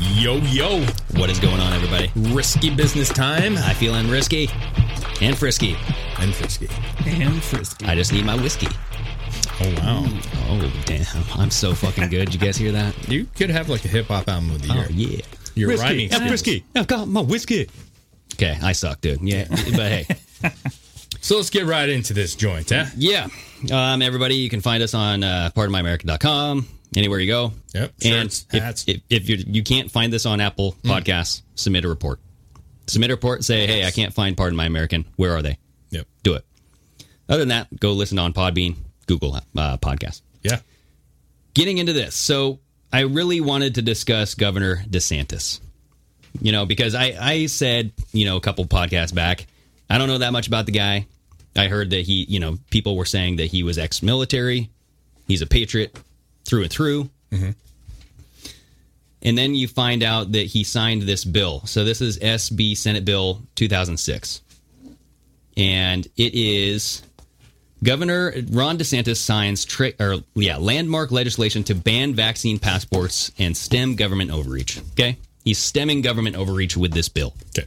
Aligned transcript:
Yo, 0.00 0.36
yo. 0.36 0.80
What 1.16 1.28
is 1.30 1.40
going 1.40 1.60
on, 1.60 1.72
everybody? 1.72 2.10
Risky 2.34 2.70
business 2.70 3.08
time. 3.08 3.56
I 3.58 3.74
feel 3.74 3.94
I'm 3.94 4.08
risky 4.08 4.48
and 5.20 5.36
frisky. 5.36 5.76
And 6.18 6.32
frisky. 6.34 6.68
And 7.06 7.42
frisky. 7.42 7.84
I 7.86 7.94
just 7.94 8.12
need 8.12 8.24
my 8.24 8.36
whiskey. 8.36 8.68
Oh, 9.60 9.74
wow. 9.78 10.04
Oh, 10.50 10.82
damn. 10.86 11.04
I'm 11.34 11.50
so 11.50 11.74
fucking 11.74 12.10
good. 12.10 12.32
You 12.32 12.38
guys 12.38 12.56
hear 12.56 12.70
that? 12.72 13.08
You 13.08 13.26
could 13.36 13.50
have 13.50 13.68
like 13.68 13.84
a 13.84 13.88
hip 13.88 14.06
hop 14.06 14.28
album 14.28 14.50
of 14.52 14.62
the 14.62 14.68
year. 14.74 14.84
Oh, 14.88 14.92
yeah. 14.92 15.20
You're 15.54 15.68
Risky. 15.70 15.84
rhyming. 15.86 16.14
I'm 16.14 16.28
frisky. 16.28 16.64
I've 16.76 16.86
got 16.86 17.08
my 17.08 17.20
whiskey. 17.20 17.68
Okay, 18.34 18.56
I 18.62 18.72
suck, 18.72 19.00
dude. 19.00 19.20
Yeah, 19.20 19.46
but 19.50 19.58
hey. 19.64 20.06
So 21.20 21.36
let's 21.36 21.50
get 21.50 21.64
right 21.66 21.88
into 21.88 22.14
this 22.14 22.36
joint, 22.36 22.70
huh? 22.70 22.84
Yeah. 22.96 23.26
Um, 23.72 24.00
everybody, 24.02 24.36
you 24.36 24.48
can 24.48 24.60
find 24.60 24.80
us 24.82 24.94
on 24.94 25.24
uh, 25.24 25.50
pardonmyamerican.com, 25.56 26.68
anywhere 26.96 27.18
you 27.18 27.26
go. 27.26 27.52
Yep. 27.74 27.92
And 28.04 28.32
Shirts, 28.32 28.46
if, 28.52 28.62
hats. 28.62 28.84
if, 28.86 29.00
if 29.10 29.28
you're, 29.28 29.38
you 29.38 29.62
can't 29.62 29.90
find 29.90 30.12
this 30.12 30.26
on 30.26 30.40
Apple 30.40 30.74
Podcasts, 30.84 31.42
submit 31.54 31.84
a 31.84 31.88
report. 31.88 32.20
Submit 32.86 33.10
a 33.10 33.14
report, 33.14 33.44
say, 33.44 33.66
hey, 33.66 33.84
I 33.84 33.90
can't 33.90 34.14
find 34.14 34.36
Pardon 34.36 34.56
My 34.56 34.64
American. 34.64 35.04
Where 35.16 35.36
are 35.36 35.42
they? 35.42 35.58
Yep. 35.90 36.06
Do 36.22 36.34
it. 36.34 36.44
Other 37.28 37.40
than 37.40 37.48
that, 37.48 37.78
go 37.78 37.92
listen 37.92 38.18
on 38.18 38.32
Podbean, 38.32 38.76
Google 39.06 39.34
uh, 39.34 39.76
Podcast. 39.76 40.22
Yeah. 40.42 40.60
Getting 41.54 41.78
into 41.78 41.92
this. 41.92 42.14
So 42.14 42.60
I 42.92 43.00
really 43.00 43.40
wanted 43.40 43.74
to 43.74 43.82
discuss 43.82 44.34
Governor 44.34 44.76
DeSantis. 44.88 45.60
You 46.40 46.52
know, 46.52 46.66
because 46.66 46.94
I, 46.94 47.16
I 47.20 47.46
said, 47.46 47.92
you 48.12 48.24
know, 48.24 48.36
a 48.36 48.40
couple 48.40 48.64
podcasts 48.64 49.14
back, 49.14 49.46
I 49.90 49.98
don't 49.98 50.08
know 50.08 50.18
that 50.18 50.32
much 50.32 50.46
about 50.46 50.66
the 50.66 50.72
guy. 50.72 51.06
I 51.56 51.68
heard 51.68 51.90
that 51.90 52.02
he, 52.02 52.24
you 52.28 52.38
know, 52.38 52.58
people 52.70 52.96
were 52.96 53.04
saying 53.04 53.36
that 53.36 53.46
he 53.46 53.62
was 53.62 53.78
ex 53.78 54.02
military. 54.02 54.70
He's 55.26 55.42
a 55.42 55.46
patriot 55.46 55.98
through 56.48 56.62
and 56.62 56.70
through. 56.70 57.10
Mm-hmm. 57.30 57.50
And 59.22 59.36
then 59.36 59.54
you 59.54 59.68
find 59.68 60.02
out 60.02 60.32
that 60.32 60.46
he 60.46 60.64
signed 60.64 61.02
this 61.02 61.24
bill. 61.24 61.66
So 61.66 61.84
this 61.84 62.00
is 62.00 62.18
SB 62.18 62.76
Senate 62.76 63.04
Bill 63.04 63.42
2006. 63.56 64.42
And 65.56 66.06
it 66.16 66.34
is 66.34 67.02
Governor 67.82 68.32
Ron 68.50 68.78
DeSantis 68.78 69.16
signs 69.16 69.64
tra- 69.64 69.92
or 69.98 70.18
yeah, 70.34 70.56
landmark 70.56 71.10
legislation 71.10 71.64
to 71.64 71.74
ban 71.74 72.14
vaccine 72.14 72.58
passports 72.58 73.32
and 73.38 73.56
stem 73.56 73.96
government 73.96 74.30
overreach. 74.30 74.80
Okay? 74.92 75.18
He's 75.44 75.58
stemming 75.58 76.02
government 76.02 76.36
overreach 76.36 76.76
with 76.76 76.92
this 76.92 77.08
bill. 77.08 77.34
Okay. 77.48 77.66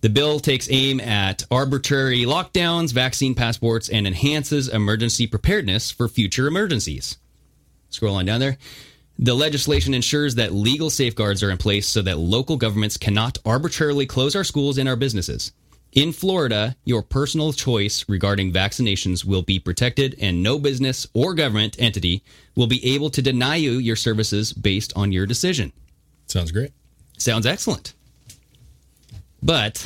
The 0.00 0.08
bill 0.08 0.38
takes 0.38 0.70
aim 0.70 1.00
at 1.00 1.42
arbitrary 1.50 2.22
lockdowns, 2.22 2.92
vaccine 2.92 3.34
passports, 3.34 3.88
and 3.88 4.06
enhances 4.06 4.68
emergency 4.68 5.26
preparedness 5.26 5.90
for 5.90 6.08
future 6.08 6.46
emergencies. 6.46 7.18
Scroll 7.90 8.16
on 8.16 8.26
down 8.26 8.40
there. 8.40 8.58
The 9.18 9.34
legislation 9.34 9.94
ensures 9.94 10.36
that 10.36 10.54
legal 10.54 10.90
safeguards 10.90 11.42
are 11.42 11.50
in 11.50 11.58
place 11.58 11.88
so 11.88 12.02
that 12.02 12.18
local 12.18 12.56
governments 12.56 12.96
cannot 12.96 13.38
arbitrarily 13.44 14.06
close 14.06 14.36
our 14.36 14.44
schools 14.44 14.78
and 14.78 14.88
our 14.88 14.96
businesses. 14.96 15.52
In 15.92 16.12
Florida, 16.12 16.76
your 16.84 17.02
personal 17.02 17.52
choice 17.52 18.04
regarding 18.08 18.52
vaccinations 18.52 19.24
will 19.24 19.42
be 19.42 19.58
protected, 19.58 20.14
and 20.20 20.42
no 20.42 20.58
business 20.58 21.06
or 21.14 21.34
government 21.34 21.76
entity 21.78 22.22
will 22.54 22.66
be 22.66 22.94
able 22.94 23.10
to 23.10 23.22
deny 23.22 23.56
you 23.56 23.72
your 23.72 23.96
services 23.96 24.52
based 24.52 24.92
on 24.94 25.12
your 25.12 25.26
decision. 25.26 25.72
Sounds 26.26 26.52
great. 26.52 26.72
Sounds 27.16 27.46
excellent. 27.46 27.94
But 29.42 29.84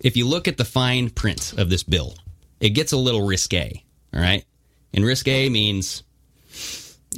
if 0.00 0.16
you 0.16 0.26
look 0.26 0.48
at 0.48 0.56
the 0.56 0.64
fine 0.64 1.10
print 1.10 1.54
of 1.56 1.70
this 1.70 1.84
bill, 1.84 2.16
it 2.58 2.70
gets 2.70 2.92
a 2.92 2.96
little 2.96 3.24
risque. 3.24 3.82
All 4.12 4.20
right. 4.20 4.44
And 4.92 5.04
risque 5.04 5.48
means 5.48 6.02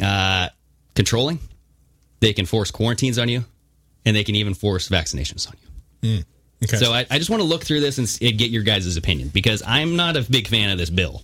uh, 0.02 0.48
controlling. 0.94 1.38
They 2.20 2.32
can 2.32 2.46
force 2.46 2.70
quarantines 2.70 3.18
on 3.18 3.28
you, 3.28 3.44
and 4.04 4.14
they 4.14 4.22
can 4.24 4.36
even 4.36 4.54
force 4.54 4.88
vaccinations 4.88 5.48
on 5.48 5.54
you. 6.02 6.22
Okay. 6.64 6.76
So 6.76 6.92
I, 6.92 7.04
I 7.10 7.18
just 7.18 7.30
want 7.30 7.42
to 7.42 7.48
look 7.48 7.64
through 7.64 7.80
this 7.80 7.98
and 7.98 8.18
and 8.22 8.38
get 8.38 8.50
your 8.50 8.62
guys' 8.62 8.96
opinion 8.96 9.28
because 9.28 9.62
I'm 9.66 9.96
not 9.96 10.16
a 10.16 10.22
big 10.22 10.46
fan 10.46 10.70
of 10.70 10.78
this 10.78 10.90
bill. 10.90 11.22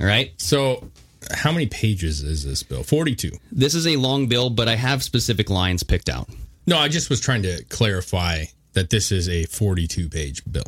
All 0.00 0.06
right. 0.06 0.32
so 0.38 0.90
how 1.32 1.50
many 1.52 1.64
pages 1.66 2.22
is 2.22 2.44
this 2.44 2.62
bill? 2.62 2.82
42. 2.82 3.30
This 3.50 3.74
is 3.74 3.86
a 3.86 3.96
long 3.96 4.26
bill, 4.26 4.50
but 4.50 4.68
I 4.68 4.76
have 4.76 5.02
specific 5.02 5.48
lines 5.48 5.82
picked 5.82 6.10
out. 6.10 6.28
No, 6.66 6.76
I 6.76 6.88
just 6.88 7.08
was 7.08 7.20
trying 7.20 7.42
to 7.44 7.64
clarify 7.70 8.44
that 8.74 8.90
this 8.90 9.10
is 9.10 9.28
a 9.28 9.44
42 9.44 10.10
page 10.10 10.42
bill 10.50 10.64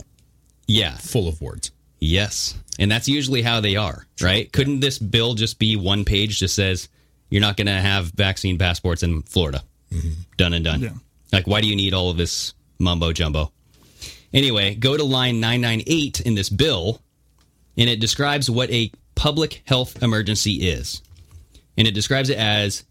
Yeah. 0.67 0.97
full 0.97 1.29
of 1.29 1.43
words. 1.43 1.73
Yes. 2.01 2.55
And 2.79 2.91
that's 2.91 3.09
usually 3.09 3.43
how 3.43 3.61
they 3.61 3.77
are, 3.77 4.07
right? 4.23 4.51
Couldn't 4.53 4.81
this 4.81 4.99
bill 4.99 5.35
just 5.35 5.59
be 5.59 5.77
one 5.77 6.05
page 6.07 6.39
just 6.39 6.55
says 6.55 6.89
you're 7.31 7.41
not 7.41 7.57
going 7.57 7.67
to 7.67 7.73
have 7.73 8.07
vaccine 8.13 8.59
passports 8.59 9.03
in 9.03 9.23
Florida? 9.23 9.63
Mm-hmm. 9.93 10.11
Done 10.37 10.53
and 10.53 10.65
done. 10.65 10.81
Yeah. 10.81 10.91
Like, 11.33 11.47
why 11.47 11.61
do 11.61 11.69
you 11.69 11.77
need 11.77 11.95
all 11.95 12.11
of 12.11 12.17
this 12.17 12.55
mumbo 12.79 13.13
jumbo? 13.13 13.53
Anyway, 14.33 14.75
go 14.75 14.97
to 14.97 15.05
line 15.05 15.41
998 15.41 16.21
in 16.21 16.35
this 16.35 16.49
bill, 16.49 17.01
and 17.77 17.89
it 17.89 18.01
describes 18.01 18.51
what 18.51 18.71
a 18.71 18.91
public 19.15 19.63
health 19.65 20.03
emergency 20.03 20.69
is. 20.69 21.03
And 21.77 21.87
it 21.87 21.95
describes 21.95 22.31
it 22.31 22.39
as 22.39 22.85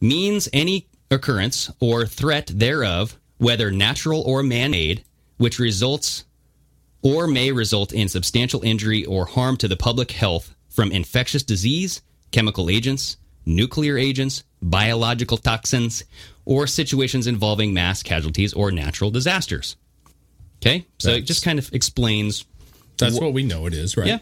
means 0.00 0.48
any 0.52 0.88
occurrence 1.10 1.70
or 1.80 2.06
threat 2.06 2.46
thereof, 2.46 3.18
whether 3.38 3.70
natural 3.70 4.22
or 4.22 4.42
man 4.42 4.70
made, 4.70 5.04
which 5.36 5.58
results 5.58 6.24
or 7.02 7.26
may 7.26 7.50
result 7.50 7.92
in 7.92 8.08
substantial 8.08 8.62
injury 8.62 9.04
or 9.04 9.26
harm 9.26 9.56
to 9.56 9.68
the 9.68 9.76
public 9.76 10.12
health 10.12 10.54
from 10.68 10.92
infectious 10.92 11.42
disease, 11.42 12.00
chemical 12.30 12.70
agents, 12.70 13.16
nuclear 13.44 13.98
agents, 13.98 14.44
biological 14.60 15.36
toxins, 15.36 16.04
or 16.44 16.66
situations 16.66 17.26
involving 17.26 17.74
mass 17.74 18.02
casualties 18.02 18.52
or 18.52 18.70
natural 18.70 19.10
disasters. 19.10 19.76
Okay? 20.60 20.86
So 20.98 21.10
it 21.10 21.22
just 21.22 21.44
kind 21.44 21.58
of 21.58 21.72
explains. 21.72 22.44
That's 22.98 23.18
Wh- 23.18 23.22
what 23.22 23.32
we 23.32 23.42
know 23.42 23.66
it 23.66 23.74
is, 23.74 23.96
right? 23.96 24.06
Yeah. 24.06 24.18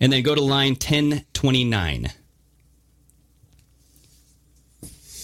And 0.00 0.12
then 0.12 0.22
go 0.22 0.34
to 0.34 0.42
line 0.42 0.72
1029. 0.72 2.08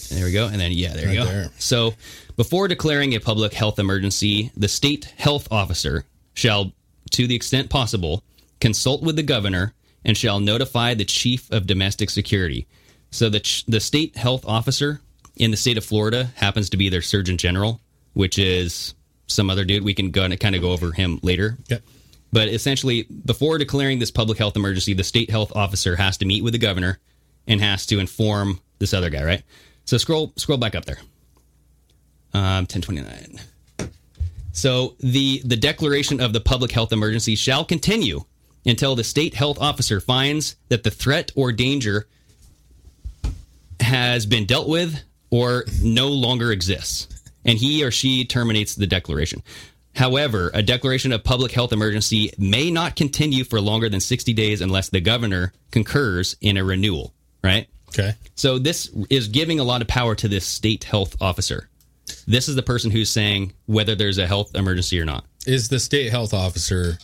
There 0.09 0.25
we 0.25 0.31
go. 0.31 0.47
And 0.47 0.59
then, 0.59 0.71
yeah, 0.71 0.93
there 0.93 1.09
you 1.09 1.19
go. 1.19 1.25
there. 1.25 1.49
So, 1.57 1.93
before 2.37 2.67
declaring 2.67 3.15
a 3.15 3.19
public 3.19 3.53
health 3.53 3.79
emergency, 3.79 4.51
the 4.55 4.67
state 4.67 5.05
health 5.17 5.47
officer 5.51 6.05
shall, 6.33 6.71
to 7.11 7.27
the 7.27 7.35
extent 7.35 7.69
possible, 7.69 8.23
consult 8.61 9.01
with 9.03 9.15
the 9.15 9.23
governor 9.23 9.73
and 10.05 10.15
shall 10.15 10.39
notify 10.39 10.93
the 10.93 11.05
chief 11.05 11.51
of 11.51 11.65
domestic 11.67 12.09
security. 12.09 12.67
So, 13.15 13.29
the, 13.29 13.39
ch- 13.39 13.65
the 13.65 13.79
state 13.79 14.17
health 14.17 14.45
officer 14.45 14.99
in 15.37 15.51
the 15.51 15.57
state 15.57 15.77
of 15.77 15.85
Florida 15.85 16.31
happens 16.35 16.69
to 16.71 16.77
be 16.77 16.89
their 16.89 17.01
surgeon 17.01 17.37
general, 17.37 17.79
which 18.13 18.37
is 18.37 18.93
some 19.27 19.49
other 19.49 19.63
dude. 19.63 19.83
We 19.83 19.93
can 19.93 20.11
go 20.11 20.23
and 20.23 20.37
kind 20.39 20.53
of 20.53 20.61
go 20.61 20.71
over 20.71 20.91
him 20.91 21.19
later. 21.23 21.57
Okay. 21.71 21.81
But 22.33 22.49
essentially, 22.49 23.03
before 23.03 23.57
declaring 23.57 23.99
this 23.99 24.11
public 24.11 24.37
health 24.37 24.57
emergency, 24.57 24.93
the 24.93 25.05
state 25.05 25.29
health 25.29 25.55
officer 25.55 25.95
has 25.95 26.17
to 26.17 26.25
meet 26.25 26.43
with 26.43 26.51
the 26.51 26.59
governor 26.59 26.99
and 27.47 27.61
has 27.61 27.85
to 27.85 27.99
inform 27.99 28.59
this 28.79 28.93
other 28.93 29.09
guy, 29.09 29.23
right? 29.23 29.43
So 29.85 29.97
scroll 29.97 30.33
scroll 30.35 30.57
back 30.57 30.75
up 30.75 30.83
there. 30.83 30.99
Um, 32.33 32.67
1029. 32.67 33.39
So 34.51 34.95
the 34.99 35.41
the 35.45 35.55
declaration 35.55 36.19
of 36.19 36.33
the 36.33 36.41
public 36.41 36.71
health 36.71 36.91
emergency 36.91 37.35
shall 37.35 37.63
continue 37.63 38.25
until 38.65 38.95
the 38.95 39.05
state 39.05 39.35
health 39.35 39.57
officer 39.59 40.01
finds 40.01 40.57
that 40.67 40.83
the 40.83 40.91
threat 40.91 41.31
or 41.35 41.53
danger 41.53 42.07
has 43.79 44.25
been 44.25 44.45
dealt 44.45 44.67
with 44.67 45.03
or 45.29 45.65
no 45.81 46.09
longer 46.09 46.51
exists, 46.51 47.07
and 47.43 47.57
he 47.57 47.83
or 47.83 47.91
she 47.91 48.25
terminates 48.25 48.75
the 48.75 48.87
declaration. 48.87 49.41
However, 49.95 50.51
a 50.53 50.61
declaration 50.61 51.11
of 51.13 51.23
public 51.23 51.51
health 51.51 51.71
emergency 51.71 52.31
may 52.37 52.69
not 52.69 52.95
continue 52.95 53.43
for 53.45 53.61
longer 53.61 53.87
than 53.87 54.01
60 54.01 54.33
days 54.33 54.61
unless 54.61 54.89
the 54.89 54.99
governor 54.99 55.53
concurs 55.71 56.35
in 56.41 56.57
a 56.57 56.63
renewal, 56.63 57.13
right? 57.43 57.67
Okay. 57.89 58.13
So 58.35 58.59
this 58.59 58.91
is 59.09 59.29
giving 59.29 59.59
a 59.59 59.63
lot 59.63 59.81
of 59.81 59.87
power 59.87 60.15
to 60.15 60.27
this 60.27 60.45
state 60.45 60.83
health 60.83 61.15
officer. 61.21 61.69
This 62.27 62.49
is 62.49 62.55
the 62.55 62.63
person 62.63 62.91
who's 62.91 63.09
saying 63.09 63.53
whether 63.67 63.95
there's 63.95 64.17
a 64.17 64.27
health 64.27 64.53
emergency 64.53 64.99
or 64.99 65.05
not. 65.05 65.23
Is 65.47 65.69
the 65.69 65.79
state 65.79 66.11
health 66.11 66.33
officer 66.33 66.97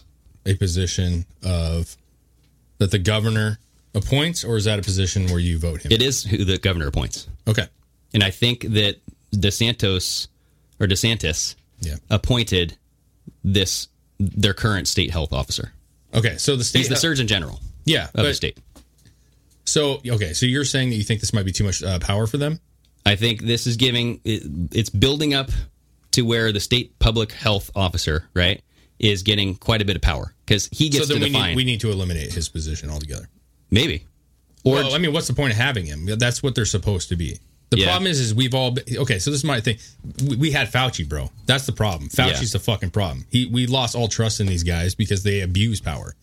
a 0.45 0.55
position 0.55 1.25
of 1.43 1.95
that 2.79 2.91
the 2.91 2.99
governor 2.99 3.59
appoints, 3.93 4.43
or 4.43 4.57
is 4.57 4.65
that 4.65 4.79
a 4.79 4.81
position 4.81 5.27
where 5.27 5.39
you 5.39 5.57
vote 5.57 5.81
him? 5.83 5.91
It 5.91 6.01
is 6.01 6.23
who 6.23 6.43
the 6.43 6.57
governor 6.57 6.87
appoints. 6.87 7.27
Okay. 7.47 7.67
And 8.13 8.23
I 8.23 8.31
think 8.31 8.61
that 8.61 8.97
DeSantos 9.33 10.27
or 10.79 10.87
DeSantis 10.87 11.55
Yeah. 11.81 11.95
appointed 12.09 12.77
this 13.43 13.87
their 14.19 14.53
current 14.53 14.87
state 14.87 15.09
health 15.09 15.33
officer. 15.33 15.73
Okay. 16.13 16.37
So 16.37 16.55
the 16.55 16.63
state 16.63 16.79
He's 16.79 16.89
the 16.89 16.95
Surgeon 16.95 17.27
General 17.27 17.59
Yeah, 17.85 18.09
of 18.13 18.25
the 18.25 18.33
state. 18.33 18.57
So 19.65 20.01
okay, 20.05 20.33
so 20.33 20.45
you're 20.45 20.65
saying 20.65 20.89
that 20.89 20.95
you 20.97 21.03
think 21.03 21.21
this 21.21 21.33
might 21.33 21.45
be 21.45 21.51
too 21.51 21.63
much 21.63 21.81
uh, 21.81 21.99
power 21.99 22.27
for 22.27 22.37
them? 22.37 22.59
I 23.05 23.15
think 23.15 23.41
this 23.41 23.65
is 23.65 23.77
giving 23.77 24.19
it, 24.23 24.43
it's 24.71 24.89
building 24.89 25.33
up 25.33 25.49
to 26.11 26.23
where 26.23 26.51
the 26.51 26.59
state 26.59 26.97
public 26.99 27.31
health 27.31 27.71
officer, 27.75 28.27
right, 28.33 28.61
is 28.99 29.23
getting 29.23 29.55
quite 29.55 29.81
a 29.81 29.85
bit 29.85 29.95
of 29.95 30.01
power 30.01 30.33
because 30.45 30.67
he 30.71 30.89
gets 30.89 31.07
so 31.07 31.13
then 31.13 31.21
to 31.21 31.27
we 31.27 31.31
define 31.31 31.49
need, 31.49 31.55
we 31.55 31.63
need 31.63 31.79
to 31.81 31.89
eliminate 31.89 32.33
his 32.33 32.49
position 32.49 32.89
altogether. 32.89 33.27
Maybe. 33.71 34.05
Or 34.63 34.75
well, 34.75 34.93
I 34.93 34.99
mean, 34.99 35.11
what's 35.13 35.27
the 35.27 35.33
point 35.33 35.51
of 35.53 35.57
having 35.57 35.85
him? 35.85 36.05
That's 36.05 36.43
what 36.43 36.53
they're 36.53 36.65
supposed 36.65 37.09
to 37.09 37.15
be. 37.15 37.39
The 37.71 37.77
Yeah. 37.79 37.85
problem 37.85 38.11
is, 38.11 38.19
is 38.19 38.35
we've 38.35 38.53
all 38.53 38.71
been, 38.71 38.83
okay. 38.97 39.17
So 39.17 39.31
this 39.31 39.39
is 39.39 39.43
my 39.45 39.61
thing. 39.61 39.77
We, 40.27 40.35
we 40.35 40.51
had 40.51 40.71
Fauci, 40.71 41.07
bro. 41.07 41.31
That's 41.45 41.65
the 41.65 41.71
problem. 41.71 42.09
Fauci's 42.09 42.53
Yeah. 42.53 42.57
the 42.57 42.59
fucking 42.59 42.91
problem. 42.91 43.25
He 43.31 43.45
we 43.45 43.65
lost 43.65 43.95
all 43.95 44.07
trust 44.09 44.39
in 44.41 44.45
these 44.47 44.63
guys 44.63 44.93
because 44.93 45.23
they 45.23 45.39
abuse 45.39 45.79
power. 45.79 46.15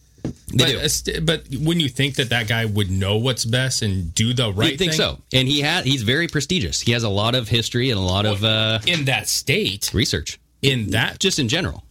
They 0.53 0.75
but, 0.75 1.03
do. 1.05 1.21
but 1.23 1.45
wouldn't 1.53 1.81
you 1.83 1.89
think 1.89 2.17
that 2.17 2.29
that 2.31 2.49
guy 2.49 2.65
would 2.67 2.91
know 2.91 3.17
what's 3.17 3.45
best 3.45 3.83
and 3.83 4.15
do 4.15 4.35
the 4.35 4.53
right 4.53 4.73
you 4.73 4.77
think 4.79 4.93
thing? 4.93 4.99
so? 4.99 5.19
And 5.33 5.49
he 5.49 5.61
had 5.63 5.87
he's 5.87 6.03
very 6.03 6.29
prestigious. 6.29 6.81
He 6.81 6.93
has 6.93 7.03
a 7.03 7.09
lot 7.09 7.35
of 7.35 7.49
history 7.49 7.91
and 7.91 7.99
a 7.99 8.03
lot 8.03 8.27
of 8.27 8.45
uh, 8.45 8.81
in 8.87 9.07
that 9.07 9.29
state? 9.29 9.91
research, 9.95 10.39
In 10.61 10.91
that, 10.91 11.19
just 11.19 11.39
in 11.39 11.49
general. 11.49 11.83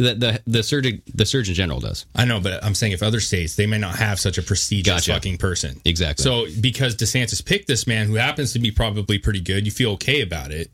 The 0.00 0.14
the 0.14 0.42
the 0.46 0.62
surgeon 0.62 1.02
the 1.14 1.26
surgeon 1.26 1.54
general 1.54 1.78
does. 1.78 2.06
I 2.14 2.24
know, 2.24 2.40
but 2.40 2.64
I'm 2.64 2.74
saying 2.74 2.92
if 2.92 3.02
other 3.02 3.20
states 3.20 3.54
they 3.56 3.66
may 3.66 3.76
not 3.76 3.96
have 3.96 4.18
such 4.18 4.38
a 4.38 4.42
prestigious 4.42 4.86
Gotcha. 4.86 5.12
fucking 5.12 5.36
person. 5.36 5.78
Exactly. 5.84 6.22
So 6.22 6.46
because 6.60 6.96
DeSantis 6.96 7.44
picked 7.44 7.68
this 7.68 7.86
man 7.86 8.06
who 8.06 8.14
happens 8.14 8.54
to 8.54 8.58
be 8.58 8.70
probably 8.70 9.18
pretty 9.18 9.40
good, 9.40 9.66
you 9.66 9.70
feel 9.70 9.90
okay 9.92 10.22
about 10.22 10.52
it. 10.52 10.70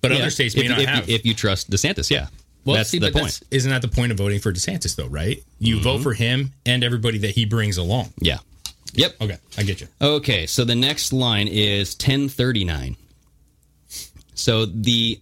But 0.00 0.12
Yeah. 0.12 0.18
other 0.18 0.30
states 0.30 0.56
may 0.56 0.62
if, 0.62 0.70
not 0.70 0.78
if, 0.80 0.88
have. 0.88 1.08
If 1.10 1.26
you 1.26 1.34
trust 1.34 1.70
DeSantis, 1.70 2.08
yeah, 2.10 2.28
Well, 2.64 2.76
that's 2.76 2.88
see, 2.88 2.98
the 2.98 3.10
point. 3.12 3.38
isn't 3.50 3.70
that 3.70 3.82
the 3.82 3.88
point 3.88 4.12
of 4.12 4.18
voting 4.18 4.40
for 4.40 4.50
DeSantis, 4.52 4.96
though? 4.96 5.08
Right? 5.08 5.42
You 5.58 5.74
Mm-hmm. 5.74 5.84
vote 5.84 6.02
for 6.02 6.14
him 6.14 6.52
and 6.64 6.82
everybody 6.82 7.18
that 7.18 7.32
he 7.32 7.44
brings 7.44 7.76
along. 7.76 8.14
Yeah. 8.20 8.38
Yep. 8.94 9.16
Okay, 9.20 9.36
I 9.58 9.62
get 9.64 9.82
you. 9.82 9.88
Okay, 10.00 10.46
so 10.46 10.64
the 10.64 10.74
next 10.74 11.12
line 11.12 11.48
is 11.48 11.94
1039. 11.96 12.96
So 14.34 14.64
the 14.64 15.20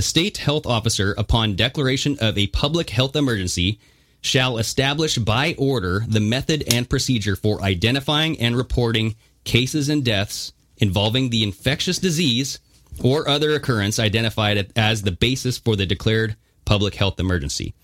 the 0.00 0.04
state 0.04 0.38
health 0.38 0.64
officer 0.64 1.14
upon 1.18 1.54
declaration 1.54 2.16
of 2.22 2.38
a 2.38 2.46
public 2.46 2.88
health 2.88 3.14
emergency 3.14 3.78
shall 4.22 4.56
establish 4.56 5.18
by 5.18 5.54
order 5.58 6.06
the 6.08 6.18
method 6.18 6.64
and 6.72 6.88
procedure 6.88 7.36
for 7.36 7.60
identifying 7.60 8.40
and 8.40 8.56
reporting 8.56 9.14
cases 9.44 9.90
and 9.90 10.02
deaths 10.02 10.54
involving 10.78 11.28
the 11.28 11.42
infectious 11.42 11.98
disease 11.98 12.60
or 13.04 13.28
other 13.28 13.52
occurrence 13.52 13.98
identified 13.98 14.72
as 14.74 15.02
the 15.02 15.12
basis 15.12 15.58
for 15.58 15.76
the 15.76 15.84
declared 15.84 16.34
public 16.64 16.94
health 16.94 17.20
emergency. 17.20 17.74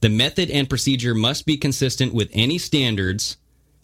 The 0.00 0.08
method 0.08 0.50
and 0.50 0.68
procedure 0.68 1.14
must 1.14 1.46
be 1.46 1.56
consistent 1.56 2.12
with 2.12 2.28
any 2.32 2.58
standards 2.58 3.36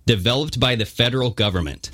developed 0.05 0.59
by 0.59 0.75
the 0.75 0.85
federal 0.85 1.31
government, 1.31 1.93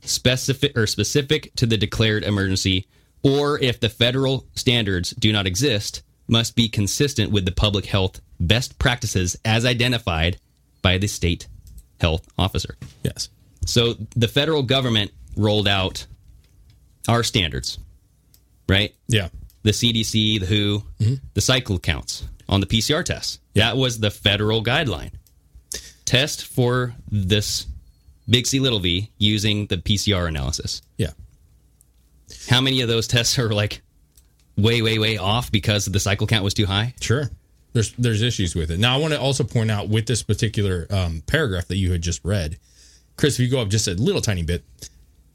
specific 0.00 0.74
or 0.78 0.86
specific 0.86 1.54
to 1.56 1.66
the 1.66 1.76
declared 1.76 2.24
emergency, 2.24 2.86
or 3.26 3.58
if 3.58 3.80
the 3.80 3.88
federal 3.88 4.46
standards 4.54 5.10
do 5.10 5.32
not 5.32 5.48
exist, 5.48 6.02
must 6.28 6.54
be 6.54 6.68
consistent 6.68 7.32
with 7.32 7.44
the 7.44 7.50
public 7.50 7.86
health 7.86 8.20
best 8.38 8.78
practices 8.78 9.36
as 9.44 9.66
identified 9.66 10.38
by 10.80 10.96
the 10.96 11.08
state 11.08 11.48
health 12.00 12.24
officer. 12.38 12.76
Yes. 13.02 13.28
So 13.66 13.94
the 14.14 14.28
federal 14.28 14.62
government 14.62 15.10
rolled 15.36 15.66
out 15.66 16.06
our 17.08 17.24
standards, 17.24 17.78
right? 18.68 18.94
Yeah. 19.08 19.28
The 19.64 19.72
CDC, 19.72 20.40
the 20.40 20.46
WHO, 20.46 20.84
mm-hmm. 21.00 21.14
the 21.34 21.40
cycle 21.40 21.80
counts 21.80 22.28
on 22.48 22.60
the 22.60 22.66
PCR 22.66 23.04
tests. 23.04 23.40
That 23.54 23.76
was 23.76 23.98
the 23.98 24.12
federal 24.12 24.62
guideline. 24.62 25.10
Test 26.04 26.46
for 26.46 26.94
this 27.10 27.66
big 28.28 28.46
C 28.46 28.60
little 28.60 28.78
v 28.78 29.10
using 29.18 29.66
the 29.66 29.78
PCR 29.78 30.28
analysis. 30.28 30.80
Yeah. 30.96 31.10
How 32.48 32.60
many 32.60 32.80
of 32.80 32.88
those 32.88 33.06
tests 33.06 33.38
are 33.38 33.50
like 33.50 33.82
way, 34.56 34.82
way, 34.82 34.98
way 34.98 35.16
off 35.18 35.50
because 35.52 35.86
the 35.86 36.00
cycle 36.00 36.26
count 36.26 36.44
was 36.44 36.54
too 36.54 36.66
high? 36.66 36.94
Sure. 37.00 37.30
There's 37.72 37.92
there's 37.92 38.22
issues 38.22 38.54
with 38.54 38.70
it. 38.70 38.78
Now 38.78 38.94
I 38.94 38.98
want 38.98 39.12
to 39.12 39.20
also 39.20 39.44
point 39.44 39.70
out 39.70 39.88
with 39.88 40.06
this 40.06 40.22
particular 40.22 40.86
um, 40.90 41.22
paragraph 41.26 41.68
that 41.68 41.76
you 41.76 41.92
had 41.92 42.00
just 42.02 42.24
read, 42.24 42.58
Chris. 43.16 43.34
If 43.38 43.44
you 43.44 43.50
go 43.50 43.60
up 43.60 43.68
just 43.68 43.86
a 43.86 43.92
little 43.94 44.22
tiny 44.22 44.42
bit, 44.42 44.64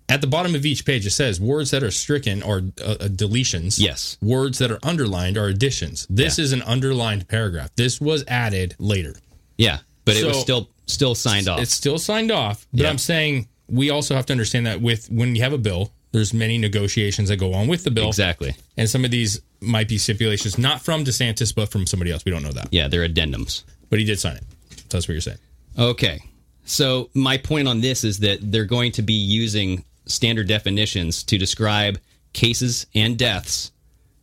at 0.09 0.21
the 0.21 0.27
bottom 0.27 0.55
of 0.55 0.65
each 0.65 0.83
page 0.83 1.05
it 1.05 1.11
says 1.11 1.39
words 1.39 1.69
that 1.69 1.83
are 1.83 1.91
stricken 1.91 2.41
are 2.41 2.61
uh, 2.83 2.91
uh, 2.99 3.07
deletions. 3.07 3.79
Yes. 3.79 4.17
Words 4.23 4.57
that 4.57 4.71
are 4.71 4.79
underlined 4.81 5.37
are 5.37 5.45
additions. 5.47 6.07
This 6.09 6.39
is 6.39 6.51
an 6.51 6.63
underlined 6.63 7.27
paragraph. 7.27 7.69
This 7.75 8.01
was 8.01 8.23
added 8.27 8.75
later. 8.79 9.15
Yeah, 9.57 9.79
but 10.05 10.17
it 10.17 10.25
was 10.25 10.41
still 10.41 10.69
still 10.87 11.13
signed 11.13 11.47
off. 11.47 11.59
It's 11.59 11.73
still 11.73 11.99
signed 11.99 12.31
off, 12.31 12.65
but 12.73 12.81
Yeah. 12.81 12.89
I'm 12.89 12.97
saying 12.97 13.47
we 13.67 13.91
also 13.91 14.15
have 14.15 14.25
to 14.25 14.33
understand 14.33 14.65
that 14.65 14.81
with 14.81 15.11
when 15.11 15.35
you 15.35 15.43
have 15.43 15.53
a 15.53 15.59
bill, 15.59 15.93
there's 16.11 16.33
many 16.33 16.57
negotiations 16.57 17.29
that 17.29 17.37
go 17.37 17.53
on 17.53 17.67
with 17.67 17.83
the 17.83 17.91
bill. 17.91 18.07
Exactly. 18.07 18.55
And 18.77 18.89
some 18.89 19.05
of 19.05 19.11
these 19.11 19.41
might 19.61 19.87
be 19.87 19.97
stipulations 19.97 20.57
not 20.57 20.81
from 20.81 21.03
DeSantis 21.03 21.53
but 21.53 21.69
from 21.69 21.85
somebody 21.85 22.11
else. 22.11 22.25
We 22.25 22.31
don't 22.31 22.43
know 22.43 22.51
that. 22.51 22.69
Yeah, 22.71 22.87
they're 22.87 23.07
addendums. 23.07 23.63
But 23.89 23.99
he 23.99 24.05
did 24.05 24.19
sign 24.19 24.37
it. 24.37 24.43
So 24.71 24.97
that's 24.97 25.07
what 25.07 25.13
you're 25.13 25.21
saying. 25.21 25.37
Okay. 25.77 26.19
So 26.65 27.09
my 27.13 27.37
point 27.37 27.67
on 27.67 27.81
this 27.81 28.03
is 28.03 28.19
that 28.19 28.39
they're 28.41 28.65
going 28.65 28.91
to 28.93 29.01
be 29.01 29.13
using 29.13 29.83
standard 30.05 30.47
definitions 30.47 31.23
to 31.23 31.37
describe 31.37 31.99
cases 32.33 32.85
and 32.95 33.17
deaths 33.17 33.71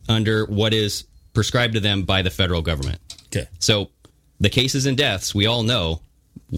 under 0.07 0.45
what 0.45 0.73
is 0.73 1.05
prescribed 1.33 1.73
to 1.73 1.79
them 1.79 2.03
by 2.03 2.21
the 2.21 2.29
federal 2.29 2.61
government. 2.61 2.99
Okay. 3.27 3.47
So 3.59 3.89
the 4.39 4.49
cases 4.49 4.85
and 4.85 4.97
deaths 4.97 5.33
we 5.35 5.45
all 5.45 5.63
know 5.63 6.01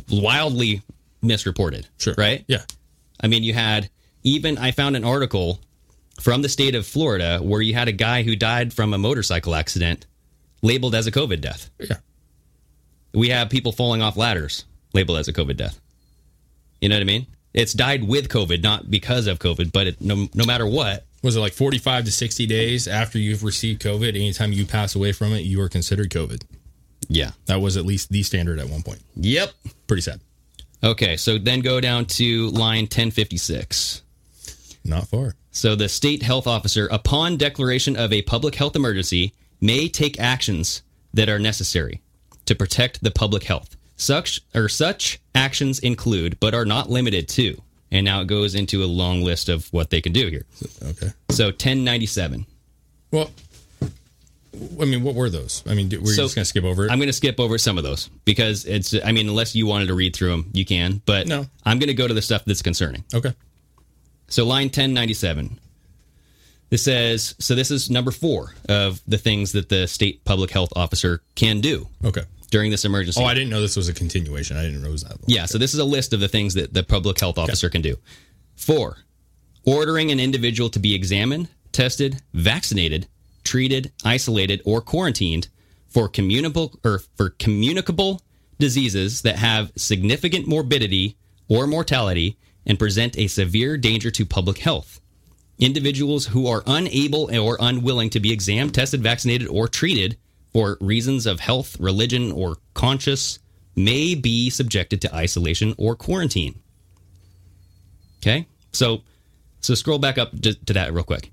wildly 0.09 0.81
misreported. 1.21 1.87
Sure. 1.97 2.15
Right? 2.17 2.43
Yeah. 2.47 2.63
I 3.19 3.27
mean, 3.27 3.43
you 3.43 3.53
had 3.53 3.89
even 4.23 4.57
I 4.57 4.71
found 4.71 4.95
an 4.95 5.03
article 5.03 5.59
from 6.19 6.41
the 6.41 6.49
state 6.49 6.75
of 6.75 6.85
Florida 6.85 7.39
where 7.41 7.61
you 7.61 7.73
had 7.73 7.87
a 7.87 7.93
guy 7.93 8.23
who 8.23 8.35
died 8.35 8.73
from 8.73 8.93
a 8.93 8.97
motorcycle 8.97 9.55
accident 9.55 10.05
labeled 10.61 10.95
as 10.95 11.07
a 11.07 11.11
COVID 11.11 11.41
death. 11.41 11.69
Yeah. 11.79 11.97
We 13.13 13.29
have 13.29 13.49
people 13.49 13.71
falling 13.71 14.01
off 14.01 14.17
ladders 14.17 14.65
labeled 14.93 15.17
as 15.17 15.27
a 15.27 15.33
COVID 15.33 15.57
death. 15.57 15.79
You 16.79 16.89
know 16.89 16.95
what 16.95 17.01
I 17.01 17.05
mean? 17.05 17.27
It's 17.53 17.73
died 17.73 18.07
with 18.07 18.29
COVID, 18.29 18.63
not 18.63 18.89
because 18.89 19.27
of 19.27 19.39
COVID, 19.39 19.71
but 19.71 19.87
it, 19.87 20.01
no, 20.01 20.27
no 20.33 20.45
matter 20.45 20.65
what. 20.65 21.05
Was 21.21 21.35
it 21.35 21.39
like 21.39 21.53
45 21.53 22.05
to 22.05 22.11
60 22.11 22.47
days 22.47 22.87
after 22.87 23.19
you've 23.19 23.43
received 23.43 23.81
COVID? 23.81 24.09
Anytime 24.09 24.53
you 24.53 24.65
pass 24.65 24.95
away 24.95 25.11
from 25.11 25.33
it, 25.33 25.41
you 25.41 25.61
are 25.61 25.69
considered 25.69 26.09
COVID. 26.09 26.43
Yeah. 27.09 27.31
That 27.45 27.61
was 27.61 27.77
at 27.77 27.85
least 27.85 28.09
the 28.09 28.23
standard 28.23 28.57
at 28.59 28.69
one 28.69 28.81
point. 28.81 29.01
Yep. 29.15 29.51
Pretty 29.85 30.01
sad. 30.01 30.21
Okay, 30.83 31.17
so 31.17 31.37
then 31.37 31.59
go 31.59 31.79
down 31.79 32.05
to 32.05 32.49
line 32.49 32.83
1056. 32.83 34.01
Not 34.83 35.07
far. 35.07 35.35
So 35.51 35.75
the 35.75 35.89
state 35.89 36.23
health 36.23 36.47
officer, 36.47 36.87
upon 36.91 37.37
declaration 37.37 37.95
of 37.95 38.11
a 38.13 38.21
public 38.23 38.55
health 38.55 38.75
emergency, 38.75 39.33
may 39.59 39.87
take 39.87 40.19
actions 40.19 40.81
that 41.13 41.29
are 41.29 41.39
necessary 41.39 42.01
to 42.45 42.55
protect 42.55 43.03
the 43.03 43.11
public 43.11 43.43
health. 43.43 43.75
Such 43.97 44.41
or 44.55 44.67
such 44.69 45.19
actions 45.35 45.79
include, 45.79 46.39
but 46.39 46.53
are 46.55 46.65
not 46.65 46.89
limited 46.89 47.27
to. 47.29 47.61
And 47.91 48.05
now 48.05 48.21
it 48.21 48.27
goes 48.27 48.55
into 48.55 48.83
a 48.83 48.85
long 48.87 49.21
list 49.21 49.49
of 49.49 49.67
what 49.73 49.89
they 49.89 50.01
can 50.01 50.13
do 50.13 50.27
here. 50.27 50.45
Okay. 50.81 51.09
So 51.29 51.47
1097. 51.47 52.45
Well, 53.11 53.29
I 54.81 54.85
mean, 54.85 55.03
what 55.03 55.15
were 55.15 55.29
those? 55.29 55.63
I 55.67 55.73
mean, 55.75 55.89
we're 55.89 56.13
So, 56.13 56.23
just 56.23 56.35
going 56.35 56.43
to 56.43 56.49
skip 56.49 56.63
over 56.63 56.85
it? 56.85 56.91
I'm 56.91 56.97
going 56.97 57.07
to 57.09 57.13
skip 57.13 57.39
over 57.39 57.57
some 57.57 57.77
of 57.77 57.83
those 57.83 58.09
because 58.25 58.65
it's. 58.65 58.93
I 59.03 59.11
mean, 59.11 59.27
unless 59.29 59.55
you 59.55 59.65
wanted 59.67 59.87
to 59.87 59.93
read 59.93 60.15
through 60.15 60.29
them, 60.31 60.49
you 60.53 60.65
can. 60.65 61.01
But 61.05 61.27
No. 61.27 61.45
I'm 61.65 61.79
going 61.79 61.87
to 61.87 61.93
go 61.93 62.07
to 62.07 62.13
the 62.13 62.21
stuff 62.21 62.43
that's 62.45 62.61
concerning. 62.61 63.03
okay. 63.13 63.33
So 64.31 64.45
line 64.45 64.65
1097. 64.67 65.59
This 66.69 66.83
says 66.85 67.35
so. 67.37 67.53
This 67.53 67.69
is 67.69 67.89
number 67.89 68.11
four 68.11 68.55
of 68.69 69.01
the 69.05 69.17
things 69.17 69.51
that 69.51 69.67
the 69.67 69.87
state 69.87 70.23
public 70.23 70.51
health 70.51 70.69
officer 70.75 71.21
can 71.35 71.59
do 71.59 71.87
Okay. 72.05 72.23
during 72.49 72.71
this 72.71 72.85
emergency. 72.85 73.19
Oh, 73.21 73.25
I 73.25 73.33
didn't 73.33 73.49
know 73.49 73.59
this 73.59 73.75
was 73.75 73.89
a 73.89 73.93
continuation. 73.93 74.55
I 74.55 74.63
didn't 74.63 74.81
know 74.81 74.87
it 74.87 74.91
was 74.93 75.03
that 75.03 75.17
yeah. 75.27 75.45
So 75.45 75.57
this 75.57 75.73
is 75.73 75.79
a 75.81 75.85
list 75.85 76.13
of 76.13 76.21
the 76.21 76.29
things 76.29 76.53
that 76.53 76.73
the 76.73 76.81
public 76.83 77.19
health 77.19 77.37
officer 77.37 77.69
can 77.69 77.81
do. 77.81 77.97
Four, 78.55 78.99
ordering 79.65 80.11
an 80.11 80.19
individual 80.21 80.69
to 80.69 80.79
be 80.79 80.95
examined, 80.95 81.49
tested, 81.73 82.21
vaccinated, 82.33 83.07
treated, 83.43 83.91
isolated, 84.05 84.61
or 84.63 84.79
quarantined 84.79 85.49
for 85.89 86.07
communicable 86.07 86.79
or 86.85 86.99
for 87.17 87.31
communicable 87.31 88.21
diseases 88.59 89.23
that 89.23 89.35
have 89.37 89.73
significant 89.75 90.47
morbidity 90.47 91.17
or 91.49 91.67
mortality 91.67 92.37
and 92.65 92.79
present 92.79 93.17
a 93.17 93.27
severe 93.27 93.77
danger 93.77 94.11
to 94.11 94.25
public 94.25 94.59
health. 94.59 95.01
Individuals 95.59 96.27
who 96.27 96.47
are 96.47 96.63
unable 96.65 97.29
or 97.39 97.57
unwilling 97.59 98.09
to 98.09 98.19
be 98.19 98.31
examined, 98.31 98.73
tested, 98.73 99.01
vaccinated, 99.01 99.47
or 99.47 99.67
treated 99.67 100.17
for 100.53 100.77
reasons 100.81 101.25
of 101.25 101.39
health, 101.39 101.79
religion, 101.79 102.31
or 102.31 102.57
conscience 102.73 103.39
may 103.75 104.15
be 104.15 104.49
subjected 104.49 105.01
to 105.01 105.15
isolation 105.15 105.73
or 105.77 105.95
quarantine. 105.95 106.59
Okay? 108.19 108.47
So 108.73 109.03
so 109.61 109.75
scroll 109.75 109.99
back 109.99 110.17
up 110.17 110.31
to, 110.41 110.53
to 110.65 110.73
that 110.73 110.93
real 110.93 111.03
quick. 111.03 111.31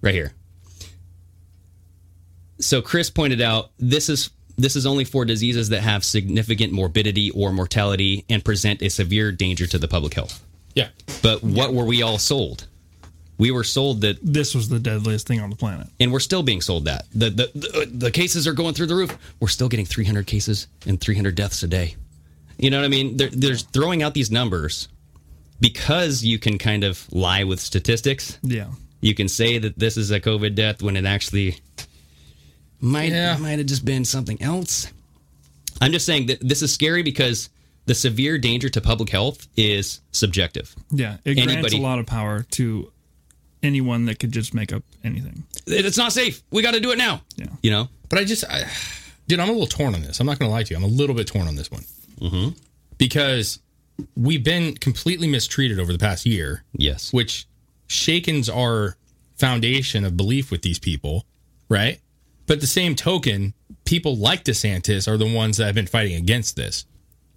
Right 0.00 0.14
here. 0.14 0.32
So 2.60 2.80
Chris 2.80 3.10
pointed 3.10 3.40
out 3.40 3.70
this 3.78 4.08
is 4.08 4.30
this 4.62 4.76
is 4.76 4.86
only 4.86 5.04
for 5.04 5.24
diseases 5.24 5.68
that 5.70 5.82
have 5.82 6.04
significant 6.04 6.72
morbidity 6.72 7.30
or 7.32 7.52
mortality 7.52 8.24
and 8.28 8.44
present 8.44 8.82
a 8.82 8.88
severe 8.88 9.32
danger 9.32 9.66
to 9.66 9.78
the 9.78 9.88
public 9.88 10.14
health. 10.14 10.42
Yeah. 10.74 10.88
But 11.22 11.42
what 11.42 11.74
were 11.74 11.84
we 11.84 12.02
all 12.02 12.18
sold? 12.18 12.66
We 13.38 13.50
were 13.50 13.64
sold 13.64 14.02
that 14.02 14.18
This 14.22 14.54
was 14.54 14.68
the 14.68 14.78
deadliest 14.78 15.26
thing 15.26 15.40
on 15.40 15.50
the 15.50 15.56
planet. 15.56 15.88
and 15.98 16.12
we're 16.12 16.20
still 16.20 16.42
being 16.42 16.60
sold 16.60 16.84
that. 16.84 17.06
The 17.14 17.30
the 17.30 17.50
the, 17.54 17.80
uh, 17.82 17.86
the 17.90 18.10
cases 18.10 18.46
are 18.46 18.52
going 18.52 18.74
through 18.74 18.86
the 18.86 18.94
roof. 18.94 19.16
We're 19.40 19.48
still 19.48 19.68
getting 19.68 19.86
300 19.86 20.26
cases 20.26 20.68
and 20.86 21.00
300 21.00 21.34
deaths 21.34 21.62
a 21.62 21.68
day. 21.68 21.96
You 22.58 22.70
know 22.70 22.78
what 22.78 22.84
I 22.84 22.88
mean? 22.88 23.16
They're, 23.16 23.30
they're 23.30 23.56
throwing 23.56 24.02
out 24.02 24.14
these 24.14 24.30
numbers 24.30 24.88
because 25.60 26.24
you 26.24 26.38
can 26.38 26.58
kind 26.58 26.84
of 26.84 27.10
lie 27.12 27.44
with 27.44 27.60
statistics. 27.60 28.38
Yeah. 28.42 28.68
You 29.00 29.14
can 29.14 29.28
say 29.28 29.58
that 29.58 29.78
this 29.78 29.96
is 29.96 30.10
a 30.12 30.20
COVID 30.20 30.54
death 30.54 30.82
when 30.82 30.96
it 30.96 31.04
actually 31.04 31.56
might 32.82 33.10
Yeah. 33.12 33.38
might 33.38 33.58
have 33.58 33.66
just 33.66 33.84
been 33.84 34.04
something 34.04 34.40
else. 34.42 34.88
I'm 35.80 35.92
just 35.92 36.04
saying 36.04 36.26
that 36.26 36.46
this 36.46 36.60
is 36.62 36.72
scary 36.72 37.02
because 37.02 37.48
the 37.86 37.94
severe 37.94 38.36
danger 38.38 38.68
to 38.68 38.80
public 38.80 39.08
health 39.10 39.48
is 39.56 40.00
subjective. 40.12 40.74
Yeah. 40.90 41.16
It 41.24 41.34
grants 41.34 41.52
Anybody- 41.52 41.78
a 41.78 41.80
lot 41.80 41.98
of 41.98 42.06
power 42.06 42.44
to 42.52 42.92
anyone 43.62 44.04
that 44.06 44.18
could 44.18 44.32
just 44.32 44.52
make 44.54 44.72
up 44.72 44.82
anything. 45.02 45.44
It's 45.66 45.96
not 45.96 46.12
safe. 46.12 46.42
We 46.50 46.62
got 46.62 46.72
to 46.74 46.80
do 46.80 46.90
it 46.92 46.98
now. 46.98 47.22
Yeah. 47.36 47.46
You 47.62 47.70
know. 47.70 47.88
But 48.08 48.18
I 48.18 48.24
just, 48.24 48.44
I, 48.44 48.68
dude, 49.28 49.40
I'm 49.40 49.48
a 49.48 49.52
little 49.52 49.66
torn 49.66 49.94
on 49.94 50.02
this. 50.02 50.20
I'm 50.20 50.26
not 50.26 50.38
going 50.38 50.48
to 50.48 50.52
lie 50.52 50.62
to 50.64 50.70
you. 50.70 50.76
I'm 50.76 50.82
a 50.84 50.86
little 50.88 51.14
bit 51.16 51.26
torn 51.26 51.46
on 51.48 51.56
this 51.56 51.70
one 51.70 51.84
Mm-hmm. 52.20 52.50
because 52.98 53.58
we've 54.16 54.44
been 54.44 54.74
completely 54.76 55.26
mistreated 55.28 55.78
over 55.80 55.92
the 55.92 55.98
past 55.98 56.26
year, 56.26 56.62
Yes. 56.76 57.12
which 57.12 57.46
shakens 57.88 58.48
our 58.48 58.96
foundation 59.36 60.04
of 60.04 60.16
belief 60.16 60.50
with 60.50 60.62
these 60.62 60.78
people, 60.78 61.24
right? 61.68 62.00
But 62.46 62.60
the 62.60 62.66
same 62.66 62.94
token, 62.94 63.54
people 63.84 64.16
like 64.16 64.44
DeSantis 64.44 65.06
are 65.08 65.16
the 65.16 65.32
ones 65.32 65.56
that 65.56 65.66
have 65.66 65.74
been 65.74 65.86
fighting 65.86 66.16
against 66.16 66.56
this 66.56 66.84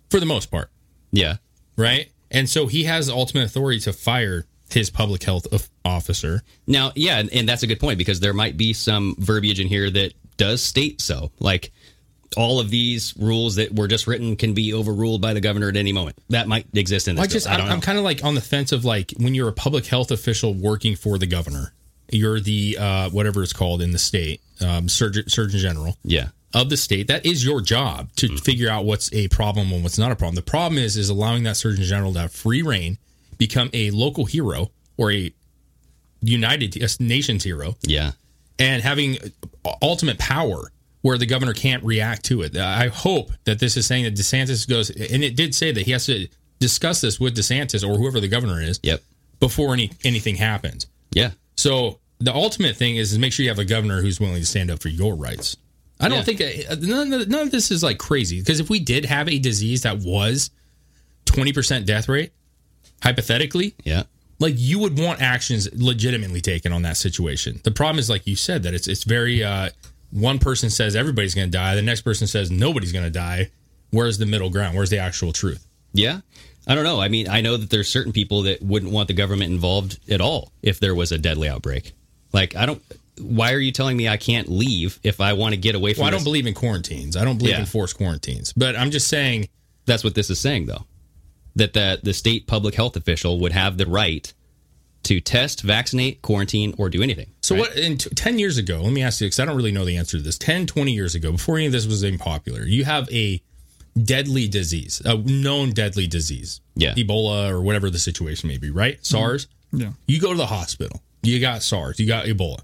for 0.09 0.19
the 0.19 0.25
most 0.25 0.51
part, 0.51 0.69
Yeah. 1.12 1.38
right? 1.77 2.12
And 2.31 2.50
so 2.50 2.67
he 2.67 2.83
has 2.85 3.07
the 3.07 3.13
ultimate 3.13 3.45
authority 3.45 3.79
to 3.81 3.93
fire 3.93 4.45
his 4.71 4.89
public 4.89 5.24
health 5.24 5.45
officer. 5.85 6.41
Now, 6.67 6.91
yeah, 6.95 7.19
and, 7.19 7.31
and 7.31 7.47
that's 7.47 7.63
a 7.63 7.67
good 7.67 7.79
point 7.79 7.97
because 7.97 8.19
there 8.19 8.33
might 8.33 8.57
be 8.57 8.74
some 8.74 9.15
verbiage 9.19 9.59
in 9.59 9.67
here 9.67 9.89
that 9.91 10.13
does 10.38 10.62
state 10.63 11.01
so. 11.01 11.31
Like 11.39 11.71
all 12.35 12.59
of 12.59 12.69
these 12.71 13.15
rules 13.17 13.55
that 13.55 13.74
were 13.75 13.88
just 13.88 14.07
written 14.07 14.35
can 14.35 14.53
be 14.53 14.74
overruled 14.74 15.21
by 15.21 15.33
the 15.33 15.39
governor 15.39 15.69
at 15.69 15.77
any 15.77 15.93
moment. 15.93 16.17
That 16.29 16.47
might 16.47 16.65
exist 16.74 17.07
in 17.07 17.15
this. 17.15 17.24
I 17.24 17.27
just, 17.27 17.47
bill. 17.47 17.62
I. 17.62 17.69
I'm 17.69 17.79
kind 17.79 17.97
of 17.97 18.03
like 18.03 18.24
on 18.24 18.35
the 18.35 18.41
fence 18.41 18.71
of 18.71 18.83
like 18.83 19.13
when 19.17 19.35
you're 19.35 19.47
a 19.50 19.53
public 19.53 19.85
health 19.85 20.12
official 20.12 20.53
working 20.53 20.95
for 20.95 21.17
the 21.19 21.27
governor, 21.27 21.74
you're 22.12 22.39
the 22.39 22.77
uh, 22.79 23.09
whatever 23.09 23.43
it's 23.43 23.53
called 23.53 23.81
in 23.81 23.91
the 23.91 24.00
state, 24.00 24.41
um, 24.62 24.88
surgeon, 24.89 25.27
surgeon 25.29 25.59
general 25.59 25.97
yeah. 26.03 26.29
of 26.53 26.69
the 26.69 26.77
state. 26.77 27.07
That 27.07 27.25
is 27.25 27.43
your 27.45 27.62
job 27.62 28.09
to 28.17 28.27
Mm-hmm. 28.27 28.38
figure 28.38 28.69
out 28.69 28.85
what's 28.85 29.12
a 29.13 29.27
problem 29.29 29.71
and 29.71 29.83
what's 29.83 29.97
not 29.97 30.12
a 30.12 30.15
problem. 30.15 30.35
The 30.35 30.41
problem 30.41 30.77
is, 30.81 30.97
is 30.97 31.09
allowing 31.09 31.43
that 31.43 31.57
surgeon 31.57 31.83
general 31.83 32.13
to 32.13 32.19
have 32.19 32.31
free 32.31 32.62
rein, 32.62 32.97
become 33.38 33.69
a 33.74 33.91
local 33.91 34.25
hero 34.25 34.71
or 34.97 35.12
a 35.12 35.31
United 36.21 36.75
a 36.81 37.03
nation's 37.03 37.43
hero, 37.43 37.75
Yeah. 37.85 38.12
and 38.57 38.81
having 38.81 39.17
ultimate 39.81 40.17
power 40.17 40.71
where 41.01 41.17
the 41.19 41.25
governor 41.27 41.53
can't 41.53 41.83
react 41.83 42.25
to 42.25 42.41
it. 42.41 42.57
I 42.57 42.88
hope 42.88 43.31
that 43.43 43.59
this 43.59 43.77
is 43.77 43.85
saying 43.85 44.05
that 44.05 44.15
DeSantis 44.15 44.67
goes, 44.67 44.89
and 44.89 45.24
it 45.24 45.35
did 45.35 45.53
say 45.53 45.71
that 45.71 45.81
he 45.85 45.91
has 45.91 46.05
to 46.07 46.27
discuss 46.59 47.01
this 47.01 47.19
with 47.19 47.35
DeSantis 47.38 47.88
or 47.88 47.97
whoever 47.97 48.19
the 48.19 48.27
governor 48.27 48.59
is 48.62 48.79
Yep. 48.81 49.03
before 49.39 49.74
any 49.74 49.91
anything 50.03 50.35
happens. 50.38 50.88
Yeah. 51.12 51.31
So 51.57 52.00
the 52.19 52.33
ultimate 52.33 52.75
thing 52.77 52.95
is, 52.97 53.12
is 53.13 53.19
make 53.19 53.33
sure 53.33 53.43
you 53.43 53.50
have 53.50 53.59
a 53.59 53.65
governor 53.65 54.01
who's 54.01 54.19
willing 54.19 54.35
to 54.38 54.45
stand 54.45 54.71
up 54.71 54.81
for 54.81 54.89
your 54.89 55.15
rights. 55.15 55.57
I 56.00 56.09
don't 56.09 56.19
Yeah. 56.19 56.24
think 56.24 56.41
uh, 56.69 56.75
none 56.81 57.13
of, 57.13 57.27
none 57.29 57.41
of 57.43 57.51
this 57.51 57.71
is 57.71 57.81
like 57.83 57.97
crazy 57.97 58.39
because 58.39 58.59
if 58.59 58.69
we 58.69 58.79
did 58.79 59.05
have 59.05 59.29
a 59.29 59.39
disease 59.39 59.83
that 59.83 60.00
was 60.00 60.50
twenty 61.25 61.53
percent 61.53 61.85
death 61.85 62.09
rate, 62.09 62.31
hypothetically, 63.01 63.75
Yeah. 63.83 64.03
like 64.39 64.55
you 64.57 64.79
would 64.79 64.97
want 65.00 65.21
actions 65.21 65.69
legitimately 65.74 66.41
taken 66.41 66.71
on 66.74 66.81
that 66.83 66.97
situation. 66.97 67.59
The 67.63 67.71
problem 67.71 68.00
is, 68.00 68.09
like 68.09 68.27
you 68.27 68.35
said, 68.35 68.63
that 68.63 68.74
it's 68.74 68.88
it's 68.88 69.03
very 69.03 69.43
uh, 69.43 69.69
one 70.12 70.39
person 70.39 70.69
says 70.69 70.95
everybody's 70.95 71.35
going 71.35 71.47
to 71.50 71.57
die, 71.57 71.75
the 71.75 71.81
next 71.81 72.01
person 72.01 72.27
says 72.27 72.51
nobody's 72.51 72.91
going 72.91 73.05
to 73.05 73.12
die. 73.12 73.51
Where's 73.91 74.17
the 74.17 74.25
middle 74.25 74.50
ground? 74.50 74.75
Where's 74.75 74.89
the 74.89 74.97
actual 75.00 75.31
truth? 75.31 75.65
Yeah. 75.93 76.21
I 76.67 76.75
don't 76.75 76.84
know. 76.84 77.00
I 77.00 77.10
mean, 77.10 77.27
I 77.29 77.41
know 77.41 77.57
that 77.57 77.69
there's 77.69 77.88
certain 77.89 78.12
people 78.12 78.43
that 78.43 78.62
wouldn't 78.62 78.91
want 78.91 79.07
the 79.07 79.13
government 79.13 79.51
involved 79.51 80.00
at 80.10 80.22
all 80.22 80.51
if 80.63 80.79
there 80.79 80.95
was 80.95 81.12
a 81.12 81.17
deadly 81.17 81.48
outbreak. 81.48 81.93
Like, 82.34 82.55
I 82.55 82.65
don't. 82.65 82.81
Why 83.19 83.53
are 83.53 83.60
you 83.60 83.72
telling 83.72 83.95
me 83.95 84.10
I 84.10 84.17
can't 84.17 84.50
leave 84.50 85.00
if 85.03 85.22
I 85.22 85.34
want 85.34 85.53
to 85.53 85.57
get 85.57 85.74
away 85.75 85.93
from? 85.93 86.01
Well, 86.01 86.07
I 86.10 86.12
don't 86.12 86.24
believe 86.25 86.48
in 86.48 86.53
quarantines. 86.53 87.15
I 87.15 87.24
don't 87.24 87.38
believe 87.38 87.53
Yeah. 87.53 87.60
in 87.62 87.65
forced 87.65 87.95
quarantines. 87.95 88.51
But 88.57 88.75
I'm 88.75 88.91
just 88.91 89.07
saying, 89.07 89.48
That's 89.86 90.03
what 90.03 90.15
this 90.15 90.29
is 90.31 90.39
saying, 90.39 90.65
though. 90.65 90.86
That 91.55 91.74
the 91.74 92.00
the 92.03 92.13
state 92.13 92.48
public 92.48 92.74
health 92.75 92.98
official 92.98 93.39
would 93.39 93.51
have 93.53 93.77
the 93.77 93.86
right 93.86 94.34
to 95.03 95.22
test, 95.22 95.62
vaccinate, 95.62 96.24
quarantine, 96.24 96.74
or 96.79 96.89
do 96.89 97.03
anything. 97.03 97.27
So 97.41 97.53
right? 97.55 97.62
what 97.69 97.77
in 97.77 98.00
t- 98.00 98.10
10 98.10 98.39
years 98.39 98.57
ago, 98.57 98.81
let 98.81 98.91
me 98.91 99.03
ask 99.03 99.22
you 99.22 99.27
because 99.27 99.39
I 99.39 99.45
don't 99.45 99.55
really 99.55 99.72
know 99.72 99.86
the 99.86 99.95
answer 99.98 100.17
to 100.17 100.24
this. 100.24 100.39
10, 100.39 100.65
20 100.65 100.91
years 100.91 101.13
ago, 101.13 101.31
before 101.31 101.57
any 101.57 101.67
of 101.67 101.72
this 101.72 101.86
was 101.86 102.03
even 102.03 102.17
popular, 102.17 102.63
you 102.63 102.84
have 102.86 103.07
a 103.12 103.39
deadly 104.02 104.48
disease, 104.48 105.02
a 105.06 105.18
known 105.18 105.72
deadly 105.72 106.08
disease. 106.08 106.62
Yeah. 106.75 106.94
Ebola 106.96 107.50
or 107.50 107.62
whatever 107.62 107.90
the 107.90 108.00
situation 108.00 108.48
may 108.48 108.58
be, 108.58 108.70
right? 108.70 108.96
Mm-hmm. 108.96 109.04
SARS. 109.04 109.48
Yeah. 109.72 109.92
You 110.08 110.20
go 110.20 110.32
to 110.32 110.38
the 110.38 110.46
hospital. 110.46 111.02
You 111.24 111.40
got 111.40 111.64
SARS. 111.64 112.00
You 112.00 112.08
got 112.08 112.25
Ebola. 112.25 112.60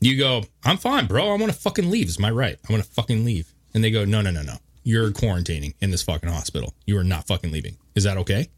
You 0.00 0.18
go, 0.18 0.44
I'm 0.64 0.76
fine, 0.76 1.06
bro. 1.06 1.24
I 1.26 1.36
want 1.36 1.52
to 1.52 1.58
fucking 1.58 1.90
leave. 1.90 2.08
Is 2.08 2.18
my 2.18 2.30
right. 2.30 2.58
I 2.68 2.72
want 2.72 2.84
to 2.84 2.90
fucking 2.90 3.24
leave. 3.24 3.52
And 3.74 3.82
they 3.82 3.90
go, 3.90 4.04
no, 4.04 4.20
no, 4.20 4.30
no, 4.30 4.42
no. 4.42 4.56
You're 4.82 5.10
quarantining 5.10 5.74
in 5.80 5.90
this 5.90 6.02
fucking 6.02 6.28
hospital. 6.28 6.74
You 6.86 6.98
are 6.98 7.04
not 7.04 7.26
fucking 7.26 7.50
leaving. 7.50 7.76
Is 7.94 8.04
that 8.04 8.16
okay? 8.18 8.48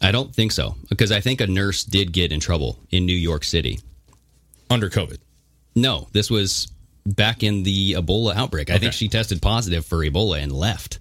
I 0.00 0.12
don't 0.12 0.34
think 0.34 0.52
so 0.52 0.74
because 0.88 1.12
I 1.12 1.20
think 1.20 1.40
a 1.40 1.46
nurse 1.46 1.84
did 1.84 2.12
get 2.12 2.32
in 2.32 2.40
trouble 2.40 2.78
in 2.90 3.06
New 3.06 3.16
York 3.16 3.44
City. 3.44 3.80
Under 4.68 4.90
COVID. 4.90 5.18
No, 5.74 6.08
this 6.12 6.30
was 6.30 6.70
back 7.04 7.42
in 7.42 7.62
the 7.62 7.92
Ebola 7.94 8.34
outbreak. 8.34 8.70
I 8.70 8.78
think 8.78 8.92
she 8.92 9.08
tested 9.08 9.42
positive 9.42 9.84
for 9.84 9.98
Ebola 9.98 10.42
and 10.42 10.52
left, 10.52 10.98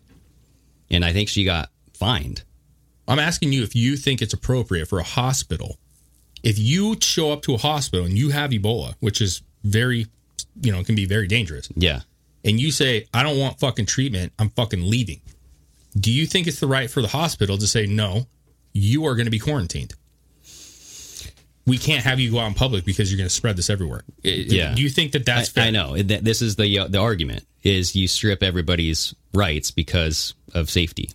and 0.89 1.05
I 1.05 1.13
think 1.13 1.29
she 1.29 1.43
got 1.43 1.70
fined. 1.93 2.43
I'm 3.08 3.20
asking 3.20 3.51
you 3.53 3.63
if 3.63 3.75
you 3.75 3.98
think 3.98 4.22
it's 4.22 4.34
appropriate 4.34 4.88
for 4.88 5.00
a 5.00 5.03
hospital, 5.03 5.77
if 6.43 6.58
you 6.58 6.96
show 7.01 7.31
up 7.31 7.41
to 7.43 7.53
a 7.53 7.58
hospital 7.58 8.05
and 8.05 8.17
you 8.17 8.29
have 8.29 8.51
Ebola, 8.51 8.96
which 9.00 9.22
is 9.22 9.41
very, 9.63 10.08
you 10.62 10.72
know, 10.72 10.84
can 10.84 10.96
be 10.96 11.05
very 11.05 11.27
dangerous, 11.27 11.70
Yeah. 11.75 12.01
and 12.43 12.60
you 12.60 12.72
say, 12.72 13.08
I 13.13 13.22
don't 13.24 13.38
want 13.38 13.60
fucking 13.60 13.86
treatment, 13.86 14.34
I'm 14.39 14.50
fucking 14.50 14.81
leaving. 14.89 15.22
Do 16.00 16.12
you 16.12 16.25
think 16.25 16.48
it's 16.48 16.60
the 16.60 16.67
right 16.67 16.89
for 16.89 17.01
the 17.01 17.10
hospital 17.10 17.58
to 17.58 17.67
say, 17.67 17.86
no, 17.86 18.27
you 18.74 19.05
are 19.05 19.15
going 19.15 19.25
to 19.25 19.31
be 19.31 19.39
quarantined? 19.39 19.93
We 21.68 21.77
can't 21.77 22.03
have 22.03 22.20
you 22.20 22.32
go 22.32 22.39
out 22.39 22.48
in 22.48 22.53
public 22.56 22.86
because 22.86 23.12
you're 23.12 23.18
going 23.18 23.30
to 23.30 23.34
spread 23.34 23.56
this 23.56 23.70
everywhere. 23.70 24.03
Yeah. 24.24 24.74
Do 24.74 24.82
you 24.82 24.89
think 24.89 25.12
that 25.12 25.25
that's 25.25 25.50
I, 25.50 25.51
fair? 25.51 25.63
I 25.65 25.70
know 25.70 25.96
that 25.96 26.24
this 26.24 26.41
is 26.41 26.56
the 26.56 26.80
uh, 26.80 26.88
the 26.88 26.98
argument 26.98 27.46
is 27.62 27.96
you 27.96 28.08
strip 28.08 28.41
everybody's 28.41 29.13
rights 29.34 29.70
because 29.70 30.34
of 30.56 30.70
safety. 30.70 31.12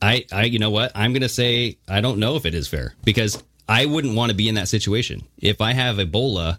I 0.00 0.24
I 0.30 0.44
you 0.44 0.60
know 0.60 0.70
what 0.70 0.92
I'm 0.94 1.12
going 1.12 1.22
to 1.22 1.28
say 1.28 1.76
I 1.88 2.00
don't 2.00 2.18
know 2.18 2.36
if 2.36 2.46
it 2.46 2.54
is 2.54 2.68
fair 2.68 2.94
because 3.04 3.42
I 3.68 3.86
wouldn't 3.86 4.14
want 4.14 4.30
to 4.30 4.36
be 4.36 4.48
in 4.48 4.54
that 4.54 4.68
situation 4.68 5.22
if 5.38 5.60
I 5.60 5.72
have 5.72 5.96
Ebola 5.96 6.58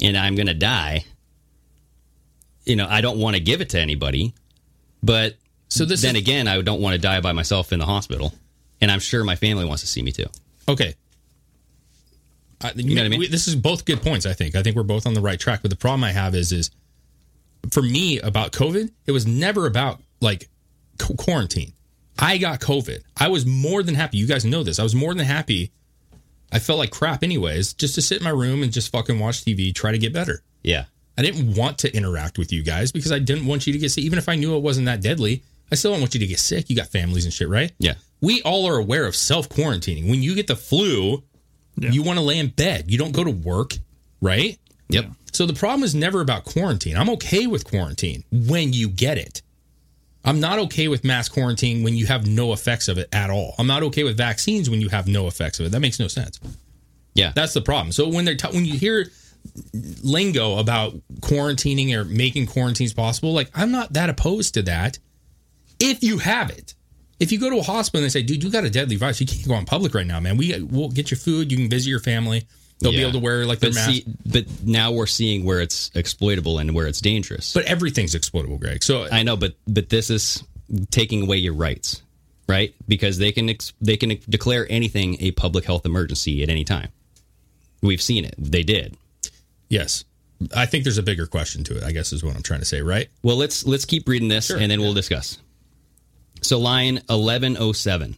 and 0.00 0.16
I'm 0.16 0.34
going 0.34 0.46
to 0.46 0.54
die. 0.54 1.04
You 2.64 2.76
know 2.76 2.86
I 2.88 3.02
don't 3.02 3.18
want 3.18 3.36
to 3.36 3.40
give 3.40 3.60
it 3.60 3.68
to 3.70 3.80
anybody, 3.80 4.34
but 5.02 5.36
So 5.68 5.84
this 5.84 6.00
then 6.00 6.16
is- 6.16 6.22
again 6.22 6.48
I 6.48 6.60
don't 6.62 6.80
want 6.80 6.94
to 6.94 6.98
die 6.98 7.20
by 7.20 7.32
myself 7.32 7.70
in 7.72 7.78
the 7.78 7.86
hospital, 7.86 8.32
and 8.80 8.90
I'm 8.90 9.00
sure 9.00 9.24
my 9.24 9.36
family 9.36 9.66
wants 9.66 9.82
to 9.82 9.86
see 9.86 10.02
me 10.02 10.12
too. 10.12 10.26
Okay. 10.66 10.94
I, 12.60 12.72
you 12.74 12.94
know 12.94 13.02
what 13.02 13.06
I 13.06 13.08
mean? 13.08 13.20
we- 13.20 13.28
this 13.28 13.46
is 13.48 13.54
both 13.56 13.84
good 13.84 14.02
points. 14.02 14.26
I 14.26 14.32
think. 14.32 14.56
I 14.56 14.62
think 14.62 14.76
we're 14.76 14.82
both 14.82 15.06
on 15.06 15.14
the 15.14 15.20
right 15.20 15.38
track. 15.38 15.60
But 15.62 15.70
the 15.70 15.76
problem 15.76 16.04
I 16.04 16.12
have 16.12 16.34
is, 16.34 16.52
is 16.52 16.70
for 17.70 17.82
me 17.82 18.18
about 18.20 18.52
COVID, 18.52 18.90
it 19.06 19.12
was 19.12 19.26
never 19.26 19.66
about 19.66 20.00
like 20.20 20.48
qu- 20.98 21.14
quarantine. 21.14 21.72
I 22.18 22.38
got 22.38 22.60
COVID. 22.60 23.02
I 23.16 23.28
was 23.28 23.46
more 23.46 23.82
than 23.82 23.94
happy. 23.94 24.18
You 24.18 24.26
guys 24.26 24.44
know 24.44 24.62
this. 24.64 24.78
I 24.78 24.82
was 24.82 24.94
more 24.94 25.14
than 25.14 25.24
happy 25.24 25.70
I 26.50 26.58
felt 26.58 26.78
like 26.78 26.90
crap 26.90 27.22
anyways, 27.22 27.74
just 27.74 27.94
to 27.96 28.02
sit 28.02 28.18
in 28.18 28.24
my 28.24 28.30
room 28.30 28.62
and 28.62 28.72
just 28.72 28.90
fucking 28.90 29.18
watch 29.18 29.44
TV, 29.44 29.74
try 29.74 29.92
to 29.92 29.98
get 29.98 30.12
better. 30.12 30.42
Yeah. 30.62 30.84
I 31.16 31.22
didn't 31.22 31.54
want 31.56 31.78
to 31.78 31.94
interact 31.94 32.38
with 32.38 32.52
you 32.52 32.62
guys 32.62 32.92
because 32.92 33.12
I 33.12 33.18
didn't 33.18 33.46
want 33.46 33.66
you 33.66 33.72
to 33.72 33.78
get 33.78 33.90
sick. 33.90 34.04
Even 34.04 34.18
if 34.18 34.28
I 34.28 34.36
knew 34.36 34.56
it 34.56 34.60
wasn't 34.62 34.86
that 34.86 35.02
deadly, 35.02 35.42
I 35.70 35.74
still 35.74 35.90
don't 35.90 36.00
want 36.00 36.14
you 36.14 36.20
to 36.20 36.26
get 36.26 36.38
sick. 36.38 36.70
You 36.70 36.76
got 36.76 36.86
families 36.86 37.24
and 37.24 37.34
shit, 37.34 37.48
right? 37.48 37.72
Yeah. 37.78 37.94
We 38.20 38.40
all 38.42 38.66
are 38.66 38.78
aware 38.78 39.04
of 39.04 39.14
self 39.14 39.48
quarantining. 39.48 40.08
When 40.08 40.22
you 40.22 40.34
get 40.34 40.46
the 40.46 40.56
flu, 40.56 41.22
you 41.82 42.02
want 42.02 42.18
to 42.18 42.24
lay 42.24 42.38
in 42.38 42.48
bed. 42.48 42.90
You 42.90 42.98
don't 42.98 43.12
go 43.12 43.24
to 43.24 43.30
work, 43.30 43.74
right? 44.20 44.58
Yep. 44.88 45.06
So 45.32 45.46
the 45.46 45.52
problem 45.52 45.84
is 45.84 45.94
never 45.94 46.20
about 46.20 46.44
quarantine. 46.44 46.96
I'm 46.96 47.10
okay 47.10 47.46
with 47.46 47.64
quarantine 47.64 48.24
when 48.32 48.72
you 48.72 48.88
get 48.88 49.18
it. 49.18 49.42
I'm 50.24 50.40
not 50.40 50.58
okay 50.58 50.88
with 50.88 51.04
mass 51.04 51.28
quarantine 51.28 51.82
when 51.82 51.94
you 51.94 52.06
have 52.06 52.26
no 52.26 52.52
effects 52.52 52.88
of 52.88 52.98
it 52.98 53.08
at 53.12 53.30
all. 53.30 53.54
I'm 53.58 53.66
not 53.66 53.82
okay 53.84 54.04
with 54.04 54.16
vaccines 54.16 54.68
when 54.68 54.80
you 54.80 54.88
have 54.88 55.06
no 55.06 55.26
effects 55.26 55.60
of 55.60 55.66
it. 55.66 55.72
That 55.72 55.80
makes 55.80 56.00
no 56.00 56.08
sense. 56.08 56.40
Yeah. 57.14 57.32
That's 57.34 57.54
the 57.54 57.62
problem. 57.62 57.92
So 57.92 58.08
when 58.08 58.24
they're 58.24 58.36
t- 58.36 58.48
when 58.48 58.64
you 58.64 58.74
hear 58.74 59.06
lingo 60.02 60.58
about 60.58 60.94
quarantining 61.20 61.94
or 61.94 62.04
making 62.04 62.46
quarantines 62.46 62.92
possible, 62.92 63.32
like 63.32 63.50
I'm 63.54 63.70
not 63.70 63.92
that 63.94 64.10
opposed 64.10 64.54
to 64.54 64.62
that. 64.62 64.98
If 65.80 66.02
you 66.02 66.18
have 66.18 66.50
it, 66.50 66.74
if 67.20 67.32
you 67.32 67.38
go 67.38 67.50
to 67.50 67.58
a 67.58 67.62
hospital 67.62 68.02
and 68.02 68.06
they 68.06 68.20
say, 68.20 68.22
"Dude, 68.22 68.42
you 68.44 68.50
got 68.50 68.64
a 68.64 68.70
deadly 68.70 68.96
virus. 68.96 69.20
You 69.20 69.26
can't 69.26 69.46
go 69.46 69.54
on 69.54 69.64
public 69.64 69.94
right 69.94 70.06
now, 70.06 70.20
man. 70.20 70.36
We 70.36 70.60
will 70.62 70.90
get 70.90 71.10
your 71.10 71.18
food. 71.18 71.50
You 71.50 71.58
can 71.58 71.68
visit 71.68 71.90
your 71.90 72.00
family. 72.00 72.46
They'll 72.80 72.92
be 72.92 73.00
able 73.00 73.12
to 73.12 73.18
wear 73.18 73.44
like 73.44 73.58
their 73.58 73.70
but 73.70 73.74
mask." 73.74 73.90
see, 73.90 74.04
but 74.24 74.46
now 74.64 74.92
we're 74.92 75.06
seeing 75.06 75.44
where 75.44 75.60
it's 75.60 75.90
exploitable 75.94 76.58
and 76.58 76.74
where 76.74 76.86
it's 76.86 77.00
dangerous. 77.00 77.52
but 77.52 77.64
everything's 77.64 78.14
exploitable, 78.14 78.58
Greg. 78.58 78.82
So 78.82 79.08
I 79.10 79.22
know, 79.22 79.36
but 79.36 79.54
but 79.66 79.88
this 79.88 80.10
is 80.10 80.44
taking 80.90 81.22
away 81.22 81.38
your 81.38 81.54
rights, 81.54 82.02
right? 82.48 82.74
Because 82.86 83.18
they 83.18 83.32
can 83.32 83.48
ex- 83.48 83.72
they 83.80 83.96
can 83.96 84.16
declare 84.28 84.66
anything 84.70 85.16
a 85.20 85.32
public 85.32 85.64
health 85.64 85.84
emergency 85.86 86.42
at 86.42 86.48
any 86.48 86.64
time. 86.64 86.90
We've 87.82 88.02
seen 88.02 88.24
it. 88.24 88.34
They 88.38 88.62
did. 88.62 88.96
yes, 89.68 90.04
I 90.54 90.66
think 90.66 90.84
there's 90.84 90.98
a 90.98 91.02
bigger 91.02 91.26
question 91.26 91.64
to 91.64 91.78
it. 91.78 91.82
I 91.82 91.90
guess 91.90 92.12
is 92.12 92.22
what 92.22 92.36
I'm 92.36 92.42
trying 92.42 92.60
to 92.60 92.66
say, 92.66 92.80
right? 92.80 93.08
Well, 93.24 93.36
let's 93.36 93.66
let's 93.66 93.84
keep 93.84 94.08
reading 94.08 94.28
this 94.28 94.46
Sure, 94.46 94.58
and 94.58 94.70
then 94.70 94.78
yeah. 94.78 94.86
we'll 94.86 94.94
discuss. 94.94 95.38
So 96.42 96.58
line 96.58 96.94
1107. 97.06 98.16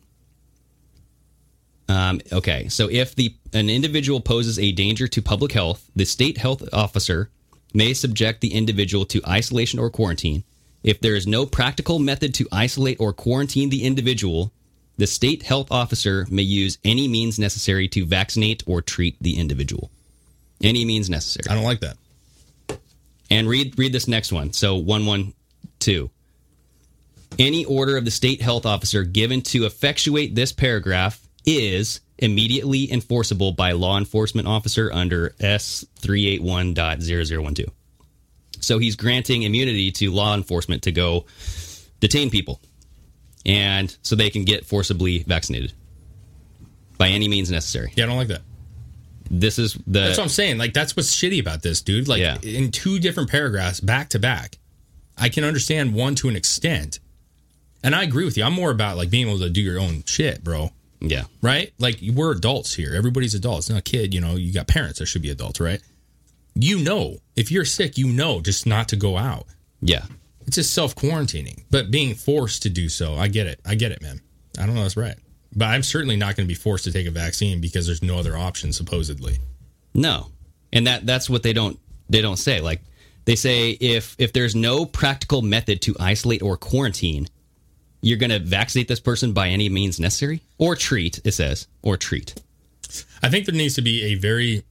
Um, 1.88 2.20
okay, 2.32 2.68
so 2.68 2.88
if 2.88 3.16
the 3.16 3.34
an 3.52 3.68
individual 3.68 4.20
poses 4.20 4.60
a 4.60 4.70
danger 4.70 5.08
to 5.08 5.20
public 5.20 5.50
health, 5.50 5.90
the 5.96 6.04
state 6.04 6.38
health 6.38 6.62
officer 6.72 7.30
may 7.74 7.94
subject 7.94 8.40
the 8.40 8.54
individual 8.54 9.04
to 9.06 9.20
isolation 9.26 9.80
or 9.80 9.90
quarantine. 9.90 10.44
If 10.84 11.00
there 11.00 11.16
is 11.16 11.26
no 11.26 11.46
practical 11.46 11.98
method 11.98 12.32
to 12.34 12.48
isolate 12.52 13.00
or 13.00 13.12
quarantine 13.12 13.70
the 13.70 13.84
individual, 13.84 14.52
the 14.98 15.06
state 15.06 15.42
health 15.42 15.68
officer 15.70 16.26
may 16.30 16.42
use 16.42 16.78
any 16.84 17.08
means 17.08 17.38
necessary 17.38 17.88
to 17.88 18.06
vaccinate 18.06 18.62
or 18.66 18.82
treat 18.82 19.16
the 19.20 19.38
individual. 19.38 19.90
Any 20.62 20.84
means 20.84 21.10
necessary. 21.10 21.50
I 21.50 21.54
don't 21.54 21.64
like 21.64 21.80
that. 21.80 21.96
And 23.30 23.48
read 23.48 23.78
read 23.78 23.92
this 23.92 24.06
next 24.08 24.32
one. 24.32 24.52
So 24.52 24.76
112. 24.76 26.10
Any 27.38 27.64
order 27.64 27.96
of 27.96 28.04
the 28.04 28.10
state 28.10 28.42
health 28.42 28.66
officer 28.66 29.04
given 29.04 29.40
to 29.42 29.64
effectuate 29.64 30.34
this 30.34 30.52
paragraph 30.52 31.20
is 31.46 32.00
immediately 32.18 32.92
enforceable 32.92 33.52
by 33.52 33.72
law 33.72 33.96
enforcement 33.96 34.46
officer 34.46 34.92
under 34.92 35.30
S381.0012. 35.40 37.70
So 38.60 38.78
he's 38.78 38.96
granting 38.96 39.44
immunity 39.44 39.90
to 39.92 40.10
law 40.10 40.34
enforcement 40.34 40.82
to 40.82 40.92
go 40.92 41.24
detain 42.00 42.28
people. 42.30 42.60
And 43.46 43.96
so 44.02 44.16
they 44.16 44.28
can 44.28 44.44
get 44.44 44.66
forcibly 44.66 45.20
vaccinated 45.20 45.72
by 46.98 47.08
any 47.08 47.26
means 47.28 47.50
necessary. 47.50 47.90
Yeah, 47.96 48.04
I 48.04 48.08
don't 48.08 48.18
like 48.18 48.28
that. 48.28 48.42
This 49.30 49.58
is 49.58 49.72
the 49.86 50.00
That's 50.00 50.18
what 50.18 50.24
I'm 50.24 50.28
saying. 50.28 50.58
Like 50.58 50.74
that's 50.74 50.94
what's 50.94 51.16
shitty 51.16 51.40
about 51.40 51.62
this, 51.62 51.80
dude. 51.80 52.06
Like 52.06 52.20
Yeah. 52.20 52.36
in 52.42 52.70
two 52.70 52.98
different 52.98 53.30
paragraphs, 53.30 53.80
back 53.80 54.10
to 54.10 54.18
back. 54.18 54.58
I 55.16 55.30
can 55.30 55.42
understand 55.44 55.94
one 55.94 56.14
to 56.16 56.28
an 56.28 56.36
extent, 56.36 56.98
and 57.82 57.94
I 57.94 58.02
agree 58.02 58.24
with 58.24 58.36
you. 58.36 58.44
I'm 58.44 58.52
more 58.52 58.70
about 58.70 58.96
like 58.96 59.10
being 59.10 59.28
able 59.28 59.38
to 59.40 59.50
do 59.50 59.60
your 59.60 59.78
own 59.80 60.02
shit, 60.06 60.42
bro. 60.44 60.70
yeah. 61.00 61.24
Right? 61.42 61.72
Like 61.78 61.98
we're 62.14 62.32
adults 62.32 62.74
here. 62.74 62.94
Everybody's 62.94 63.34
adults. 63.34 63.66
It's 63.66 63.70
not 63.70 63.78
a 63.78 63.82
kid. 63.82 64.14
You 64.14 64.20
know, 64.20 64.36
you 64.36 64.52
got 64.52 64.66
parents 64.66 64.98
that 64.98 65.06
should 65.06 65.22
be 65.22 65.30
adults, 65.30 65.60
right? 65.60 65.80
You 66.54 66.82
know, 66.82 67.18
if 67.36 67.50
you're 67.50 67.64
sick, 67.64 67.96
you 67.96 68.08
know 68.08 68.40
just 68.40 68.66
not 68.66 68.88
to 68.88 68.96
go 68.96 69.16
out. 69.16 69.46
Yeah. 69.80 70.04
It's 70.46 70.56
just 70.56 70.74
self 70.74 70.94
quarantining, 70.96 71.62
but 71.70 71.90
being 71.90 72.14
forced 72.14 72.62
to 72.64 72.70
do 72.70 72.88
so. 72.88 73.14
I 73.14 73.28
get 73.28 73.46
it. 73.46 73.60
I 73.64 73.74
get 73.76 73.92
it, 73.92 74.02
man. 74.02 74.20
I 74.58 74.66
don't 74.66 74.74
know 74.74 74.82
that's 74.82 74.96
right, 74.96 75.14
but 75.54 75.66
I'm 75.66 75.82
certainly 75.82 76.16
not 76.16 76.34
going 76.36 76.46
to 76.46 76.48
be 76.48 76.54
forced 76.58 76.84
to 76.84 76.92
take 76.92 77.06
a 77.06 77.10
vaccine 77.10 77.60
because 77.60 77.86
there's 77.86 78.02
no 78.02 78.18
other 78.18 78.36
option, 78.36 78.72
supposedly. 78.72 79.38
No, 79.94 80.32
and 80.72 80.86
that 80.86 81.06
that's 81.06 81.30
what 81.30 81.42
they 81.44 81.52
don't 81.52 81.78
they 82.08 82.20
don't 82.20 82.36
say. 82.36 82.60
Like 82.60 82.80
they 83.26 83.36
say 83.36 83.70
if 83.70 84.16
if 84.18 84.32
there's 84.32 84.56
no 84.56 84.84
practical 84.86 85.40
method 85.40 85.82
to 85.82 85.94
isolate 86.00 86.42
or 86.42 86.56
quarantine, 86.56 87.28
you're 88.00 88.18
going 88.18 88.30
to 88.30 88.38
vaccinate 88.38 88.88
this 88.88 89.00
person 89.00 89.32
by 89.32 89.48
any 89.48 89.68
means 89.68 90.00
necessary 90.00 90.42
or 90.58 90.74
treat. 90.76 91.20
It 91.24 91.32
says 91.32 91.66
or 91.82 91.96
treat. 91.96 92.34
I 93.22 93.28
think 93.28 93.46
there 93.46 93.54
needs 93.54 93.74
to 93.76 93.82
be 93.82 94.02
a 94.12 94.14
very 94.16 94.64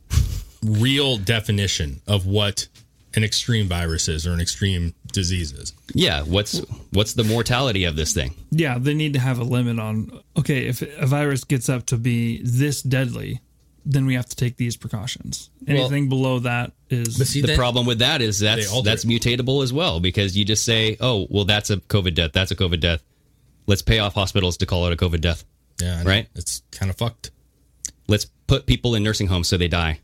real 0.63 1.17
definition 1.17 2.01
of 2.07 2.25
what 2.25 2.67
an 3.15 3.23
extreme 3.23 3.67
virus 3.67 4.07
is 4.07 4.27
or 4.27 4.33
an 4.33 4.39
extreme 4.39 4.93
disease 5.11 5.51
is. 5.51 5.73
Yeah. 5.93 6.23
What's 6.23 6.59
what's 6.91 7.13
the 7.13 7.23
mortality 7.23 7.85
of 7.85 7.95
this 7.95 8.13
thing? 8.13 8.35
Yeah, 8.51 8.77
they 8.77 8.93
need 8.93 9.13
to 9.13 9.19
have 9.19 9.39
a 9.39 9.43
limit 9.43 9.79
on. 9.79 10.11
Okay, 10.37 10.67
if 10.67 10.81
a 10.81 11.05
virus 11.05 11.43
gets 11.43 11.69
up 11.69 11.85
to 11.87 11.97
be 11.97 12.41
this 12.43 12.81
deadly, 12.81 13.41
then 13.85 14.05
we 14.05 14.13
have 14.13 14.27
to 14.27 14.35
take 14.35 14.57
these 14.57 14.77
precautions. 14.77 15.49
Anything 15.67 16.09
below 16.09 16.39
that 16.39 16.73
is. 16.89 17.17
the 17.17 17.55
problem 17.55 17.85
with 17.85 17.99
that 17.99 18.21
is 18.21 18.39
that's 18.39 18.67
They 18.67 18.75
alter 18.75 18.89
that's 18.89 19.05
mutatable 19.05 19.63
as 19.63 19.73
well 19.73 19.99
because 19.99 20.37
you 20.37 20.45
just 20.45 20.65
say, 20.65 20.97
oh, 20.99 21.27
well, 21.29 21.45
that's 21.45 21.69
a 21.69 21.77
COVID 21.77 22.15
death. 22.15 22.31
That's 22.33 22.51
a 22.51 22.55
COVID 22.55 22.79
death. 22.79 23.01
Let's 23.69 23.83
pay 23.83 23.99
off 23.99 24.15
hospitals 24.15 24.57
to 24.57 24.65
call 24.65 24.87
it 24.87 24.93
a 24.93 24.95
COVID 24.95 25.21
death. 25.21 25.45
Yeah, 25.79 26.01
Right. 26.03 26.27
It's 26.33 26.63
kind 26.71 26.89
of 26.89 26.97
fucked. 26.97 27.29
Let's 28.07 28.25
put 28.47 28.65
people 28.65 28.95
in 28.95 29.03
nursing 29.03 29.27
homes 29.27 29.47
so 29.47 29.57
they 29.57 29.67
die. 29.67 29.99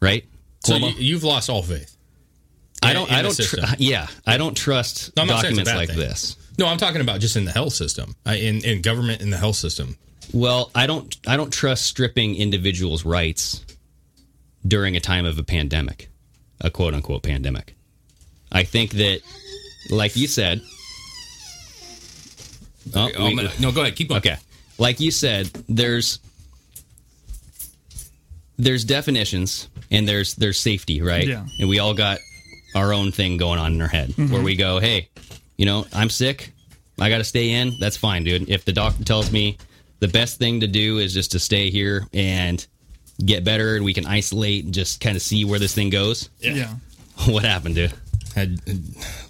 Right. 0.00 0.24
So 0.64 0.74
Cuomo? 0.74 0.92
you, 0.94 0.98
you've 0.98 1.24
lost 1.24 1.50
all 1.50 1.64
faith. 1.64 1.96
I 2.84 2.92
don't. 2.92 3.10
I 3.10 3.22
don't. 3.22 3.36
Tr- 3.36 3.56
yeah, 3.78 4.06
I 4.24 4.36
don't 4.36 4.56
trust 4.56 5.10
No, 5.16 5.22
I'm 5.22 5.28
not 5.28 5.40
saying 5.40 5.58
it's 5.58 5.62
a 5.62 5.64
documents 5.64 5.88
like 5.90 5.98
thing. 5.98 6.08
this. 6.08 6.36
No, 6.56 6.68
I'm 6.68 6.76
talking 6.76 7.00
about 7.00 7.20
just 7.20 7.34
in 7.34 7.44
the 7.44 7.50
health 7.50 7.72
system, 7.72 8.14
I, 8.24 8.36
in 8.36 8.64
in 8.64 8.80
government 8.80 9.22
in 9.22 9.30
the 9.30 9.38
health 9.38 9.56
system. 9.56 9.96
Well, 10.32 10.70
I 10.72 10.86
don't. 10.86 11.16
I 11.26 11.36
don't 11.36 11.52
trust 11.52 11.84
stripping 11.86 12.36
individuals' 12.36 13.04
rights 13.04 13.64
during 14.64 14.94
a 14.94 15.00
time 15.00 15.24
of 15.24 15.36
a 15.36 15.42
pandemic, 15.42 16.10
a 16.60 16.70
quote 16.70 16.94
unquote 16.94 17.24
pandemic. 17.24 17.74
I 18.52 18.62
think 18.62 18.92
that, 18.92 19.20
like 19.90 20.14
you 20.14 20.28
said. 20.28 20.62
Oh, 22.94 23.10
we- 23.18 23.34
man, 23.34 23.50
no, 23.60 23.72
go 23.72 23.82
ahead. 23.82 23.96
Keep 23.96 24.08
going. 24.10 24.18
Okay. 24.18 24.36
Like 24.78 25.00
you 25.00 25.10
said, 25.10 25.46
there's 25.68 26.18
there's 28.58 28.84
definitions 28.84 29.68
and 29.90 30.08
there's 30.08 30.34
there's 30.34 30.58
safety, 30.58 31.02
right? 31.02 31.26
Yeah. 31.26 31.44
And 31.58 31.68
we 31.68 31.78
all 31.78 31.94
got 31.94 32.18
our 32.74 32.92
own 32.92 33.12
thing 33.12 33.36
going 33.36 33.58
on 33.58 33.72
in 33.74 33.82
our 33.82 33.88
head 33.88 34.10
Mhm. 34.10 34.30
where 34.30 34.42
we 34.42 34.56
go, 34.56 34.78
"Hey, 34.78 35.08
you 35.56 35.66
know, 35.66 35.86
I'm 35.92 36.10
sick. 36.10 36.52
I 36.98 37.08
got 37.10 37.18
to 37.18 37.24
stay 37.24 37.50
in. 37.52 37.74
That's 37.78 37.96
fine, 37.96 38.24
dude. 38.24 38.48
If 38.48 38.64
the 38.64 38.72
doctor 38.72 39.04
tells 39.04 39.30
me 39.30 39.58
the 40.00 40.08
best 40.08 40.38
thing 40.38 40.60
to 40.60 40.66
do 40.66 40.98
is 40.98 41.12
just 41.12 41.32
to 41.32 41.38
stay 41.38 41.70
here 41.70 42.06
and 42.12 42.66
get 43.24 43.44
better 43.44 43.76
and 43.76 43.84
we 43.84 43.94
can 43.94 44.06
isolate 44.06 44.64
and 44.64 44.74
just 44.74 45.00
kind 45.00 45.16
of 45.16 45.22
see 45.22 45.44
where 45.44 45.58
this 45.58 45.74
thing 45.74 45.90
goes." 45.90 46.28
Yeah. 46.40 46.54
Yeah. 46.54 46.74
What 47.32 47.44
happened, 47.44 47.76
dude? 47.76 47.94
Had 48.34 48.60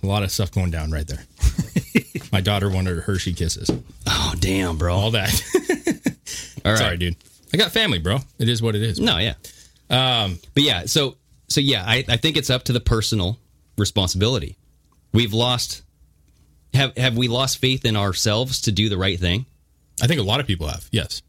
a 0.02 0.06
lot 0.06 0.24
of 0.24 0.32
stuff 0.32 0.50
going 0.50 0.72
down 0.72 0.90
right 0.90 1.06
there. 1.06 1.24
My 2.36 2.42
daughter 2.42 2.68
wanted 2.68 2.98
Hershey 2.98 3.32
kisses. 3.32 3.70
Oh, 4.06 4.34
damn, 4.38 4.76
bro. 4.76 4.94
All 4.94 5.12
that. 5.12 5.32
All 6.66 6.72
right. 6.72 6.78
Sorry, 6.78 6.98
dude. 6.98 7.16
I 7.54 7.56
got 7.56 7.72
family, 7.72 7.98
bro. 7.98 8.18
It 8.38 8.50
is 8.50 8.60
what 8.60 8.76
it 8.76 8.82
is. 8.82 9.00
No, 9.00 9.16
yeah. 9.16 9.36
Um, 9.88 10.38
but 10.52 10.62
yeah, 10.62 10.84
so 10.84 11.16
so 11.48 11.62
yeah, 11.62 11.82
I, 11.86 12.04
I 12.06 12.18
think 12.18 12.36
it's 12.36 12.50
up 12.50 12.64
to 12.64 12.74
the 12.74 12.80
personal 12.80 13.38
responsibility. 13.78 14.58
We've 15.14 15.32
lost 15.32 15.82
have 16.74 16.94
have 16.98 17.16
we 17.16 17.26
lost 17.28 17.56
faith 17.56 17.86
in 17.86 17.96
ourselves 17.96 18.60
to 18.62 18.70
do 18.70 18.90
the 18.90 18.98
right 18.98 19.18
thing? 19.18 19.46
I 20.02 20.06
think 20.06 20.20
a 20.20 20.22
lot 20.24 20.38
of 20.38 20.46
people 20.46 20.68
have. 20.68 20.86
Yes. 20.92 21.22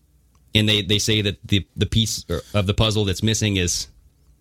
And 0.54 0.68
they 0.68 0.82
they 0.82 1.00
say 1.00 1.22
that 1.22 1.38
the 1.48 1.66
the 1.78 1.86
piece 1.86 2.26
of 2.54 2.68
the 2.68 2.74
puzzle 2.74 3.06
that's 3.06 3.24
missing 3.24 3.56
is 3.56 3.88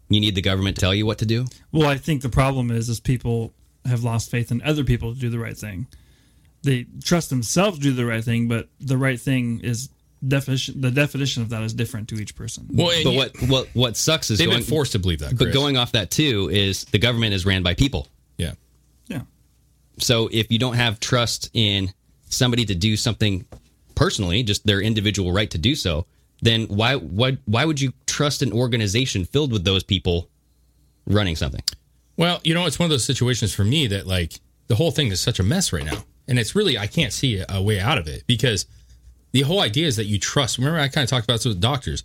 you 0.09 0.18
need 0.18 0.35
the 0.35 0.42
government 0.42 0.74
to 0.79 0.81
tell 0.81 0.94
you 0.96 1.07
what 1.07 1.18
to 1.18 1.26
do. 1.26 1.46
Well, 1.70 1.88
I 1.88 1.96
think 1.96 2.22
the 2.22 2.29
problem 2.29 2.72
is 2.72 2.88
is 2.88 2.98
people 2.98 3.55
have 3.85 4.02
lost 4.02 4.33
faith 4.33 4.50
in 4.50 4.61
other 4.62 4.83
people 4.83 5.14
to 5.14 5.20
do 5.20 5.31
the 5.31 5.38
right 5.38 5.57
thing. 5.57 5.87
They 6.66 6.87
trust 7.05 7.31
themselves 7.31 7.79
to 7.79 7.83
do 7.83 7.92
the 7.92 8.05
right 8.05 8.22
thing, 8.22 8.48
but 8.48 8.68
the 8.81 8.98
right 8.98 9.20
thing 9.20 9.61
is 9.61 9.88
definition. 10.26 10.81
The 10.81 10.90
definition 10.90 11.42
of 11.42 11.50
that 11.50 11.62
is 11.62 11.72
different 11.72 12.09
to 12.09 12.16
each 12.16 12.35
person. 12.35 12.66
Well, 12.72 12.90
but 13.05 13.14
what 13.14 13.42
what 13.48 13.68
what 13.72 13.96
sucks 13.96 14.31
is 14.31 14.38
They've 14.38 14.48
going, 14.48 14.61
been 14.61 14.68
forced 14.68 14.92
to 14.92 14.98
believe 14.98 15.20
that. 15.20 15.38
But 15.38 15.52
going 15.52 15.76
off 15.76 15.92
that 15.92 16.11
too 16.11 16.50
is 16.52 16.85
the 16.87 16.98
government 16.98 17.35
is 17.35 17.46
ran 17.46 17.62
by 17.62 17.74
people. 17.74 18.09
Yeah. 18.37 18.55
Yeah. 19.07 19.22
So 19.98 20.29
if 20.33 20.50
you 20.50 20.59
don't 20.59 20.74
have 20.74 20.98
trust 20.98 21.50
in 21.55 21.92
somebody 22.29 22.64
to 22.66 22.74
do 22.74 22.96
something 22.96 23.46
personally, 23.94 24.42
just 24.42 24.66
their 24.66 24.81
individual 24.81 25.33
right 25.33 25.50
to 25.52 25.59
do 25.59 25.76
so, 25.76 26.05
then 26.42 26.64
why 26.64 26.96
why 26.96 27.38
why 27.44 27.64
would 27.64 27.81
you 27.81 27.92
trust 28.07 28.42
an 28.42 28.52
organization 28.52 29.24
filled 29.24 29.52
with 29.52 29.64
those 29.64 29.85
people 29.85 30.29
running 31.07 31.37
something? 31.37 31.62
Well, 32.16 32.40
you 32.42 32.55
know, 32.55 32.66
it's 32.66 32.79
one 32.79 32.87
of 32.87 32.90
those 32.90 33.05
situations 33.05 33.55
for 33.55 33.62
me 33.62 33.87
that 33.87 34.07
like 34.07 34.40
the 34.66 34.74
whole 34.74 34.90
thing 34.90 35.09
is 35.09 35.20
such 35.20 35.38
a 35.38 35.44
mess 35.44 35.72
right 35.72 35.85
now. 35.85 36.02
And 36.29 36.39
it's 36.39 36.55
really 36.55 36.79
I 36.79 36.87
can't 36.87 37.12
see 37.12 37.43
a, 37.49 37.62
way 37.62 37.81
out 37.81 37.99
of 37.99 38.09
it 38.09 38.25
because 38.27 38.67
the 39.33 39.43
whole 39.43 39.61
idea 39.61 39.87
is 39.87 39.97
that 39.97 40.07
you 40.07 40.19
trust. 40.19 40.59
Remember, 40.59 40.79
I 40.79 40.89
kind 40.89 41.05
of 41.05 41.11
talked 41.11 41.25
about 41.25 41.35
this 41.35 41.45
with 41.47 41.61
doctors. 41.61 42.03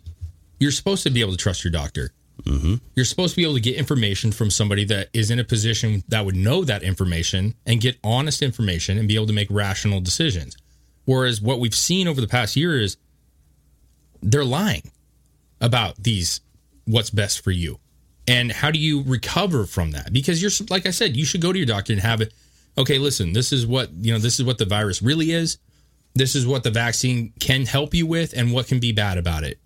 You're 0.60 0.72
supposed 0.72 1.04
to 1.04 1.10
be 1.10 1.22
able 1.22 1.32
to 1.32 1.38
trust 1.38 1.64
your 1.64 1.72
doctor. 1.72 2.12
Mm-hmm. 2.44 2.76
You're 2.96 3.06
supposed 3.06 3.34
to 3.34 3.38
be 3.38 3.44
able 3.44 3.56
to 3.56 3.62
get 3.62 3.76
information 3.76 4.32
from 4.32 4.50
somebody 4.50 4.86
that 4.86 5.10
is 5.14 5.32
in 5.32 5.40
a 5.40 5.44
position 5.44 6.04
that 6.08 6.26
would 6.26 6.36
know 6.36 6.64
that 6.64 6.84
information 6.84 7.56
and 7.66 7.82
get 7.82 7.98
honest 8.04 8.42
information 8.42 8.98
and 8.98 9.08
be 9.08 9.16
able 9.16 9.28
to 9.28 9.34
make 9.34 9.48
rational 9.50 10.02
decisions. 10.02 10.58
Whereas 11.06 11.42
what 11.42 11.60
we've 11.60 11.76
seen 11.76 12.08
over 12.08 12.22
the 12.22 12.28
past 12.28 12.56
year 12.56 12.80
is 12.80 12.98
they're 14.22 14.46
lying 14.46 14.92
about 15.60 16.02
these 16.02 16.42
what's 16.86 17.10
best 17.10 17.44
for 17.44 17.52
you. 17.52 17.80
And 18.28 18.52
how 18.52 18.72
do 18.72 18.80
you 18.80 19.04
recover 19.04 19.66
from 19.66 19.92
that? 19.92 20.14
Because 20.14 20.42
you're 20.42 20.52
like 20.70 20.86
I 20.86 20.92
said, 20.92 21.18
you 21.18 21.26
should 21.26 21.42
go 21.42 21.52
to 21.52 21.58
your 21.58 21.66
doctor 21.66 21.94
and 21.94 22.02
have 22.02 22.22
it. 22.22 22.34
Okay, 22.78 22.98
listen, 22.98 23.34
this 23.34 23.52
is 23.52 23.66
what 23.66 23.92
you 23.94 24.14
know. 24.14 24.20
This 24.20 24.40
is 24.40 24.46
what 24.46 24.58
the 24.58 24.66
virus 24.66 25.02
really 25.02 25.32
is. 25.32 25.58
This 26.14 26.36
is 26.36 26.46
what 26.46 26.64
the 26.64 26.72
vaccine 26.72 27.34
can 27.40 27.66
help 27.66 27.94
you 27.94 28.06
with, 28.06 28.34
and 28.34 28.54
what 28.54 28.68
can 28.68 28.80
be 28.80 28.92
bad 28.92 29.18
about 29.18 29.44
it. 29.44 29.60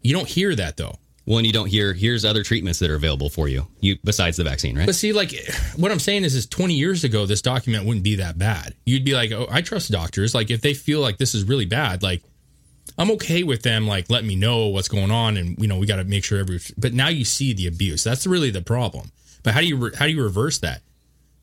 You 0.00 0.14
don't 0.14 0.28
hear 0.28 0.54
that 0.54 0.76
though. 0.76 0.96
Well, 1.24 1.38
and 1.38 1.46
you 1.46 1.52
don't 1.52 1.68
hear 1.68 1.92
here's 1.92 2.24
other 2.24 2.42
treatments 2.42 2.80
that 2.80 2.90
are 2.90 2.96
available 2.96 3.30
for 3.30 3.48
you, 3.48 3.68
you 3.80 3.96
besides 4.02 4.36
the 4.36 4.44
vaccine, 4.44 4.76
right? 4.76 4.86
But 4.86 4.96
see, 4.96 5.12
like 5.12 5.32
what 5.76 5.92
I'm 5.92 6.00
saying 6.00 6.24
is, 6.24 6.34
is 6.34 6.46
20 6.46 6.74
years 6.74 7.04
ago, 7.04 7.26
this 7.26 7.42
document 7.42 7.86
wouldn't 7.86 8.02
be 8.02 8.16
that 8.16 8.38
bad. 8.38 8.74
You'd 8.84 9.04
be 9.04 9.14
like, 9.14 9.30
oh, 9.30 9.46
I 9.48 9.62
trust 9.62 9.92
doctors. 9.92 10.34
Like 10.34 10.50
if 10.50 10.62
they 10.62 10.74
feel 10.74 11.00
like 11.00 11.18
this 11.18 11.34
is 11.34 11.44
really 11.44 11.66
bad, 11.66 12.02
like 12.02 12.24
I'm 12.98 13.10
okay 13.12 13.44
with 13.44 13.62
them 13.62 13.86
like 13.86 14.10
letting 14.10 14.26
me 14.28 14.36
know 14.36 14.66
what's 14.66 14.88
going 14.88 15.10
on, 15.10 15.36
and 15.36 15.56
you 15.58 15.68
know 15.68 15.78
we 15.78 15.86
got 15.86 15.96
to 15.96 16.04
make 16.04 16.24
sure 16.24 16.40
every. 16.40 16.60
But 16.76 16.92
now 16.92 17.08
you 17.08 17.24
see 17.24 17.52
the 17.52 17.68
abuse. 17.68 18.02
That's 18.02 18.26
really 18.26 18.50
the 18.50 18.62
problem. 18.62 19.12
But 19.44 19.54
how 19.54 19.60
do 19.60 19.66
you 19.66 19.76
re- 19.76 19.92
how 19.96 20.06
do 20.06 20.12
you 20.12 20.22
reverse 20.22 20.58
that 20.58 20.82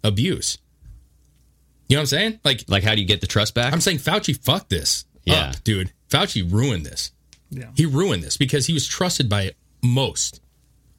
abuse? 0.04 0.58
You 1.90 1.96
know 1.96 2.02
what 2.02 2.04
I'm 2.04 2.08
saying? 2.08 2.40
Like 2.44 2.66
like 2.68 2.84
how 2.84 2.96
do 2.96 3.02
you 3.02 3.08
get 3.08 3.20
the 3.20 3.28
trust 3.28 3.56
back? 3.56 3.74
I'm 3.74 3.82
saying 3.82 3.98
Fauci 3.98 4.38
fucked 4.38 4.70
this. 4.70 5.06
Yeah. 5.26 5.50
up, 5.50 5.64
dude. 5.64 5.92
Fauci 6.10 6.50
ruined 6.50 6.86
this. 6.86 7.12
Yeah. 7.50 7.70
He 7.76 7.86
ruined 7.86 8.24
this 8.24 8.38
because 8.38 8.68
he 8.68 8.74
was 8.74 8.88
trusted 8.88 9.30
by 9.30 9.52
most, 9.84 10.42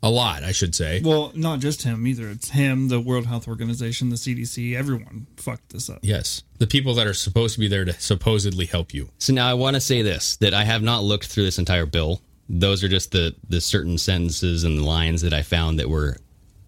a 0.03 0.11
lot, 0.11 0.43
I 0.43 0.53
should 0.53 0.75
say. 0.75 1.01
Well, 1.05 1.33
not 1.35 1.61
just 1.61 1.83
him 1.83 2.07
either. 2.07 2.29
It's 2.29 2.51
him, 2.51 2.89
the 2.89 3.01
World 3.01 3.27
Health 3.27 3.47
Organization, 3.47 4.09
the 4.09 4.17
CDC. 4.17 4.75
Everyone 4.77 5.27
fucked 5.37 5.71
this 5.71 5.89
up. 5.91 6.01
Yes, 6.03 6.43
the 6.59 6.67
people 6.67 6.95
that 6.95 7.07
are 7.07 7.15
supposed 7.15 7.55
to 7.55 7.61
be 7.61 7.69
there 7.69 7.85
to 7.85 7.93
supposedly 8.01 8.67
help 8.67 8.93
you. 8.95 9.11
So 9.19 9.33
now 9.33 9.49
I 9.49 9.55
want 9.55 9.75
to 9.75 9.81
say 9.81 10.03
this 10.03 10.37
that 10.37 10.55
I 10.55 10.65
have 10.65 10.83
not 10.83 11.03
looked 11.03 11.27
through 11.27 11.45
this 11.45 11.59
entire 11.59 11.87
bill. 11.87 12.21
Those 12.49 12.83
are 12.83 12.89
just 12.89 13.13
the 13.13 13.35
the 13.49 13.61
certain 13.61 13.97
sentences 13.99 14.65
and 14.65 14.85
lines 14.85 15.23
that 15.23 15.33
I 15.33 15.43
found 15.43 15.79
that 15.79 15.89
were 15.89 16.17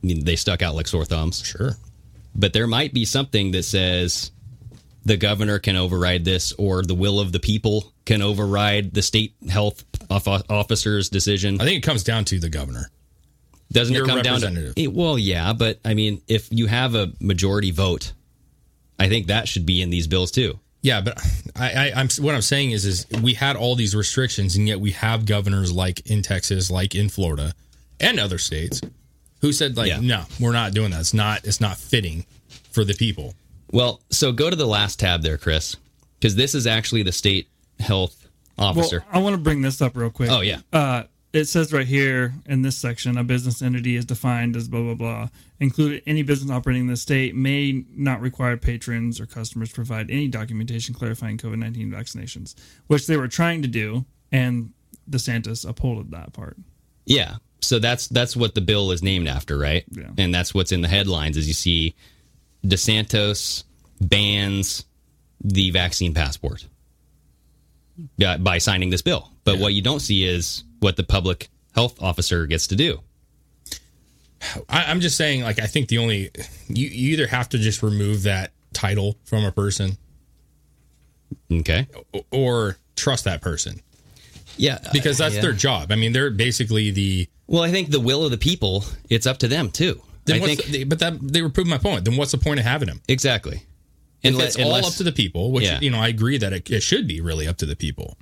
I 0.03 0.07
mean, 0.07 0.25
they 0.25 0.37
stuck 0.37 0.63
out 0.63 0.75
like 0.75 0.87
sore 0.89 1.05
thumbs. 1.05 1.43
Sure. 1.45 1.77
But 2.35 2.53
there 2.53 2.67
might 2.67 2.95
be 2.95 3.05
something 3.05 3.53
that 3.53 3.65
says 3.65 4.31
the 5.05 5.17
governor 5.17 5.59
can 5.59 5.77
override 5.77 6.25
this 6.25 6.53
or 6.53 6.83
the 6.83 6.95
will 6.95 7.21
of 7.21 7.33
the 7.33 7.41
people 7.41 7.93
can 8.05 8.23
override 8.23 8.95
the 8.95 9.03
state 9.03 9.35
health 9.49 9.85
officer's 10.11 11.09
decision. 11.09 11.61
I 11.61 11.65
think 11.65 11.79
it 11.79 11.87
comes 11.87 12.05
down 12.05 12.25
to 12.27 12.39
the 12.39 12.49
governor. 12.49 12.91
Doesn't 13.71 13.95
You're 13.95 14.05
it 14.05 14.09
come 14.09 14.23
down 14.23 14.41
to 14.41 14.47
representative. 14.47 14.75
Eh, 14.77 14.87
well, 14.93 15.19
yeah, 15.19 15.53
but 15.53 15.81
I 15.85 15.95
mean, 15.95 16.23
if 16.29 16.49
you 16.51 16.67
have 16.67 16.95
a 16.95 17.13
majority 17.21 17.71
vote, 17.71 18.13
I 18.99 19.09
think 19.09 19.29
that 19.29 19.49
should 19.49 19.67
be 19.67 19.81
in 19.81 19.91
these 19.91 20.07
bills 20.07 20.31
too. 20.31 20.59
Yeah, 20.83 21.01
but 21.01 21.19
I, 21.55 21.73
I, 21.73 21.93
I'm 21.95 22.09
what 22.21 22.35
I'm 22.35 22.43
saying 22.43 22.73
is, 22.73 22.85
is 22.85 23.07
we 23.23 23.35
had 23.35 23.57
all 23.57 23.77
these 23.77 23.95
restrictions, 23.95 24.57
and 24.57 24.67
yet 24.67 24.81
we 24.81 24.91
have 24.93 25.25
governors 25.25 25.73
like 25.73 26.11
in 26.11 26.23
Texas, 26.23 26.71
like 26.71 26.95
in 26.95 27.09
Florida, 27.09 27.55
and 28.01 28.19
other 28.19 28.39
states, 28.39 28.81
who 29.43 29.53
said 29.53 29.77
like, 29.77 29.89
Yeah. 29.89 30.01
no, 30.01 30.25
we're 30.41 30.53
not 30.53 30.73
doing 30.73 30.91
that. 30.93 31.01
It's 31.01 31.13
not, 31.13 31.45
it's 31.45 31.61
not 31.61 31.77
fitting 31.77 32.25
for 32.71 32.85
the 32.85 32.95
people. 32.95 33.35
Well, 33.71 34.01
so 34.11 34.33
go 34.33 34.49
to 34.49 34.57
the 34.57 34.67
last 34.67 34.99
tab 35.01 35.23
there, 35.23 35.37
Chris, 35.37 35.77
because 36.19 36.37
this 36.37 36.55
is 36.55 36.67
actually 36.67 37.03
the 37.03 37.13
state 37.13 37.49
health 37.81 38.29
officer. 38.59 39.05
Well, 39.13 39.21
I 39.21 39.23
want 39.23 39.35
to 39.35 39.41
bring 39.43 39.61
this 39.63 39.83
up 39.83 39.97
real 39.97 40.11
quick. 40.11 40.31
Oh, 40.31 40.41
yeah. 40.41 40.61
Uh, 40.73 41.05
it 41.33 41.47
says 41.47 41.73
right 41.73 41.87
here 41.87 42.35
in 42.45 42.61
this 42.61 42.77
section, 42.77 43.17
a 43.17 43.25
business 43.25 43.63
entity 43.63 43.97
is 43.97 44.05
defined 44.05 44.55
as 44.55 44.69
blah 44.69 44.83
blah 44.83 44.95
blah. 44.95 45.29
Included 45.61 46.03
any 46.07 46.23
business 46.23 46.51
operating 46.51 46.83
in 46.83 46.89
the 46.89 46.97
state 46.97 47.35
may 47.35 47.85
not 47.97 48.21
require 48.21 48.59
patrons 48.59 49.19
or 49.19 49.25
customers 49.25 49.71
to 49.71 49.75
provide 49.77 50.11
any 50.11 50.29
documentation 50.29 50.95
clarifying 50.95 51.39
COVID 51.39 51.57
nineteen 51.59 51.91
vaccinations, 51.91 52.55
which 52.89 53.07
they 53.07 53.17
were 53.17 53.29
trying 53.29 53.63
to 53.63 53.69
do, 53.69 54.05
and 54.31 54.73
DeSantis 55.09 55.67
upholded 55.67 56.11
that 56.11 56.35
part. 56.35 56.59
Yeah. 57.07 57.37
So 57.63 57.79
that's 57.79 58.09
that's 58.09 58.37
what 58.37 58.55
the 58.55 58.61
bill 58.61 58.91
is 58.91 59.03
named 59.03 59.29
after, 59.29 59.57
right? 59.57 59.85
Yeah. 59.91 60.09
And 60.19 60.35
that's 60.35 60.53
what's 60.53 60.73
in 60.73 60.81
the 60.83 60.89
headlines 60.89 61.37
as 61.37 61.47
you 61.49 61.55
see 61.55 61.95
DeSantos 62.67 63.65
bans 64.01 64.85
the 65.45 65.71
vaccine 65.71 66.13
passport 66.13 66.67
by, 68.19 68.37
by 68.37 68.59
signing 68.59 68.91
this 68.91 69.03
bill. 69.03 69.31
But 69.45 69.59
what 69.59 69.75
you 69.75 69.83
don't 69.83 70.01
see 70.01 70.25
is 70.25 70.65
what 70.81 70.97
the 70.97 71.03
public 71.05 71.49
health 71.75 72.01
officer 72.03 72.47
gets 72.47 72.67
to 72.69 72.77
do. 72.77 73.01
I, 74.69 74.85
I'm 74.85 75.01
just 75.01 75.17
saying, 75.17 75.43
like, 75.43 75.61
I 75.61 75.67
think 75.67 75.89
the 75.89 75.99
only 75.99 76.31
you, 76.69 76.89
you 76.89 77.13
either 77.13 77.29
have 77.29 77.49
to 77.51 77.59
just 77.59 77.83
remove 77.83 78.25
that 78.25 78.51
title 78.73 79.17
from 79.25 79.45
a 79.45 79.53
person, 79.53 79.97
Okay. 81.51 81.87
o- 82.15 82.25
or 82.33 82.77
trust 82.97 83.25
that 83.25 83.41
person 83.41 83.81
Yeah. 84.57 84.79
Uh, 84.85 84.91
because 84.93 85.19
that's 85.19 85.35
yeah. 85.37 85.41
their 85.43 85.53
job. 85.53 85.93
I 85.93 85.97
mean, 85.97 86.13
they're 86.13 86.31
basically 86.31 86.91
the. 86.91 87.29
Well, 87.47 87.63
I 87.63 87.71
think 87.71 87.91
the 87.91 88.01
will 88.01 88.25
of 88.25 88.31
the 88.31 88.39
people, 88.39 88.85
it's 89.11 89.27
up 89.27 89.39
to 89.39 89.49
them 89.49 89.71
too. 89.71 90.01
Then 90.25 90.43
I 90.43 90.47
think 90.47 90.65
the- 90.65 90.85
but 90.85 90.99
that 91.01 91.19
they 91.21 91.43
were 91.43 91.51
proving 91.51 91.71
my 91.71 91.79
point. 91.79 92.05
Then 92.05 92.17
what's 92.17 92.33
the 92.33 92.39
point 92.39 92.61
of 92.61 92.67
having 92.67 92.89
them? 92.89 93.01
exactly. 93.09 93.63
Unle- 94.25 94.41
it's 94.47 94.57
all 94.57 94.73
up 94.75 94.95
to 94.95 95.03
the 95.03 95.11
people, 95.11 95.51
which 95.51 95.65
Yeah. 95.65 95.81
you 95.81 95.91
know 95.91 95.99
I 95.99 96.07
agree 96.09 96.39
that 96.39 96.53
it, 96.53 96.71
it 96.71 96.83
should 96.83 97.09
be 97.09 97.21
really 97.21 97.49
up 97.49 97.57
to 97.59 97.67
the 97.67 97.75
people. 97.75 98.17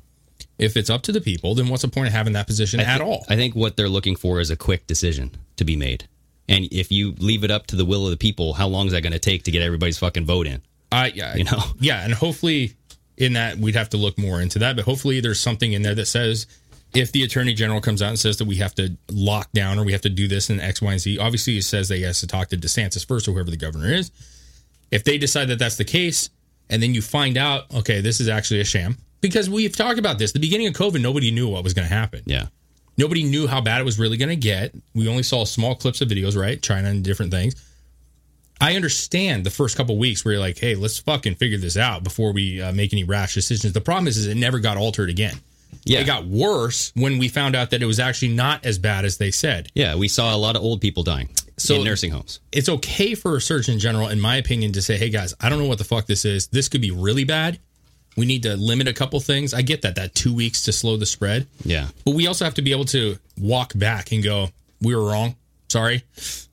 If 0.59 0.77
it's 0.77 0.89
up 0.89 1.03
to 1.03 1.13
the 1.13 1.21
people, 1.21 1.55
then 1.55 1.69
what's 1.69 1.83
the 1.83 1.89
point 1.89 2.07
of 2.07 2.15
having 2.15 2.33
that 2.33 2.47
position 2.47 2.81
I 2.81 2.85
at 2.85 3.01
all? 3.03 3.25
I 3.29 3.37
think 3.37 3.55
what 3.55 3.77
they're 3.77 3.89
looking 3.89 4.17
for 4.17 4.41
is 4.41 4.51
a 4.51 4.57
quick 4.57 4.87
decision 4.87 5.31
to 5.57 5.65
be 5.65 5.77
made. 5.77 6.09
And 6.49 6.67
if 6.73 6.91
you 6.91 7.15
leave 7.19 7.45
it 7.45 7.51
up 7.51 7.67
to 7.69 7.77
the 7.77 7.85
will 7.85 8.05
of 8.07 8.11
the 8.11 8.17
people, 8.17 8.55
how 8.55 8.67
long 8.67 8.87
is 8.87 8.93
that 8.93 9.03
going 9.03 9.13
to 9.13 9.19
take 9.19 9.45
to 9.45 9.51
get 9.51 9.63
everybody's 9.63 9.99
fucking 9.99 10.25
vote 10.27 10.47
in? 10.47 10.63
I, 10.91 11.09
yeah, 11.09 11.37
You 11.37 11.45
know? 11.45 11.63
yeah, 11.81 12.03
and 12.05 12.13
hopefully 12.15 12.75
in 13.21 13.35
that 13.35 13.59
we'd 13.59 13.77
have 13.77 13.91
to 13.91 13.97
look 13.97 14.19
more 14.19 14.41
into 14.41 14.59
that. 14.59 14.75
But 14.77 14.87
hopefully 14.87 15.21
there's 15.21 15.39
something 15.39 15.73
in 15.73 15.83
there 15.83 15.95
that 15.95 16.07
says 16.07 16.47
if 16.95 17.13
the 17.13 17.23
attorney 17.23 17.53
general 17.53 17.81
comes 17.81 18.03
out 18.03 18.09
and 18.09 18.19
says 18.19 18.39
that 18.39 18.47
we 18.47 18.57
have 18.57 18.75
to 18.77 18.97
lock 19.11 19.53
down 19.53 19.79
or 19.79 19.85
we 19.85 19.93
have 19.93 20.01
to 20.01 20.09
do 20.09 20.27
this 20.27 20.51
in 20.51 20.59
X, 20.59 20.81
Y, 20.81 20.91
and 20.91 21.01
Z, 21.01 21.19
obviously 21.19 21.59
it 21.59 21.63
says 21.63 21.89
that 21.91 21.97
he 21.97 22.03
has 22.03 22.21
to 22.21 22.27
talk 22.27 22.49
to 22.49 22.57
DeSantis 22.57 23.07
first 23.07 23.29
or 23.29 23.33
whoever 23.33 23.51
the 23.51 23.57
governor 23.57 23.93
is. 23.93 24.11
If 24.91 25.05
they 25.05 25.19
decide 25.19 25.49
that 25.49 25.59
that's 25.59 25.77
the 25.77 25.85
case, 25.85 26.31
and 26.71 26.83
then 26.83 26.95
you 26.95 27.03
find 27.03 27.37
out, 27.37 27.73
okay, 27.75 28.01
this 28.01 28.21
is 28.21 28.29
actually 28.29 28.61
a 28.61 28.65
sham, 28.65 28.97
because 29.21 29.51
we've 29.51 29.77
talked 29.77 29.99
about 29.99 30.19
this. 30.19 30.33
The 30.33 30.41
beginning 30.41 30.67
of 30.69 30.73
COVID, 30.73 31.01
nobody 31.01 31.31
knew 31.31 31.49
what 31.49 31.63
was 31.63 31.75
going 31.75 31.87
to 31.87 31.95
happen. 31.95 32.23
Yeah. 32.25 32.47
Nobody 32.97 33.23
knew 33.23 33.47
how 33.47 33.61
bad 33.61 33.81
it 33.81 33.85
was 33.85 33.99
really 33.99 34.17
going 34.17 34.31
to 34.31 34.37
get. 34.37 34.75
We 34.95 35.09
only 35.09 35.23
saw 35.23 35.45
small 35.45 35.75
clips 35.75 36.01
of 36.01 36.09
videos, 36.09 36.37
right? 36.37 36.61
China 36.61 36.89
and 36.89 37.05
different 37.05 37.31
things. 37.31 37.55
I 38.61 38.77
understand 38.77 39.45
the 39.45 39.51
first 39.51 39.77
couple 39.77 39.97
weeks 39.97 40.25
where 40.25 40.33
you're 40.35 40.41
like, 40.41 40.59
hey, 40.59 40.75
let's 40.75 40.99
fucking 40.99 41.37
figure 41.37 41.59
this 41.59 41.77
out 41.77 42.05
before 42.05 42.33
we 42.33 42.61
uh, 42.61 42.73
make 42.73 42.93
any 42.93 43.05
rash 43.05 43.35
decisions. 43.35 43.73
The 43.73 43.81
problem 43.81 44.07
is, 44.09 44.17
is 44.19 44.27
it 44.27 44.37
never 44.37 44.59
got 44.59 44.77
altered 44.77 45.09
again. 45.09 45.37
Yeah. 45.85 46.01
It 46.01 46.05
got 46.05 46.27
worse 46.27 46.93
when 46.95 47.19
we 47.19 47.29
found 47.29 47.57
out 47.57 47.71
that 47.71 47.83
it 47.83 47.87
was 47.87 47.99
actually 47.99 48.35
not 48.35 48.67
as 48.67 48.79
bad 48.79 49.05
as 49.05 49.17
they 49.17 49.31
said. 49.31 49.69
Yeah. 49.75 49.95
We 49.97 50.09
saw 50.09 50.35
a 50.35 50.37
lot 50.37 50.57
of 50.57 50.63
old 50.63 50.81
people 50.83 51.03
dying 51.03 51.31
So- 51.57 51.77
in 51.77 51.85
nursing 51.85 52.11
homes. 52.11 52.41
It's 52.53 52.69
okay 52.69 53.15
for 53.15 53.37
a 53.37 53.41
surgeon 53.41 53.79
general, 53.79 54.09
in 54.09 54.21
my 54.21 54.37
opinion, 54.37 54.73
to 54.73 54.83
say, 54.83 54.99
hey 54.99 55.09
guys, 55.09 55.35
I 55.41 55.49
don't 55.49 55.59
know 55.59 55.67
what 55.69 55.79
the 55.79 55.85
fuck 55.85 56.07
this 56.07 56.25
is. 56.27 56.49
This 56.49 56.69
could 56.69 56.83
be 56.83 56.91
really 56.91 57.25
bad. 57.25 57.59
We 58.17 58.27
need 58.27 58.43
to 58.43 58.57
limit 58.57 58.89
a 58.89 58.93
couple 58.93 59.21
things. 59.21 59.55
I 59.55 59.63
get 59.63 59.83
that, 59.83 59.95
that 59.95 60.15
two 60.15 60.35
weeks 60.35 60.65
to 60.65 60.73
slow 60.73 60.97
the 60.99 61.07
spread. 61.07 61.47
Yeah. 61.65 61.87
But 62.05 62.15
we 62.15 62.27
also 62.27 62.45
have 62.45 62.55
to 62.55 62.63
be 62.63 62.73
able 62.73 62.85
to 62.87 63.17
walk 63.39 63.73
back 63.75 64.13
and 64.13 64.23
go, 64.23 64.49
we 64.83 64.95
were 64.95 65.05
wrong. 65.05 65.37
Sorry. 65.71 66.03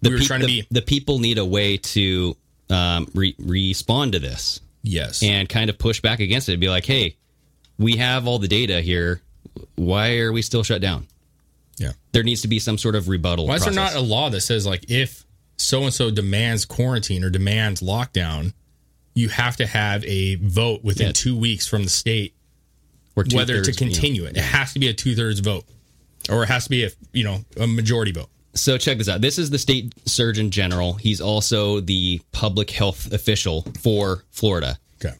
The, 0.01 0.09
we 0.09 0.11
were 0.11 0.19
pe- 0.19 0.25
trying 0.25 0.39
to 0.41 0.45
the- 0.45 0.61
be. 0.61 0.67
the 0.71 0.81
people 0.81 1.19
need 1.19 1.37
a 1.37 1.45
way 1.45 1.77
to 1.77 2.37
um, 2.69 3.09
re- 3.13 3.35
respond 3.39 4.11
to 4.13 4.19
this 4.19 4.61
Yes. 4.83 5.23
and 5.23 5.49
kind 5.49 5.69
of 5.69 5.77
push 5.77 6.01
back 6.01 6.19
against 6.19 6.49
it. 6.49 6.59
Be 6.59 6.69
like, 6.69 6.85
hey, 6.85 7.15
we 7.79 7.97
have 7.97 8.27
all 8.27 8.39
the 8.39 8.47
data 8.47 8.79
here. 8.81 9.21
Why 9.75 10.17
are 10.19 10.31
we 10.31 10.41
still 10.41 10.63
shut 10.63 10.81
down? 10.81 11.07
yeah. 11.77 11.91
There 12.11 12.23
needs 12.23 12.41
to 12.43 12.47
be 12.47 12.59
some 12.59 12.77
sort 12.77 12.95
of 12.95 13.07
rebuttal. 13.09 13.47
Why 13.47 13.55
is 13.55 13.63
there 13.65 13.73
not 13.73 13.95
a 13.95 13.99
law 14.01 14.29
that 14.29 14.41
says, 14.41 14.65
like, 14.65 14.85
if 14.89 15.25
so 15.57 15.83
and 15.83 15.93
so 15.93 16.09
demands 16.11 16.65
quarantine 16.65 17.23
or 17.23 17.29
demands 17.29 17.81
lockdown, 17.81 18.53
you 19.15 19.29
have 19.29 19.57
to 19.57 19.65
have 19.65 20.03
a 20.05 20.35
vote 20.35 20.83
within 20.83 21.07
Yeah. 21.07 21.13
two 21.13 21.35
weeks 21.35 21.67
from 21.67 21.83
the 21.83 21.89
state 21.89 22.33
Or 23.15 23.23
whether 23.33 23.61
to 23.63 23.71
two-thirds, 23.71 23.81
you 23.81 23.85
know. 23.87 23.91
continue 23.93 24.25
it. 24.25 24.37
It 24.37 24.41
has 24.43 24.73
to 24.73 24.79
be 24.79 24.87
a 24.89 24.93
two 24.93 25.15
thirds 25.15 25.39
vote, 25.39 25.65
or 26.29 26.43
it 26.43 26.47
has 26.47 26.65
to 26.65 26.69
be 26.69 26.83
a 26.85 26.91
you 27.13 27.23
know 27.23 27.43
a 27.59 27.65
majority 27.65 28.11
vote. 28.11 28.29
So 28.57 28.77
check 28.77 28.97
this 28.97 29.07
out. 29.07 29.21
This 29.21 29.37
is 29.37 29.49
the 29.49 29.57
state 29.57 29.93
surgeon 30.05 30.51
general. 30.51 30.93
He's 30.93 31.21
also 31.21 31.79
the 31.79 32.21
public 32.31 32.69
health 32.71 33.11
official 33.13 33.65
for 33.79 34.23
Florida. 34.31 34.77
Okay. 35.03 35.15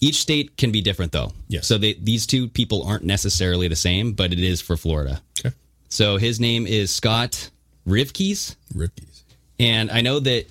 Each 0.00 0.16
state 0.16 0.56
can 0.56 0.72
be 0.72 0.80
different, 0.80 1.12
though. 1.12 1.32
Yes. 1.48 1.66
So 1.66 1.78
they, 1.78 1.94
these 1.94 2.26
two 2.26 2.48
people 2.48 2.84
aren't 2.84 3.04
necessarily 3.04 3.68
the 3.68 3.76
same, 3.76 4.12
but 4.12 4.32
it 4.32 4.40
is 4.40 4.60
for 4.60 4.76
Florida. 4.76 5.20
Okay. 5.38 5.54
So 5.88 6.16
his 6.16 6.40
name 6.40 6.66
is 6.66 6.90
Scott 6.90 7.50
Rivkees. 7.86 8.56
Ripkeys. 8.74 9.24
And 9.60 9.90
I 9.90 10.00
know 10.00 10.18
that 10.20 10.46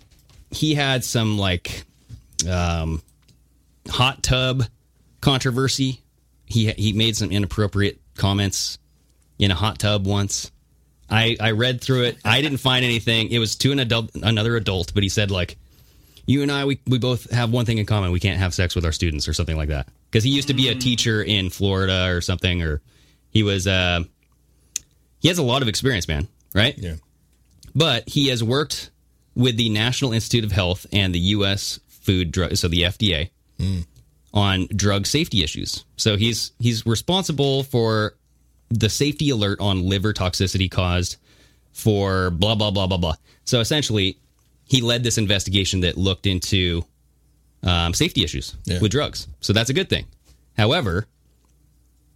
he 0.52 0.76
had 0.76 1.04
some 1.04 1.38
like 1.38 1.84
um, 2.50 3.02
hot 3.90 4.22
tub 4.24 4.64
controversy. 5.22 6.02
He 6.46 6.72
he 6.72 6.94
made 6.94 7.16
some 7.16 7.32
inappropriate 7.32 8.00
comments 8.16 8.78
in 9.40 9.52
a 9.52 9.56
hot 9.56 9.80
tub 9.80 10.06
once. 10.06 10.52
I 11.12 11.36
I 11.40 11.52
read 11.52 11.82
through 11.82 12.04
it. 12.04 12.18
I 12.26 12.42
didn't 12.42 12.58
find 12.60 12.86
anything. 12.86 13.30
It 13.30 13.40
was 13.40 13.56
to 13.58 13.72
an 13.72 13.80
adult, 13.80 14.12
another 14.16 14.56
adult, 14.56 14.94
but 14.94 15.04
he 15.04 15.10
said 15.10 15.30
like, 15.32 15.58
"You 16.26 16.42
and 16.42 16.52
I, 16.52 16.66
we 16.66 16.80
we 16.88 16.98
both 17.00 17.30
have 17.32 17.52
one 17.52 17.66
thing 17.66 17.78
in 17.78 17.86
common. 17.86 18.12
We 18.12 18.20
can't 18.20 18.40
have 18.40 18.54
sex 18.54 18.76
with 18.76 18.86
our 18.86 18.92
students 18.92 19.28
or 19.28 19.34
something 19.34 19.58
like 19.58 19.70
that." 19.70 19.88
Because 20.10 20.24
he 20.24 20.30
used 20.32 20.48
to 20.50 20.54
be 20.54 20.70
a 20.70 20.76
teacher 20.76 21.22
in 21.22 21.50
Florida 21.50 22.08
or 22.10 22.22
something, 22.22 22.62
or 22.64 22.82
he 23.30 23.44
was. 23.44 23.68
Uh, 23.68 24.04
he 25.20 25.28
has 25.28 25.38
a 25.38 25.44
lot 25.44 25.62
of 25.62 25.68
experience, 25.68 26.08
man. 26.08 26.28
Right? 26.54 26.76
Yeah. 26.78 26.96
but 27.76 28.10
he 28.10 28.28
has 28.28 28.44
worked 28.44 28.90
with 29.36 29.56
the 29.56 29.70
National 29.70 30.12
Institute 30.12 30.44
of 30.44 30.52
Health 30.52 30.86
and 30.92 31.14
the 31.16 31.20
U.S. 31.20 31.80
Food 31.88 32.32
Drug, 32.32 32.58
so 32.58 32.68
the 32.68 32.82
FDA, 32.84 33.30
on 34.34 34.68
drug 34.76 35.06
safety 35.06 35.44
issues. 35.44 35.86
So 35.98 36.18
he's 36.18 36.52
he's 36.60 36.86
responsible 36.86 37.64
for 37.64 38.16
the 38.72 38.90
safety 38.90 39.30
alert 39.30 39.60
on 39.60 39.84
liver 39.88 40.14
toxicity 40.14 40.70
caused 40.70 41.18
for 41.74 42.32
blah 42.32 42.56
blah 42.56 42.72
blah 42.72 42.88
blah 42.88 42.98
blah. 42.98 43.16
So 43.46 43.60
essentially, 43.60 44.18
he 44.66 44.82
led 44.82 45.04
this 45.04 45.18
investigation 45.18 45.82
that 45.82 45.98
looked 45.98 46.26
into 46.26 46.84
um, 47.64 47.94
safety 47.94 48.24
issues 48.24 48.56
Yeah. 48.66 48.80
with 48.80 48.92
drugs. 48.92 49.28
So 49.42 49.54
that's 49.54 49.70
a 49.70 49.74
good 49.74 49.90
thing. 49.90 50.06
However, 50.58 51.08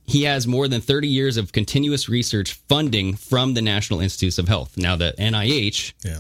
he 0.08 0.24
has 0.24 0.46
more 0.48 0.68
than 0.68 0.82
30 0.82 1.08
years 1.08 1.38
of 1.38 1.52
continuous 1.52 2.08
research 2.10 2.54
funding 2.70 3.16
from 3.16 3.54
the 3.54 3.62
National 3.62 4.00
Institutes 4.02 4.38
of 4.38 4.48
Health. 4.48 4.78
Now, 4.78 4.96
the 4.96 5.14
NIH 5.20 5.94
Yeah. 6.04 6.20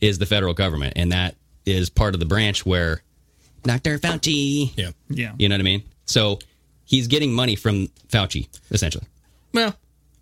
is 0.00 0.18
the 0.18 0.26
federal 0.26 0.52
government, 0.54 0.94
and 0.96 1.12
that 1.12 1.36
is 1.66 1.90
part 1.90 2.14
of 2.14 2.20
the 2.20 2.26
branch 2.26 2.66
where 2.66 3.02
Dr. 3.62 3.98
Fauci, 3.98 4.72
Yeah. 4.76 4.90
Yeah. 5.08 5.34
you 5.38 5.48
know 5.48 5.54
what 5.54 5.60
I 5.60 5.64
mean? 5.64 5.82
So 6.06 6.38
he's 6.84 7.06
getting 7.06 7.32
money 7.32 7.54
from 7.56 7.88
Fauci, 8.08 8.48
essentially. 8.70 9.04
Well, 9.52 9.74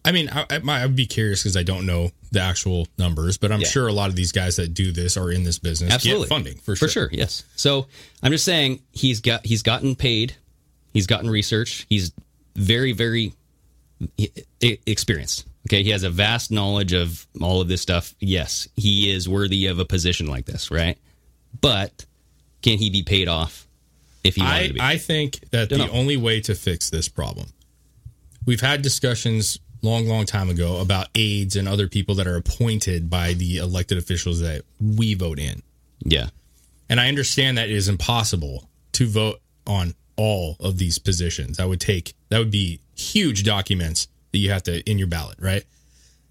I 0.05 0.12
mean, 0.12 0.31
I, 0.33 0.47
I, 0.51 0.87
would 0.87 0.97
be 0.97 1.07
curious 1.07 1.43
because 1.43 1.57
I 1.57 1.62
don't 1.62 1.85
know 1.85 2.11
the 2.33 2.41
actual 2.41 2.88
numbers, 2.97 3.37
but 3.37 3.53
I'm 3.53 3.61
Yeah. 3.61 3.67
sure 3.69 3.88
a 3.88 3.93
lot 3.93 4.09
of 4.11 4.17
these 4.17 4.33
guys 4.33 4.57
that 4.57 4.73
do 4.73 4.93
this 4.93 5.17
are 5.17 5.31
in 5.31 5.45
this 5.45 5.59
business. 5.59 5.93
Absolutely. 5.93 6.25
Get 6.25 6.29
funding 6.29 6.55
for 6.59 6.77
sure. 6.77 6.88
For 6.88 6.93
sure, 6.93 7.09
yes. 7.12 7.45
So 7.57 7.87
I'm 8.23 8.33
just 8.33 8.45
saying 8.45 8.81
he's 8.93 9.21
got 9.21 9.45
he's 9.45 9.62
gotten 9.62 9.97
paid, 9.97 10.35
he's 10.93 11.07
gotten 11.07 11.29
research, 11.29 11.87
he's 11.88 12.12
very 12.55 12.93
very 12.93 13.35
experienced. 14.61 15.47
Okay, 15.69 15.83
he 15.83 15.91
has 15.91 16.03
a 16.05 16.11
vast 16.11 16.51
knowledge 16.51 16.93
of 16.93 17.27
all 17.43 17.61
of 17.61 17.69
this 17.69 17.83
stuff. 17.83 18.14
Yes, 18.21 18.69
he 18.77 19.12
is 19.12 19.29
worthy 19.29 19.67
of 19.67 19.79
a 19.79 19.85
position 19.85 20.27
like 20.27 20.47
this, 20.47 20.71
right? 20.71 20.97
But 21.61 22.07
can 22.62 22.79
he 22.79 22.88
be 22.91 23.03
paid 23.03 23.29
off 23.29 23.67
if 24.25 24.37
he 24.37 24.43
wanted 24.43 24.55
I, 24.62 24.67
to 24.69 24.75
be? 24.75 24.81
I 24.81 24.99
think 24.99 25.41
that 25.51 25.69
Don't 25.69 25.81
the 25.81 25.87
know. 25.87 25.93
only 25.93 26.17
way 26.17 26.41
to 26.43 26.55
fix 26.55 26.88
this 26.91 27.09
problem, 27.09 27.49
we've 28.49 28.63
had 28.63 28.81
discussions 28.81 29.61
long, 29.83 30.09
long 30.09 30.25
time 30.25 30.49
ago 30.49 30.79
about 30.79 31.09
aides 31.15 31.55
and 31.55 31.69
other 31.69 31.87
people 31.87 32.15
that 32.15 32.27
are 32.27 32.37
appointed 32.37 33.11
by 33.11 33.35
the 33.35 33.59
elected 33.59 33.99
officials 33.99 34.41
that 34.41 34.63
we 34.81 35.13
vote 35.13 35.39
in. 35.39 35.63
yeah, 36.01 36.31
And 36.89 36.99
I 36.99 37.09
understand 37.09 37.59
that 37.59 37.69
it 37.69 37.77
is 37.77 37.89
impossible 37.89 38.67
to 38.93 39.07
vote 39.07 39.41
on 39.67 39.95
all 40.17 40.57
of 40.61 40.79
these 40.79 40.99
positions. 40.99 41.59
That 41.59 41.69
would 41.69 41.79
take 41.81 42.15
that 42.31 42.39
would 42.39 42.51
be 42.51 42.81
huge 42.97 43.45
documents 43.45 44.09
that 44.33 44.39
you 44.39 44.51
have 44.51 44.63
to 44.63 44.81
in 44.91 44.99
your 44.99 45.09
ballot, 45.09 45.37
right? 45.39 45.65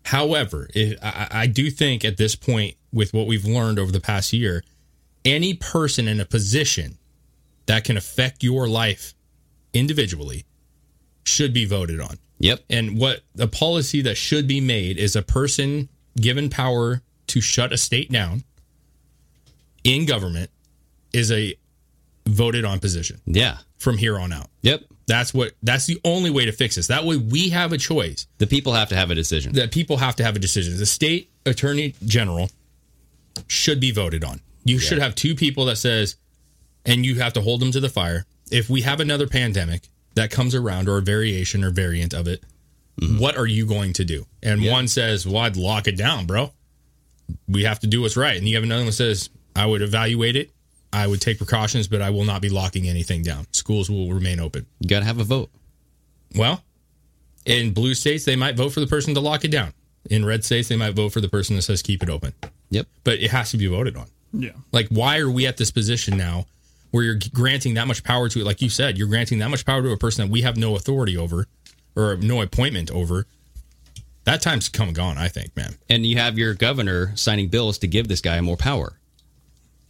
However, 0.04 0.68
if, 0.74 0.98
I, 1.04 1.28
I 1.32 1.48
do 1.48 1.70
think 1.70 2.04
at 2.04 2.18
this 2.18 2.36
point, 2.36 2.76
with 2.92 3.14
what 3.14 3.28
we've 3.28 3.46
learned 3.46 3.78
over 3.78 3.92
the 3.92 4.00
past 4.00 4.34
year, 4.34 4.64
any 5.24 5.54
person 5.54 6.08
in 6.08 6.20
a 6.20 6.26
position 6.26 6.98
that 7.68 7.84
can 7.84 7.96
affect 7.96 8.44
your 8.44 8.68
life 8.68 9.14
individually 9.72 10.47
should 11.28 11.54
be 11.54 11.66
voted 11.66 12.00
on. 12.00 12.18
yep, 12.40 12.60
And 12.70 12.98
what 12.98 13.22
the 13.36 13.48
policy 13.48 14.02
that 14.04 14.16
should 14.16 14.48
be 14.48 14.62
made 14.62 14.98
is 14.98 15.16
a 15.16 15.22
person 15.22 15.90
given 16.20 16.50
power 16.50 17.02
to 17.28 17.42
shut 17.42 17.72
a 17.74 17.78
state 17.78 18.12
down 18.12 18.44
in 19.84 20.06
government 20.06 20.50
is 21.14 21.32
a 21.32 21.56
voted 22.28 22.66
on 22.66 22.80
position 22.80 23.22
yeah, 23.26 23.58
from 23.78 23.98
here 23.98 24.18
on 24.20 24.34
out. 24.34 24.48
yep. 24.62 24.84
That's 25.08 25.34
what 25.34 25.54
that's 25.64 25.86
the 25.86 26.02
only 26.04 26.30
way 26.30 26.44
to 26.46 26.52
fix 26.52 26.76
this. 26.76 26.88
That 26.88 27.06
way 27.06 27.16
we 27.16 27.48
have 27.50 27.72
a 27.72 27.78
choice 27.78 28.28
The 28.40 28.48
people 28.48 28.74
have 28.74 28.90
to 28.90 28.96
have 28.98 29.10
a 29.10 29.16
decision. 29.16 29.54
that 29.54 29.72
people 29.72 29.96
have 29.98 30.18
to 30.18 30.24
have 30.26 30.36
a 30.36 30.40
decision. 30.40 30.76
The 30.78 30.86
state 30.86 31.30
attorney 31.46 31.96
general 32.06 32.50
should 33.48 33.80
be 33.80 33.92
voted 33.92 34.26
on. 34.26 34.42
You 34.66 34.80
should 34.80 34.98
have 35.00 35.16
two 35.16 35.34
people 35.34 35.64
that 35.66 35.78
says 35.78 36.18
and 36.86 37.06
you 37.06 37.16
have 37.16 37.32
to 37.34 37.42
hold 37.42 37.62
them 37.62 37.72
to 37.72 37.80
the 37.80 37.88
fire. 37.88 38.26
If 38.52 38.70
we 38.70 38.82
have 38.82 39.00
another 39.00 39.28
pandemic 39.28 39.88
that 40.18 40.32
comes 40.32 40.56
around 40.56 40.90
or 40.90 40.98
a 40.98 41.02
variation 41.02 41.64
or 41.64 41.70
variant 41.70 42.14
of 42.14 42.28
it, 42.28 42.44
mm-hmm. 43.00 43.20
what 43.20 43.38
are 43.38 43.46
you 43.46 43.66
going 43.66 43.94
to 43.94 44.04
do? 44.04 44.26
And 44.44 44.66
one 44.66 44.88
says, 44.88 45.26
"Well, 45.26 45.38
I'd 45.38 45.56
lock 45.56 45.88
it 45.88 45.98
down, 45.98 46.26
bro. 46.26 46.52
We 47.48 47.64
have 47.64 47.80
to 47.80 47.88
do 47.88 48.02
what's 48.02 48.18
right." 48.18 48.38
And 48.38 48.48
you 48.48 48.56
have 48.56 48.64
another 48.64 48.84
one 48.84 48.92
says, 48.92 49.30
"I 49.56 49.66
would 49.66 49.82
evaluate 49.82 50.36
it. 50.36 50.52
I 50.92 51.08
would 51.08 51.22
take 51.22 51.38
precautions, 51.38 51.88
but 51.88 52.02
I 52.02 52.10
will 52.10 52.26
not 52.26 52.42
be 52.42 52.50
locking 52.50 52.88
anything 52.88 53.22
down. 53.22 53.48
Schools 53.52 53.90
will 53.90 54.12
remain 54.12 54.40
open." 54.40 54.66
You 54.80 54.90
got 54.90 55.00
to 55.00 55.06
have 55.06 55.20
a 55.20 55.24
vote. 55.24 55.52
Well, 56.36 56.64
in 57.46 57.74
blue 57.74 57.94
states, 57.94 58.26
they 58.26 58.36
might 58.36 58.58
vote 58.58 58.70
for 58.70 58.80
the 58.80 58.88
person 58.88 59.14
to 59.14 59.22
lock 59.22 59.46
it 59.46 59.52
down. 59.52 59.74
In 60.10 60.26
red 60.26 60.44
states, 60.44 60.68
they 60.68 60.76
might 60.78 60.96
vote 60.96 61.10
for 61.10 61.22
the 61.22 61.30
person 61.30 61.56
that 61.56 61.62
says 61.62 61.82
keep 61.82 62.04
it 62.04 62.10
open. 62.10 62.34
Yep. 62.70 62.88
But 63.04 63.20
it 63.20 63.32
has 63.32 63.52
to 63.52 63.58
be 63.58 63.68
voted 63.68 63.96
on. 63.96 64.08
Yeah. 64.34 64.52
Like, 64.72 64.88
why 64.90 65.20
are 65.20 65.30
we 65.30 65.48
at 65.48 65.58
this 65.58 65.72
position 65.72 66.18
now 66.18 66.48
where 66.98 67.06
you're 67.06 67.20
granting 67.32 67.76
that 67.76 67.88
much 67.88 68.04
power 68.04 68.28
to 68.28 68.42
it? 68.42 68.44
Like 68.44 68.60
you 68.60 68.70
said, 68.70 68.98
you're 68.98 69.08
granting 69.08 69.38
that 69.38 69.52
much 69.52 69.68
power 69.68 69.84
to 69.84 69.92
a 69.92 69.98
person 69.98 70.26
that 70.26 70.32
we 70.32 70.42
have 70.42 70.58
no 70.58 70.76
authority 70.76 71.16
over 71.16 71.46
or 71.96 72.18
no 72.18 72.42
appointment 72.42 72.90
over. 72.90 73.28
That 74.24 74.42
time's 74.42 74.68
come 74.68 74.88
and 74.88 74.96
gone, 74.96 75.16
I 75.16 75.28
think, 75.28 75.56
man. 75.56 75.76
and 75.92 76.08
you 76.08 76.18
have 76.18 76.40
your 76.40 76.56
governor 76.56 77.16
signing 77.16 77.50
bills 77.50 77.78
to 77.78 77.88
give 77.88 78.08
this 78.08 78.20
guy 78.20 78.42
more 78.42 78.58
power. 78.58 78.98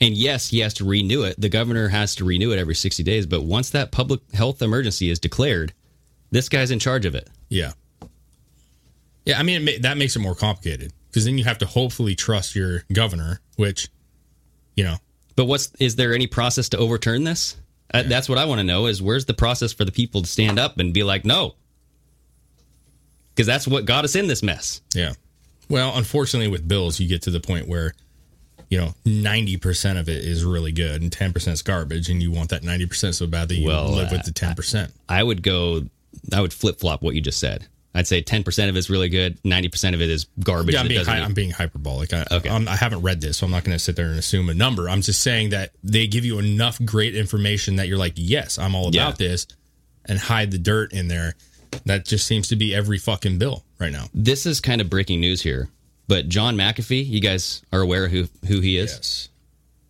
And 0.02 0.16
yes, 0.16 0.50
he 0.50 0.60
has 0.60 0.74
to 0.76 0.86
renew 0.86 1.24
it. 1.24 1.40
The 1.40 1.48
governor 1.48 1.88
has 1.88 2.14
to 2.16 2.26
renew 2.26 2.52
it 2.52 2.60
every 2.60 2.76
60 2.76 3.02
days. 3.04 3.26
But 3.26 3.44
once 3.44 3.70
that 3.70 3.94
public 3.94 4.20
health 4.34 4.62
emergency 4.62 5.10
is 5.10 5.18
declared, 5.18 5.72
this 6.30 6.50
guy's 6.50 6.72
in 6.72 6.80
charge 6.80 7.06
of 7.06 7.16
it. 7.16 7.30
Yeah. 7.48 7.72
Yeah, 9.24 9.40
I 9.40 9.44
mean, 9.44 9.82
that 9.82 9.96
makes 9.98 10.18
it 10.18 10.20
more 10.20 10.36
complicated 10.36 10.92
because 11.10 11.24
then 11.24 11.38
you 11.38 11.46
have 11.46 11.60
to 11.60 11.66
hopefully 11.66 12.16
trust 12.16 12.54
your 12.54 12.84
governor, 12.92 13.40
which, 13.56 13.88
you 14.76 14.84
know, 14.84 14.98
But 15.38 15.46
what's 15.46 15.72
is 15.80 15.96
there 15.96 16.14
any 16.14 16.28
process 16.28 16.68
to 16.70 16.78
overturn 16.78 17.24
this? 17.24 17.56
Uh, 17.94 18.04
that's 18.04 18.28
what 18.28 18.38
I 18.38 18.44
want 18.44 18.60
to 18.60 18.66
know. 18.66 18.88
Is 18.88 19.02
where's 19.02 19.26
the 19.26 19.34
process 19.34 19.72
for 19.72 19.86
the 19.86 19.92
people 19.94 20.22
to 20.24 20.28
stand 20.28 20.60
up 20.60 20.80
and 20.80 20.94
be 20.94 21.04
like, 21.04 21.24
no, 21.24 21.56
because 23.34 23.48
that's 23.48 23.68
what 23.68 23.86
got 23.86 24.04
us 24.04 24.16
in 24.16 24.28
this 24.28 24.44
mess. 24.44 24.82
Yeah. 24.94 25.14
Well, 25.70 25.96
unfortunately, 25.96 26.50
with 26.50 26.68
bills, 26.68 27.00
you 27.00 27.08
get 27.08 27.22
to 27.24 27.32
the 27.32 27.40
point 27.40 27.68
where, 27.68 27.94
you 28.70 28.80
know, 28.80 28.96
90% 29.06 30.00
of 30.00 30.10
it 30.10 30.24
is 30.24 30.44
really 30.44 30.72
good 30.72 31.02
and 31.02 31.12
10% 31.12 31.48
is 31.50 31.62
garbage, 31.62 32.10
and 32.10 32.22
you 32.22 32.32
want 32.32 32.50
that 32.50 32.64
90% 32.64 33.14
so 33.14 33.28
bad 33.28 33.50
that 33.50 33.56
you 33.56 33.68
Well, 33.68 33.92
live 33.92 34.12
with 34.12 34.24
the 34.24 34.32
10%. 34.32 34.92
I 35.08 35.22
would 35.22 35.44
go. 35.44 35.84
I 36.34 36.42
would 36.42 36.54
flip 36.54 36.80
flop 36.80 37.04
what 37.04 37.14
you 37.16 37.22
just 37.22 37.40
said. 37.40 37.68
I'd 37.98 38.08
say 38.08 38.22
10% 38.22 38.70
of 38.70 38.78
it's 38.78 38.90
really 38.90 39.10
good, 39.10 39.42
90% 39.44 39.94
of 39.96 40.02
it 40.02 40.10
is 40.10 40.28
garbage. 40.40 40.74
yeah, 40.76 40.82
I'm 40.82 40.88
being, 40.88 41.00
need- 41.00 41.08
I'm 41.10 41.34
being 41.34 41.52
hyperbolic. 41.52 42.14
I, 42.14 42.26
Okay. 42.32 42.50
I'm, 42.50 42.68
I 42.68 42.76
haven't 42.76 43.02
read 43.02 43.20
this, 43.22 43.38
so 43.38 43.46
I'm 43.46 43.52
not 43.52 43.64
going 43.64 43.76
to 43.76 43.84
sit 43.84 43.96
there 43.96 44.06
and 44.08 44.20
assume 44.20 44.50
a 44.50 44.54
number. 44.54 44.88
I'm 44.88 45.02
just 45.02 45.22
saying 45.22 45.50
that 45.50 45.72
they 45.84 46.06
give 46.08 46.24
you 46.24 46.38
enough 46.40 46.80
great 46.86 47.16
information 47.16 47.78
that 47.78 47.88
you're 47.88 47.98
like, 47.98 48.14
yes, 48.16 48.60
I'm 48.60 48.76
all 48.76 48.90
about 48.90 48.94
Yeah. 48.94 49.28
this, 49.28 49.48
and 50.06 50.20
hide 50.20 50.52
the 50.52 50.58
dirt 50.60 50.94
in 50.94 51.08
there. 51.08 51.36
That 51.86 52.06
just 52.06 52.26
seems 52.28 52.48
to 52.50 52.56
be 52.56 52.74
every 52.74 52.98
fucking 52.98 53.40
bill 53.40 53.64
right 53.80 53.92
now. 53.92 54.06
this 54.14 54.46
is 54.46 54.62
kind 54.62 54.80
of 54.80 54.90
breaking 54.90 55.20
news 55.20 55.42
here, 55.42 55.68
but 56.08 56.30
John 56.30 56.56
McAfee, 56.56 57.06
you 57.06 57.20
guys 57.20 57.62
are 57.74 57.82
aware 57.82 58.08
who 58.08 58.28
who 58.48 58.62
he 58.62 58.78
is? 58.78 58.92
Yes. 58.94 59.30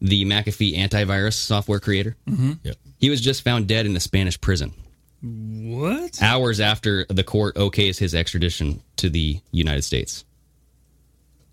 The 0.02 0.26
McAfee 0.26 0.78
antivirus 0.78 1.34
software 1.34 1.80
creator. 1.80 2.16
Mm-hmm. 2.28 2.54
Yep. 2.64 2.76
He 3.00 3.10
was 3.10 3.22
just 3.22 3.44
found 3.44 3.68
dead 3.68 3.86
in 3.86 3.96
a 3.96 4.00
Spanish 4.00 4.40
prison 4.42 4.74
What? 5.22 6.22
hours 6.22 6.60
after 6.60 7.06
the 7.10 7.24
court 7.24 7.56
okays 7.56 7.98
his 7.98 8.14
extradition 8.14 8.82
to 8.98 9.10
the 9.10 9.42
United 9.52 9.84
States. 9.84 10.24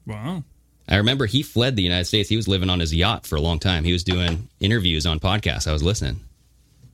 Wow. 0.07 0.45
I 0.87 0.97
remember 0.97 1.25
he 1.27 1.43
fled 1.43 1.77
the 1.77 1.83
United 1.83 2.05
States. 2.05 2.29
He 2.29 2.37
was 2.37 2.47
living 2.47 2.69
on 2.69 2.81
his 2.81 2.95
yacht 2.95 3.27
for 3.27 3.37
a 3.37 3.41
long 3.41 3.59
time. 3.59 3.85
He 3.85 3.93
was 3.93 4.05
doing 4.05 4.49
interviews 4.61 5.07
on 5.07 5.19
podcasts. 5.19 5.67
I 5.67 5.73
was 5.73 5.83
listening. 5.83 6.21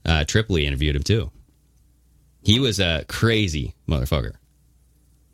Uh, 0.05 0.23
Tripoli 0.23 0.65
interviewed 0.65 0.95
him 0.95 1.03
too. 1.03 1.29
He 2.41 2.59
was 2.59 2.79
a 2.79 3.05
crazy 3.07 3.75
motherfucker. 3.87 4.33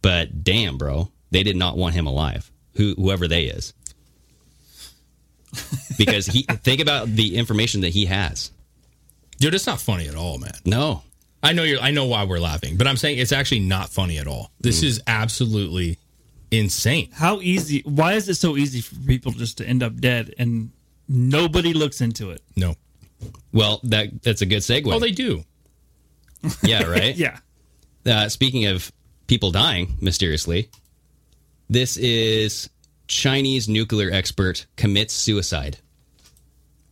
But 0.02 0.43
damn, 0.43 0.78
bro, 0.78 1.12
they 1.32 1.43
did 1.43 1.56
not 1.56 1.78
want 1.78 1.95
him 1.95 2.08
alive. 2.08 2.52
Who, 2.73 2.93
whoever 2.95 3.28
they 3.28 3.45
is, 3.45 3.73
because 5.97 6.28
he 6.28 6.43
think 6.63 6.82
about 6.82 7.08
the 7.08 7.36
information 7.36 7.82
that 7.82 7.89
he 7.89 8.06
has. 8.06 8.52
Dude, 9.39 9.56
it's 9.56 9.67
not 9.67 9.80
funny 9.80 10.08
at 10.08 10.15
all, 10.15 10.38
man. 10.38 10.54
No. 10.65 11.04
I 11.43 11.54
know 11.54 11.63
you're 11.63 11.80
I 11.80 11.91
know 11.91 12.06
why 12.06 12.23
we're 12.26 12.39
laughing, 12.39 12.78
but 12.78 12.88
I'm 12.88 12.97
saying 12.97 13.19
it's 13.19 13.32
actually 13.32 13.62
not 13.62 13.89
funny 13.89 14.17
at 14.17 14.28
all. 14.28 14.52
This 14.60 14.84
is 14.84 15.02
absolutely 15.08 15.97
insane. 16.52 17.10
How 17.13 17.41
easy? 17.41 17.82
Why 17.86 18.13
is 18.13 18.28
it 18.30 18.36
so 18.36 18.58
easy 18.58 18.82
for 18.82 18.95
people 19.08 19.32
just 19.32 19.58
to 19.60 19.67
end 19.67 19.84
up 19.84 20.00
dead 20.00 20.34
and 20.38 20.71
nobody 21.08 21.73
looks 21.73 22.02
into 22.02 22.32
it? 22.32 22.41
No. 22.56 22.76
Well, 23.52 23.80
that 23.84 24.23
that's 24.23 24.41
a 24.41 24.45
good 24.45 24.60
segue. 24.60 24.91
Oh, 24.91 25.00
they 25.00 25.12
do. 25.12 25.43
yeah, 26.63 26.84
right? 26.84 27.15
Yeah. 27.17 27.38
Uh, 28.06 28.30
speaking 28.30 28.67
of 28.67 28.89
people 29.28 29.52
dying 29.52 29.97
mysteriously, 30.00 30.69
this 31.69 31.97
is 31.97 32.69
Chinese 33.08 33.67
nuclear 33.67 34.10
expert 34.12 34.65
commits 34.78 35.13
suicide. 35.13 35.78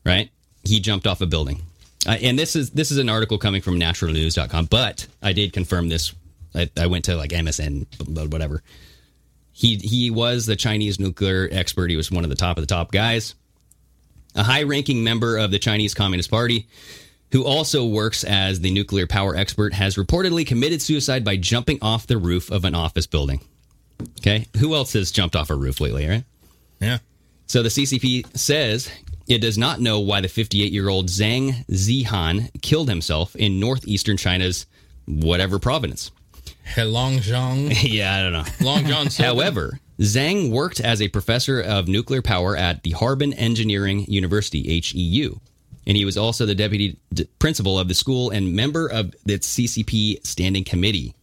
Right? 0.05 0.29
He 0.63 0.79
jumped 0.79 1.07
off 1.07 1.21
a 1.21 1.25
building. 1.25 1.61
Uh, 2.05 2.17
and 2.21 2.37
this 2.37 2.55
is 2.55 2.71
this 2.71 2.91
is 2.91 2.97
an 2.97 3.09
article 3.09 3.37
coming 3.37 3.61
from 3.61 3.79
naturalnews.com, 3.79 4.65
but 4.65 5.07
I 5.21 5.33
did 5.33 5.53
confirm 5.53 5.89
this. 5.89 6.13
I, 6.53 6.69
I 6.77 6.87
went 6.87 7.05
to 7.05 7.15
like 7.15 7.31
MSN, 7.31 8.31
whatever. 8.31 8.61
He 9.51 9.77
he 9.77 10.11
was 10.11 10.45
the 10.45 10.55
Chinese 10.55 10.99
nuclear 10.99 11.49
expert. 11.51 11.89
He 11.89 11.95
was 11.95 12.11
one 12.11 12.23
of 12.23 12.29
the 12.29 12.35
top 12.35 12.57
of 12.57 12.63
the 12.63 12.67
top 12.67 12.91
guys. 12.91 13.35
A 14.37 14.43
high-ranking 14.43 15.01
member 15.01 15.37
of 15.37 15.49
the 15.49 15.59
Chinese 15.59 15.93
Communist 15.93 16.29
Party 16.29 16.67
who 17.31 17.43
also 17.43 17.85
works 17.85 18.23
as 18.23 18.61
the 18.61 18.71
nuclear 18.71 19.07
power 19.07 19.35
expert, 19.35 19.73
has 19.73 19.95
reportedly 19.95 20.47
committed 20.47 20.81
suicide 20.81 21.23
by 21.23 21.35
jumping 21.35 21.77
off 21.81 22.07
the 22.07 22.17
roof 22.17 22.49
of 22.51 22.65
an 22.65 22.75
office 22.75 23.07
building. 23.07 23.41
Okay. 24.19 24.47
Who 24.57 24.73
else 24.73 24.93
has 24.93 25.11
jumped 25.11 25.35
off 25.35 25.49
a 25.49 25.55
roof 25.55 25.81
lately, 25.81 26.07
right? 26.07 26.23
Yeah. 26.79 26.99
So 27.47 27.61
the 27.61 27.69
CCP 27.69 28.37
says 28.37 28.89
it 29.27 29.39
does 29.39 29.57
not 29.57 29.79
know 29.79 29.99
why 29.99 30.21
the 30.21 30.27
58 30.27 30.71
year 30.71 30.89
old 30.89 31.07
Zhang 31.07 31.65
Zihan 31.67 32.49
killed 32.61 32.89
himself 32.89 33.35
in 33.35 33.59
northeastern 33.59 34.17
China's 34.17 34.65
whatever 35.07 35.59
province. 35.59 36.11
Heilongjiang. 36.73 37.75
yeah, 37.83 38.15
I 38.15 38.21
don't 38.21 38.33
know. 38.33 38.45
Long 38.61 38.85
John 38.85 39.07
However, 39.07 39.79
Zhang 39.99 40.51
worked 40.51 40.79
as 40.79 41.01
a 41.01 41.07
professor 41.07 41.61
of 41.61 41.87
nuclear 41.87 42.21
power 42.21 42.55
at 42.55 42.83
the 42.83 42.91
Harbin 42.91 43.33
Engineering 43.33 44.05
University, 44.07 44.79
HEU 44.79 45.39
and 45.87 45.97
he 45.97 46.05
was 46.05 46.17
also 46.17 46.45
the 46.45 46.55
deputy 46.55 46.97
d- 47.13 47.27
principal 47.39 47.77
of 47.77 47.87
the 47.87 47.93
school 47.93 48.31
and 48.31 48.53
member 48.53 48.87
of 48.87 49.13
the 49.25 49.37
CCP 49.39 50.25
standing 50.25 50.63
committee. 50.63 51.13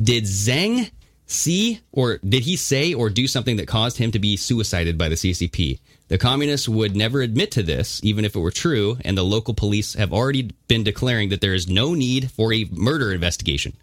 Did 0.00 0.24
Zhang 0.24 0.90
see 1.26 1.80
or 1.92 2.18
did 2.18 2.42
he 2.42 2.56
say 2.56 2.92
or 2.92 3.08
do 3.08 3.26
something 3.26 3.56
that 3.56 3.66
caused 3.66 3.96
him 3.96 4.10
to 4.12 4.18
be 4.18 4.36
suicided 4.36 4.98
by 4.98 5.08
the 5.08 5.14
CCP? 5.14 5.80
The 6.08 6.18
communists 6.18 6.68
would 6.68 6.94
never 6.94 7.22
admit 7.22 7.50
to 7.52 7.62
this, 7.62 8.00
even 8.04 8.24
if 8.24 8.36
it 8.36 8.40
were 8.40 8.50
true, 8.50 8.98
and 9.04 9.16
the 9.16 9.22
local 9.22 9.54
police 9.54 9.94
have 9.94 10.12
already 10.12 10.50
been 10.68 10.84
declaring 10.84 11.30
that 11.30 11.40
there 11.40 11.54
is 11.54 11.66
no 11.66 11.94
need 11.94 12.30
for 12.30 12.52
a 12.52 12.66
murder 12.70 13.12
investigation 13.12 13.74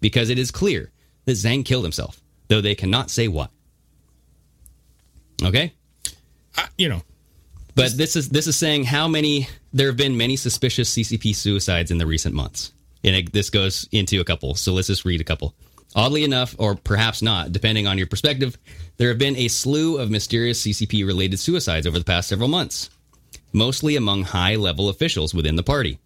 because 0.00 0.28
it 0.28 0.38
is 0.38 0.50
clear 0.50 0.90
that 1.24 1.32
Zhang 1.32 1.64
killed 1.64 1.84
himself, 1.84 2.20
though 2.48 2.60
they 2.60 2.74
cannot 2.74 3.10
say 3.10 3.28
what. 3.28 3.50
Okay? 5.42 5.72
Uh, 6.58 6.66
you 6.76 6.88
know, 6.88 7.02
but 7.74 7.96
this 7.96 8.16
is 8.16 8.28
this 8.28 8.46
is 8.46 8.56
saying 8.56 8.84
how 8.84 9.08
many 9.08 9.48
there 9.72 9.86
have 9.86 9.96
been 9.96 10.16
many 10.16 10.36
suspicious 10.36 10.92
CCP 10.94 11.34
suicides 11.34 11.90
in 11.90 11.98
the 11.98 12.06
recent 12.06 12.34
months, 12.34 12.72
and 13.02 13.16
it, 13.16 13.32
this 13.32 13.48
goes 13.48 13.88
into 13.92 14.20
a 14.20 14.24
couple. 14.24 14.54
So 14.54 14.72
let's 14.72 14.88
just 14.88 15.04
read 15.04 15.20
a 15.20 15.24
couple. 15.24 15.54
Oddly 15.94 16.22
enough, 16.22 16.54
or 16.58 16.76
perhaps 16.76 17.20
not, 17.20 17.52
depending 17.52 17.86
on 17.86 17.98
your 17.98 18.06
perspective, 18.06 18.56
there 18.96 19.08
have 19.08 19.18
been 19.18 19.36
a 19.36 19.48
slew 19.48 19.98
of 19.98 20.10
mysterious 20.10 20.62
CCP 20.62 21.06
related 21.06 21.38
suicides 21.38 21.86
over 21.86 21.98
the 21.98 22.04
past 22.04 22.28
several 22.28 22.48
months, 22.48 22.90
mostly 23.52 23.96
among 23.96 24.22
high 24.22 24.54
level 24.54 24.88
officials 24.88 25.34
within 25.34 25.56
the 25.56 25.62
party. 25.62 25.98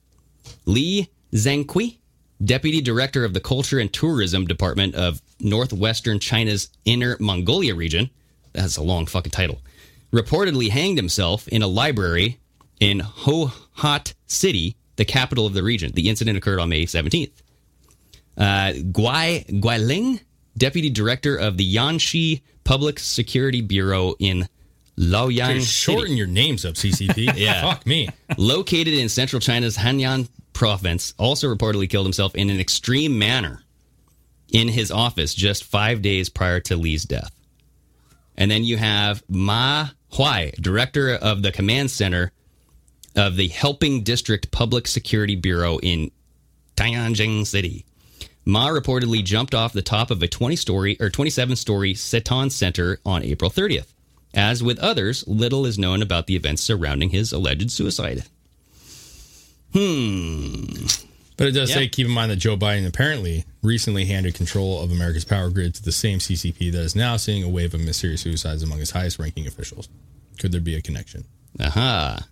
Li 0.65 1.11
Zhangqi, 1.33 1.99
deputy 2.43 2.81
director 2.81 3.25
of 3.25 3.35
the 3.35 3.41
Culture 3.41 3.79
and 3.79 3.93
Tourism 3.93 4.47
Department 4.47 4.95
of 4.95 5.21
Northwestern 5.41 6.19
China's 6.19 6.69
Inner 6.85 7.17
Mongolia 7.21 7.75
region, 7.75 8.09
that's 8.53 8.77
a 8.77 8.83
long 8.83 9.05
fucking 9.07 9.33
title, 9.33 9.61
reportedly 10.13 10.71
hanged 10.71 10.97
himself 10.97 11.47
in 11.49 11.63
a 11.63 11.67
library 11.67 12.39
in 12.81 13.01
Hohhot 13.01 14.15
City, 14.27 14.77
the 14.97 15.05
capital 15.05 15.47
of 15.47 15.55
the 15.55 15.63
region. 15.63 15.93
The 15.93 16.09
incident 16.09 16.39
occurred 16.39 16.61
on 16.61 16.69
May 16.69 16.87
17th. 16.87 17.33
Uh, 18.37 18.73
Guai 18.93 19.61
Guiling, 19.61 20.21
deputy 20.57 20.91
director 20.91 21.37
of 21.37 21.57
the 21.57 21.75
Yanxi 21.75 22.43
Public 22.65 22.99
Security 22.99 23.61
Bureau 23.61 24.15
in 24.19 24.49
Laoyang. 24.99 25.55
Dude, 25.55 25.63
shorten 25.65 26.03
City. 26.07 26.15
your 26.17 26.27
names 26.27 26.65
up, 26.65 26.75
CCP. 26.75 27.35
Yeah. 27.37 27.63
Fuck 27.63 27.87
me. 27.87 28.09
Located 28.39 28.95
in 28.95 29.09
central 29.09 29.41
China's 29.41 29.77
Hanyang 29.77 30.29
province, 30.53 31.15
also 31.19 31.53
reportedly 31.53 31.89
killed 31.89 32.07
himself 32.07 32.35
in 32.35 32.51
an 32.51 32.61
extreme 32.61 33.19
manner 33.19 33.63
in 34.53 34.69
his 34.69 34.91
office 34.91 35.35
just 35.35 35.65
five 35.65 36.01
days 36.01 36.29
prior 36.29 36.61
to 36.61 36.77
Li's 36.77 37.05
death. 37.05 37.33
And 38.37 38.51
then 38.51 38.65
you 38.65 38.77
have 38.77 39.23
Ma 39.29 39.89
Huai, 40.13 40.55
director 40.61 41.15
of 41.15 41.43
the 41.43 41.53
command 41.53 41.91
center 41.91 42.33
of 43.17 43.37
the 43.37 43.49
Heping 43.49 44.03
District 44.03 44.51
Public 44.51 44.87
Security 44.87 45.37
Bureau 45.37 45.79
in 45.79 46.11
Tianjin 46.77 47.47
City. 47.47 47.85
Ma 48.45 48.69
reportedly 48.69 49.25
jumped 49.25 49.55
off 49.55 49.73
the 49.73 49.83
top 49.83 50.11
of 50.11 50.23
a 50.23 50.29
20 50.29 50.57
story 50.57 50.97
or 51.01 51.09
27 51.11 51.57
story 51.57 51.95
Seton 51.95 52.51
Center 52.51 52.99
on 53.07 53.23
April 53.23 53.51
30th. 53.51 53.87
As 54.35 54.63
with 54.63 54.79
others, 54.81 55.25
little 55.27 55.65
is 55.65 55.79
known 55.79 56.03
about 56.03 56.27
the 56.27 56.37
events 56.37 56.63
surrounding 56.63 57.11
his 57.11 57.33
alleged 57.33 57.71
suicide. 57.71 58.25
Hmm. 59.73 60.87
But 61.37 61.49
it 61.49 61.53
does 61.53 61.71
Yeah. 61.71 61.77
say 61.77 61.89
keep 61.89 62.07
in 62.07 62.13
mind 62.13 62.31
that 62.31 62.37
Joe 62.37 62.57
Biden 62.57 62.87
apparently 62.87 63.45
recently 63.63 64.05
handed 64.05 64.35
control 64.35 64.81
of 64.83 64.93
America's 64.93 65.25
power 65.25 65.51
grid 65.51 65.75
to 65.75 65.83
the 65.83 65.91
same 65.93 66.21
CCP 66.21 66.71
that 66.71 66.81
is 66.83 66.95
now 66.95 67.17
seeing 67.17 67.43
a 67.43 67.49
wave 67.49 67.75
of 67.75 67.81
mysterious 67.81 68.21
suicides 68.23 68.63
among 68.63 68.79
his 68.79 68.93
highest 68.93 69.19
ranking 69.19 69.47
officials. 69.47 69.89
Could 70.39 70.53
there 70.53 70.61
be 70.61 70.77
a 70.77 70.83
connection? 70.83 71.25
Aha. 71.61 72.27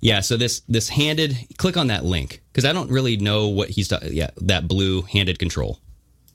Yeah, 0.00 0.20
so 0.20 0.36
this 0.36 0.60
this 0.68 0.88
handed 0.88 1.36
click 1.56 1.76
on 1.76 1.86
that 1.88 2.04
link 2.04 2.42
because 2.52 2.64
I 2.64 2.72
don't 2.72 2.90
really 2.90 3.16
know 3.16 3.48
what 3.48 3.70
he's 3.70 3.88
ta- 3.88 4.00
yeah 4.04 4.30
that 4.42 4.68
blue 4.68 5.02
handed 5.02 5.38
control 5.38 5.80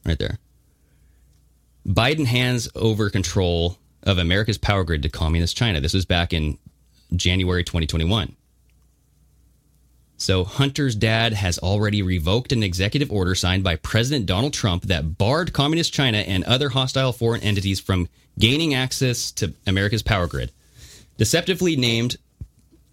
right 0.05 0.17
there. 0.17 0.39
Biden 1.87 2.25
hands 2.25 2.69
over 2.75 3.09
control 3.09 3.77
of 4.03 4.17
America's 4.17 4.57
power 4.57 4.83
grid 4.83 5.03
to 5.03 5.09
communist 5.09 5.55
China. 5.55 5.79
This 5.79 5.93
was 5.93 6.05
back 6.05 6.33
in 6.33 6.57
January 7.15 7.63
2021. 7.63 8.35
So 10.17 10.43
Hunter's 10.43 10.95
dad 10.95 11.33
has 11.33 11.57
already 11.57 12.03
revoked 12.03 12.51
an 12.51 12.61
executive 12.61 13.11
order 13.11 13.33
signed 13.33 13.63
by 13.63 13.75
President 13.77 14.27
Donald 14.27 14.53
Trump 14.53 14.83
that 14.83 15.17
barred 15.17 15.51
communist 15.51 15.93
China 15.93 16.19
and 16.19 16.43
other 16.43 16.69
hostile 16.69 17.11
foreign 17.11 17.41
entities 17.41 17.79
from 17.79 18.07
gaining 18.37 18.75
access 18.75 19.31
to 19.31 19.53
America's 19.65 20.03
power 20.03 20.27
grid. 20.27 20.51
Deceptively 21.17 21.75
named 21.75 22.17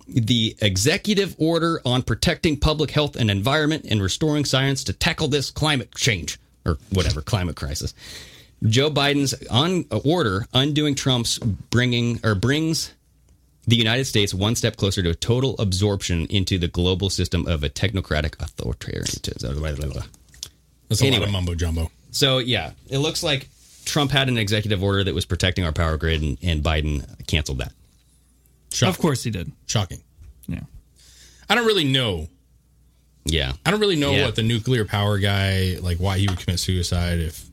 the 0.08 0.56
Executive 0.60 1.34
Order 1.38 1.80
on 1.84 2.02
Protecting 2.02 2.56
Public 2.58 2.90
Health 2.90 3.16
and 3.16 3.30
Environment 3.30 3.84
and 3.88 4.02
Restoring 4.02 4.44
Science 4.44 4.84
to 4.84 4.92
Tackle 4.92 5.28
This 5.28 5.50
Climate 5.50 5.94
Change, 5.94 6.38
or 6.64 6.78
whatever, 6.90 7.20
climate 7.20 7.56
crisis. 7.56 7.94
Joe 8.66 8.90
Biden's 8.90 9.34
on 9.48 9.84
order 10.04 10.46
undoing 10.52 10.94
Trump's 10.94 11.38
bringing 11.38 12.18
or 12.24 12.34
brings 12.34 12.92
the 13.66 13.76
United 13.76 14.06
States 14.06 14.32
one 14.32 14.56
step 14.56 14.76
closer 14.76 15.02
to 15.02 15.10
a 15.10 15.14
total 15.14 15.54
absorption 15.58 16.26
into 16.26 16.58
the 16.58 16.68
global 16.68 17.10
system 17.10 17.46
of 17.46 17.62
a 17.62 17.68
technocratic 17.68 18.30
authoritarianism. 18.38 20.06
That's 20.88 21.02
a 21.02 21.04
Anyway. 21.04 21.20
lot 21.20 21.26
of 21.26 21.32
mumbo 21.32 21.54
jumbo. 21.54 21.90
So 22.10 22.38
yeah, 22.38 22.72
it 22.88 22.98
looks 22.98 23.22
like 23.22 23.48
Trump 23.84 24.10
had 24.10 24.28
an 24.28 24.38
executive 24.38 24.82
order 24.82 25.04
that 25.04 25.14
was 25.14 25.26
protecting 25.26 25.64
our 25.64 25.72
power 25.72 25.96
grid, 25.98 26.22
and, 26.22 26.38
and 26.42 26.62
Biden 26.62 27.04
canceled 27.26 27.58
that. 27.58 27.72
Shocking. 28.78 28.90
Of 28.94 28.98
course 28.98 29.22
he 29.24 29.30
did. 29.30 29.50
Shocking. 29.66 30.00
Yeah. 30.46 30.60
I 31.50 31.54
don't 31.54 31.66
really 31.66 31.84
know. 31.84 32.28
Yeah, 33.24 33.52
I 33.66 33.70
don't 33.70 33.80
really 33.80 33.96
know 33.96 34.12
Yeah. 34.12 34.24
what 34.24 34.36
the 34.36 34.42
nuclear 34.42 34.84
power 34.86 35.18
guy 35.18 35.76
like 35.82 35.98
why 35.98 36.18
he 36.18 36.28
would 36.28 36.38
commit 36.38 36.60
suicide 36.60 37.18
if 37.18 37.44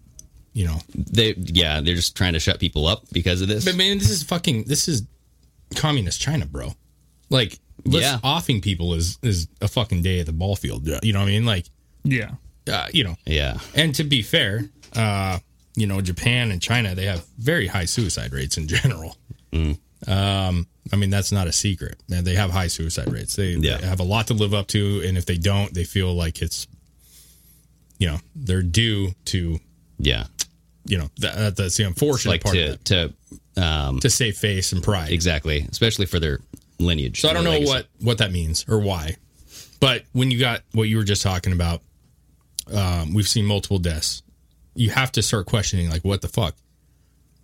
you 0.54 0.66
know. 0.66 0.78
they 0.94 1.34
yeah 1.38 1.82
they're 1.82 1.96
just 1.96 2.16
trying 2.16 2.32
to 2.34 2.40
shut 2.40 2.60
people 2.60 2.86
up 2.88 3.04
because 3.12 3.42
of 3.42 3.48
this. 3.50 3.66
But 3.66 3.76
man, 3.76 3.98
this 3.98 4.10
is 4.10 4.24
fucking 4.24 4.64
this 4.66 4.88
is 4.88 5.04
communist 5.76 6.22
China, 6.22 6.46
bro. 6.46 6.74
Like 7.30 7.60
Yeah. 7.84 8.20
offing 8.24 8.62
people 8.62 8.94
is 8.94 9.18
is 9.22 9.48
a 9.62 9.68
fucking 9.68 10.02
day 10.02 10.20
at 10.22 10.28
the 10.28 10.34
ball 10.34 10.56
field. 10.56 10.88
You 11.04 11.12
know 11.12 11.20
what 11.20 11.26
I 11.28 11.32
mean? 11.32 11.46
Like 11.46 11.66
Yeah. 12.04 12.32
uh, 12.70 12.88
you 12.94 13.04
know, 13.04 13.18
yeah, 13.26 13.58
and 13.74 13.94
to 13.96 14.04
be 14.06 14.22
fair, 14.22 14.70
uh, 14.94 15.40
you 15.76 15.88
know, 15.88 16.00
Japan 16.00 16.52
and 16.52 16.62
China 16.62 16.96
they 16.96 17.06
have 17.06 17.26
very 17.38 17.68
high 17.68 17.86
suicide 17.86 18.32
rates 18.32 18.58
in 18.58 18.68
general. 18.68 19.18
Mm. 19.52 19.78
Um, 20.08 20.68
I 20.94 20.98
mean 20.98 21.10
that's 21.10 21.32
not 21.32 21.48
a 21.48 21.52
secret. 21.52 21.98
Man, 22.08 22.24
they 22.24 22.36
have 22.36 22.52
high 22.52 22.68
suicide 22.68 23.12
rates. 23.12 23.36
They, 23.36 23.52
Yeah. 23.54 23.78
they 23.78 23.88
have 23.88 24.00
a 24.00 24.04
lot 24.04 24.28
to 24.28 24.34
live 24.34 24.54
up 24.54 24.68
to, 24.68 25.02
and 25.06 25.18
if 25.18 25.26
they 25.26 25.38
don't, 25.38 25.74
they 25.74 25.84
feel 25.84 26.14
like 26.14 26.42
it's, 26.42 26.68
you 27.98 28.08
know, 28.08 28.18
they're 28.36 28.62
due 28.62 29.14
to, 29.26 29.58
yeah. 29.98 30.26
you 30.86 30.98
know, 30.98 31.10
that, 31.20 31.56
that's 31.56 31.78
the 31.78 31.84
unfortunate 31.86 32.32
Like 32.32 32.44
part 32.44 32.56
to 32.56 32.78
to 32.78 33.14
um, 33.64 34.00
To 34.02 34.10
save 34.10 34.38
face 34.38 34.74
and 34.74 34.84
pride. 34.84 35.12
exactly, 35.12 35.66
especially 35.72 36.06
for 36.06 36.20
their 36.20 36.40
lineage. 36.78 37.22
So 37.22 37.30
I 37.30 37.34
don't 37.34 37.44
know 37.46 37.52
legacy. 37.52 37.72
what 37.72 37.88
what 38.02 38.18
that 38.20 38.32
means 38.32 38.66
or 38.68 38.80
why. 38.80 39.16
But 39.80 40.04
when 40.14 40.30
you 40.32 40.40
got 40.40 40.62
what 40.74 40.84
you 40.84 40.98
were 40.98 41.04
just 41.04 41.22
talking 41.22 41.54
about, 41.54 41.82
um, 42.72 43.14
we've 43.14 43.28
seen 43.28 43.46
multiple 43.46 43.80
deaths. 43.80 44.22
You 44.76 44.90
have 44.92 45.12
to 45.14 45.22
start 45.22 45.46
questioning, 45.46 45.90
like, 45.90 46.04
what 46.04 46.22
the 46.22 46.28
fuck? 46.28 46.56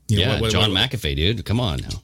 You 0.09 0.17
know, 0.17 0.21
yeah, 0.23 0.29
what- 0.33 0.41
what- 0.41 0.51
John 0.51 0.73
what- 0.73 0.91
McAfee, 0.91 1.15
dude. 1.15 1.45
Come 1.45 1.59
on 1.59 1.79
now. 1.81 2.01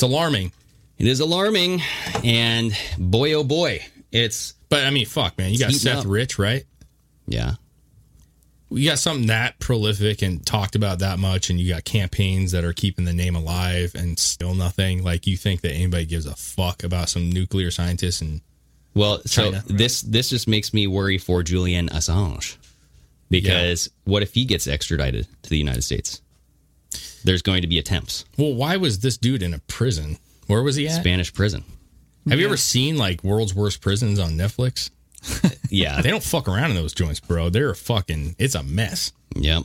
It's 0.00 0.10
alarming. 0.10 0.50
It 0.96 1.06
is 1.06 1.20
alarming, 1.20 1.82
and 2.24 2.72
boy, 2.96 3.34
oh 3.34 3.44
boy, 3.44 3.84
it's. 4.10 4.54
But 4.70 4.84
I 4.84 4.90
mean, 4.90 5.04
fuck, 5.04 5.36
man. 5.36 5.52
You 5.52 5.58
got 5.58 5.72
Seth 5.72 5.98
up. 5.98 6.04
Rich, 6.08 6.38
right? 6.38 6.64
Yeah. 7.26 7.56
You 8.70 8.88
got 8.88 8.98
something 8.98 9.26
that 9.26 9.58
prolific 9.58 10.22
and 10.22 10.44
talked 10.46 10.74
about 10.74 11.00
that 11.00 11.18
much, 11.18 11.50
and 11.50 11.60
you 11.60 11.68
got 11.68 11.84
campaigns 11.84 12.52
that 12.52 12.64
are 12.64 12.72
keeping 12.72 13.04
the 13.04 13.12
name 13.12 13.36
alive, 13.36 13.92
and 13.94 14.18
still 14.18 14.54
nothing. 14.54 15.04
Like 15.04 15.26
you 15.26 15.36
think 15.36 15.60
that 15.60 15.72
anybody 15.72 16.06
gives 16.06 16.24
a 16.24 16.34
fuck 16.34 16.82
about 16.82 17.10
some 17.10 17.28
nuclear 17.28 17.70
scientists 17.70 18.22
and 18.22 18.40
Well, 18.94 19.20
so 19.26 19.50
China. 19.50 19.62
this 19.66 20.00
this 20.00 20.30
just 20.30 20.48
makes 20.48 20.72
me 20.72 20.86
worry 20.86 21.18
for 21.18 21.42
Julian 21.42 21.90
Assange 21.90 22.56
because 23.28 23.90
what 24.04 24.22
if 24.22 24.32
he 24.32 24.46
gets 24.46 24.66
extradited 24.66 25.28
to 25.42 25.50
the 25.50 25.58
United 25.58 25.82
States? 25.82 26.22
There's 27.24 27.42
going 27.42 27.62
to 27.62 27.68
be 27.68 27.78
attempts. 27.78 28.24
Well, 28.36 28.54
why 28.54 28.76
was 28.76 29.00
this 29.00 29.16
dude 29.16 29.42
in 29.42 29.54
a 29.54 29.58
prison? 29.60 30.18
Where 30.46 30.62
was 30.62 30.76
he 30.76 30.88
at? 30.88 31.00
Spanish 31.00 31.32
prison. 31.32 31.64
Have 32.28 32.38
you 32.38 32.46
ever 32.46 32.56
seen 32.56 32.96
like 32.96 33.24
World's 33.24 33.54
Worst 33.54 33.80
Prisons 33.80 34.18
on 34.18 34.32
Netflix? 34.32 34.90
Yeah. 35.70 36.02
They 36.02 36.10
don't 36.10 36.22
fuck 36.22 36.48
around 36.48 36.70
in 36.70 36.76
those 36.76 36.92
joints, 36.92 37.20
bro. 37.20 37.48
They're 37.48 37.74
fucking. 37.74 38.34
It's 38.38 38.56
a 38.56 38.62
mess. 38.64 39.12
Yep. 39.36 39.62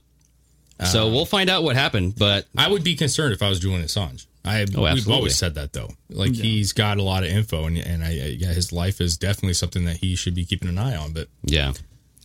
So 0.91 1.08
um, 1.08 1.14
we'll 1.14 1.26
find 1.26 1.49
out 1.49 1.64
what 1.64 1.76
happened, 1.76 2.16
but 2.18 2.45
I 2.58 2.70
would 2.70 2.84
be 2.84 2.95
concerned 2.95 3.34
if 3.34 3.41
I 3.41 3.49
was 3.49 3.60
Julian 3.60 3.82
Assange. 3.82 4.28
I 4.43 4.66
Oh, 4.76 4.84
we've 4.93 5.10
always 5.10 5.36
said 5.38 5.56
that 5.56 5.74
though. 5.74 5.89
Like 6.10 6.34
he's 6.34 6.74
got 6.74 6.97
a 6.97 7.01
lot 7.03 7.24
of 7.24 7.30
info, 7.30 7.66
and 7.66 7.78
and 7.78 8.03
I, 8.03 8.10
I 8.10 8.36
yeah, 8.38 8.53
his 8.53 8.72
life 8.72 9.01
is 9.01 9.18
definitely 9.18 9.53
something 9.53 9.86
that 9.86 9.97
he 9.97 10.16
should 10.16 10.36
be 10.36 10.45
keeping 10.45 10.70
an 10.70 10.78
eye 10.78 10.95
on. 10.95 11.14
But 11.14 11.30
yeah, 11.43 11.72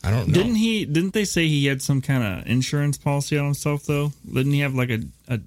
I 0.03 0.11
don't 0.11 0.29
know. 0.29 0.35
Didn't 0.35 0.55
he? 0.57 0.85
Didn't 0.85 1.13
they 1.13 1.25
say 1.25 1.47
he 1.47 1.67
had 1.67 1.83
some 1.83 2.01
kind 2.01 2.23
of 2.25 2.47
insurance 2.47 2.97
policy 2.97 3.37
on 3.37 3.45
himself 3.47 3.85
though? 3.85 4.13
Didn't 4.27 4.53
he 4.53 4.61
have 4.61 4.75
like 4.75 4.91
a, 4.91 5.01
a 5.29 5.41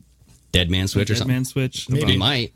dead 0.51 0.70
man 0.70 0.88
switch 0.88 1.10
or 1.10 1.14
dead 1.14 1.20
something. 1.20 1.36
man 1.36 1.45
switch? 1.45 1.89
Maybe. 1.89 2.12
He 2.14 2.18
might. 2.18 2.54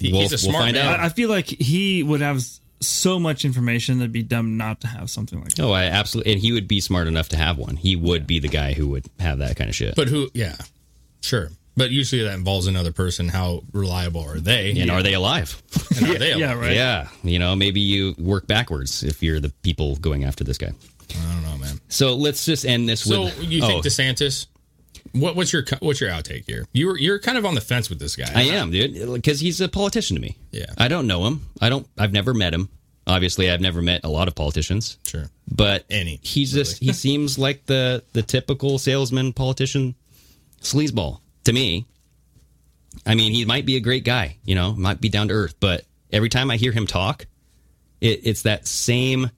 He- 0.00 0.12
we'll, 0.12 0.22
he's 0.22 0.32
a 0.32 0.34
we'll 0.46 0.52
smart 0.52 0.64
find 0.64 0.76
man. 0.76 0.86
out. 0.86 1.00
I, 1.00 1.06
I 1.06 1.08
feel 1.08 1.28
like 1.28 1.46
he 1.46 2.02
would 2.02 2.20
have 2.20 2.36
s- 2.36 2.60
so 2.80 3.18
much 3.18 3.44
information 3.44 3.98
that'd 3.98 4.12
be 4.12 4.22
dumb 4.22 4.56
not 4.56 4.80
to 4.82 4.86
have 4.88 5.10
something 5.10 5.40
like 5.40 5.50
that. 5.54 5.62
Oh, 5.62 5.72
I 5.72 5.84
absolutely. 5.84 6.32
And 6.32 6.40
he 6.40 6.52
would 6.52 6.66
be 6.68 6.80
smart 6.80 7.06
enough 7.08 7.28
to 7.30 7.36
have 7.36 7.58
one. 7.58 7.76
He 7.76 7.94
would 7.96 8.26
be 8.26 8.38
the 8.38 8.48
guy 8.48 8.72
who 8.72 8.88
would 8.88 9.06
have 9.20 9.38
that 9.38 9.56
kind 9.56 9.68
of 9.70 9.74
shit. 9.76 9.94
But 9.96 10.08
who? 10.08 10.28
Yeah, 10.34 10.56
sure. 11.20 11.50
But 11.74 11.90
usually 11.90 12.22
that 12.24 12.34
involves 12.34 12.66
another 12.66 12.92
person. 12.92 13.28
How 13.28 13.62
reliable 13.72 14.20
are 14.22 14.38
they? 14.38 14.78
and 14.78 14.90
are 14.90 15.02
they 15.02 15.14
alive? 15.14 15.60
And 15.96 16.10
are 16.10 16.18
they? 16.18 16.34
Yeah, 16.38 16.52
right. 16.52 16.74
Yeah. 16.76 17.08
You 17.24 17.38
know, 17.38 17.56
maybe 17.56 17.80
you 17.80 18.14
work 18.18 18.46
backwards 18.46 19.02
if 19.02 19.22
you're 19.22 19.40
the 19.40 19.48
people 19.62 19.96
going 19.96 20.24
after 20.24 20.44
this 20.44 20.58
guy. 20.58 20.72
I 21.72 21.74
man. 21.74 21.80
So 21.88 22.14
let's 22.14 22.44
just 22.44 22.64
end 22.64 22.88
this 22.88 23.04
with 23.06 23.14
So 23.14 23.24
with. 23.24 23.50
you 23.50 23.60
think 23.60 23.84
oh, 23.84 23.88
DeSantis? 23.88 24.46
What, 25.12 25.36
what's 25.36 25.52
your 25.52 25.64
what's 25.80 26.00
your 26.00 26.10
outtake 26.10 26.46
here? 26.46 26.66
You're 26.72 26.98
you're 26.98 27.18
kind 27.18 27.36
of 27.36 27.44
on 27.44 27.54
the 27.54 27.60
fence 27.60 27.90
with 27.90 27.98
this 27.98 28.16
guy. 28.16 28.30
I 28.34 28.42
am, 28.42 28.70
dude, 28.70 29.12
because 29.12 29.40
he's 29.40 29.60
a 29.60 29.68
politician 29.68 30.16
to 30.16 30.22
me. 30.22 30.38
Yeah. 30.50 30.66
I 30.78 30.88
don't 30.88 31.06
know 31.06 31.26
him. 31.26 31.46
I 31.60 31.68
don't. 31.68 31.86
I've 31.98 32.12
never 32.12 32.32
met 32.32 32.54
him. 32.54 32.68
Obviously, 33.06 33.50
I've 33.50 33.60
never 33.60 33.82
met 33.82 34.02
a 34.04 34.08
lot 34.08 34.28
of 34.28 34.34
politicians. 34.34 34.96
Sure. 35.04 35.28
but 35.50 35.84
Any, 35.90 36.20
He's 36.22 36.52
just 36.52 36.78
he 36.78 36.92
seems 36.92 37.38
like 37.38 37.66
the 37.66 38.04
the 38.12 38.22
typical 38.22 38.78
salesman 38.78 39.32
politician 39.32 39.96
sleazeball 40.60 41.20
to 41.44 41.52
me. 41.52 41.86
I 43.04 43.14
mean, 43.14 43.32
he 43.32 43.44
might 43.44 43.66
be 43.66 43.76
a 43.76 43.80
great 43.80 44.04
guy, 44.04 44.36
you 44.44 44.54
know, 44.54 44.74
might 44.74 45.00
be 45.00 45.08
down 45.08 45.28
to 45.28 45.34
earth, 45.34 45.54
but 45.58 45.84
every 46.12 46.28
time 46.28 46.50
I 46.50 46.56
hear 46.56 46.72
him 46.72 46.86
talk, 46.86 47.26
it, 48.00 48.20
it's 48.24 48.42
that 48.42 48.66
same 48.66 49.30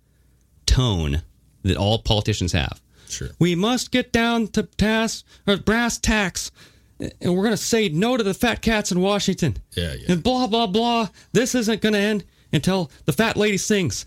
tone 0.67 1.23
that 1.65 1.77
all 1.77 1.99
politicians 1.99 2.53
have. 2.53 2.81
Sure. 3.09 3.29
We 3.39 3.55
must 3.55 3.91
get 3.91 4.13
down 4.13 4.49
to 4.49 4.63
task 4.63 5.25
or 5.47 5.57
brass 5.57 5.99
tacks, 5.99 6.51
and 6.99 7.35
we're 7.35 7.45
going 7.45 7.51
to 7.51 7.57
say 7.57 7.89
no 7.89 8.17
to 8.17 8.23
the 8.23 8.35
fat 8.35 8.63
cats 8.63 8.93
in 8.93 9.01
Washington. 9.01 9.57
Yeah, 9.73 9.95
yeah. 9.95 10.13
And 10.13 10.23
blah 10.23 10.47
blah 10.47 10.67
blah. 10.67 11.09
This 11.33 11.55
isn't 11.55 11.83
going 11.83 11.93
to 11.93 11.99
end 11.99 12.25
until 12.53 12.91
the 13.05 13.13
fat 13.13 13.37
lady 13.37 13.57
sings. 13.57 14.07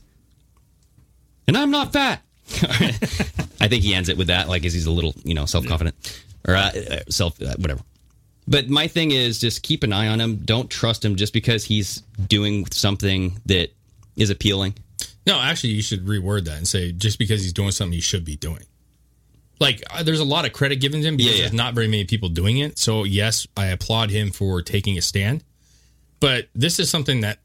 And 1.47 1.57
I'm 1.57 1.71
not 1.71 1.93
fat. 1.93 2.21
I 3.59 3.67
think 3.67 3.83
he 3.83 3.93
ends 3.93 4.09
it 4.09 4.17
with 4.17 4.27
that, 4.27 4.47
like, 4.47 4.65
as 4.65 4.73
he's 4.73 4.85
a 4.85 4.91
little, 4.91 5.13
you 5.23 5.33
know, 5.33 5.45
self 5.45 5.65
confident 5.65 5.95
or 6.47 6.55
uh, 6.55 6.71
uh, 6.75 6.99
self, 7.09 7.41
uh, 7.41 7.55
whatever. 7.57 7.81
But 8.47 8.69
my 8.69 8.87
thing 8.87 9.11
is 9.11 9.39
just 9.39 9.63
keep 9.63 9.83
an 9.83 9.91
eye 9.91 10.07
on 10.07 10.21
him. 10.21 10.37
Don't 10.37 10.69
trust 10.69 11.03
him 11.03 11.17
just 11.17 11.33
because 11.33 11.65
he's 11.65 12.01
doing 12.27 12.65
something 12.67 13.39
that 13.45 13.73
is 14.15 14.29
appealing. 14.29 14.75
No, 15.28 15.38
actually, 15.39 15.71
you 15.71 15.82
should 15.82 16.05
reword 16.05 16.45
that 16.45 16.57
and 16.57 16.67
say 16.67 16.93
just 16.93 17.19
because 17.19 17.41
he's 17.43 17.51
doing 17.51 17.71
something 17.71 17.91
he 17.93 17.99
should 17.99 18.23
be 18.23 18.38
doing. 18.38 18.63
Like, 19.59 19.84
uh, 19.89 20.01
there's 20.01 20.21
a 20.21 20.25
lot 20.25 20.45
of 20.45 20.53
credit 20.53 20.78
given 20.78 21.01
to 21.01 21.07
him 21.07 21.17
because 21.17 21.34
Yeah, 21.34 21.38
yeah. 21.38 21.43
there's 21.43 21.53
not 21.53 21.73
very 21.73 21.88
many 21.88 22.05
people 22.05 22.30
doing 22.30 22.59
it. 22.59 22.80
So, 22.80 23.03
yes, 23.03 23.45
I 23.57 23.65
applaud 23.67 24.09
him 24.09 24.32
for 24.32 24.61
taking 24.61 24.97
a 24.97 25.01
stand. 25.01 25.43
But 26.21 26.47
this 26.55 26.80
is 26.80 26.89
something 26.89 27.21
that 27.21 27.39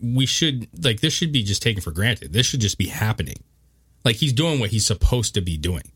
we 0.00 0.24
should, 0.24 0.68
like, 0.84 1.00
this 1.00 1.12
should 1.12 1.32
be 1.32 1.42
just 1.42 1.62
taken 1.62 1.82
for 1.82 1.90
granted. 1.90 2.32
This 2.32 2.46
should 2.46 2.60
just 2.60 2.78
be 2.78 2.86
happening. 2.86 3.42
Like, 4.04 4.16
he's 4.16 4.32
doing 4.32 4.60
what 4.60 4.70
he's 4.70 4.86
supposed 4.86 5.34
to 5.34 5.40
be 5.40 5.56
doing 5.56 5.90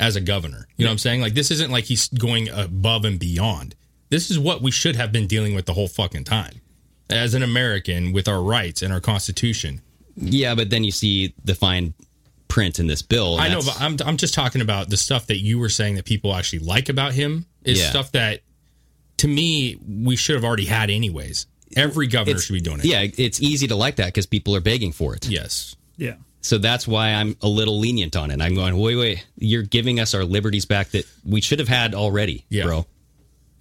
as 0.00 0.16
a 0.16 0.20
governor. 0.20 0.66
You 0.76 0.84
know 0.84 0.90
what 0.90 0.94
I'm 0.94 0.98
saying? 0.98 1.20
Like, 1.20 1.34
this 1.34 1.52
isn't 1.52 1.70
like 1.70 1.84
he's 1.84 2.08
going 2.08 2.48
above 2.48 3.04
and 3.04 3.18
beyond. 3.18 3.76
This 4.10 4.30
is 4.30 4.38
what 4.40 4.60
we 4.60 4.72
should 4.72 4.96
have 4.96 5.12
been 5.12 5.28
dealing 5.28 5.54
with 5.54 5.66
the 5.66 5.74
whole 5.74 5.88
fucking 5.88 6.24
time. 6.24 6.60
As 7.08 7.34
an 7.34 7.42
American 7.44 8.12
with 8.12 8.26
our 8.26 8.42
rights 8.42 8.82
and 8.82 8.92
our 8.92 9.00
Constitution. 9.00 9.82
Yeah, 10.16 10.54
but 10.54 10.70
then 10.70 10.84
you 10.84 10.90
see 10.92 11.34
the 11.44 11.54
fine 11.54 11.94
print 12.48 12.78
in 12.78 12.86
this 12.86 13.02
bill. 13.02 13.36
I 13.40 13.48
know, 13.48 13.60
but 13.60 13.80
I'm 13.80 13.96
I'm 14.04 14.16
just 14.16 14.34
talking 14.34 14.60
about 14.60 14.88
the 14.88 14.96
stuff 14.96 15.26
that 15.26 15.38
you 15.38 15.58
were 15.58 15.68
saying 15.68 15.96
that 15.96 16.04
people 16.04 16.34
actually 16.34 16.60
like 16.60 16.88
about 16.88 17.12
him 17.12 17.46
is 17.64 17.80
Yeah. 17.80 17.90
stuff 17.90 18.12
that 18.12 18.40
to 19.18 19.28
me 19.28 19.76
we 19.88 20.16
should 20.16 20.34
have 20.36 20.44
already 20.44 20.66
had 20.66 20.90
anyways. 20.90 21.46
Every 21.76 22.06
governor 22.06 22.32
it's- 22.32 22.44
should 22.46 22.52
be 22.52 22.60
doing 22.60 22.78
it. 22.80 22.84
Yeah, 22.84 23.06
it's 23.16 23.40
easy 23.42 23.66
to 23.68 23.74
like 23.76 23.96
that 23.96 24.06
because 24.06 24.26
people 24.26 24.54
are 24.54 24.60
begging 24.60 24.92
for 24.92 25.14
it. 25.16 25.26
Yes. 25.28 25.74
Yeah. 25.96 26.14
So 26.42 26.58
that's 26.58 26.86
why 26.86 27.08
I'm 27.08 27.36
a 27.40 27.48
little 27.48 27.78
lenient 27.80 28.14
on 28.16 28.30
it. 28.30 28.40
I'm 28.42 28.54
going, 28.54 28.76
wait, 28.76 28.96
wait, 28.96 29.26
you're 29.38 29.62
giving 29.62 29.98
us 29.98 30.12
our 30.14 30.24
liberties 30.24 30.66
back 30.66 30.90
that 30.90 31.06
we 31.24 31.40
should 31.40 31.58
have 31.58 31.68
had 31.68 31.94
already, 31.94 32.44
Yeah. 32.50 32.64
bro. 32.64 32.86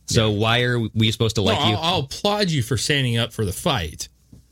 So 0.07 0.31
why 0.31 0.63
are 0.63 0.77
we 0.93 1.09
supposed 1.11 1.35
to 1.35 1.41
like 1.41 1.59
no, 1.59 1.67
you? 1.69 1.75
I'll, 1.75 1.81
I'll 1.81 1.99
applaud 2.01 2.49
you 2.49 2.61
for 2.61 2.75
standing 2.77 3.17
up 3.17 3.31
for 3.31 3.45
the 3.45 3.53
fight. 3.53 4.09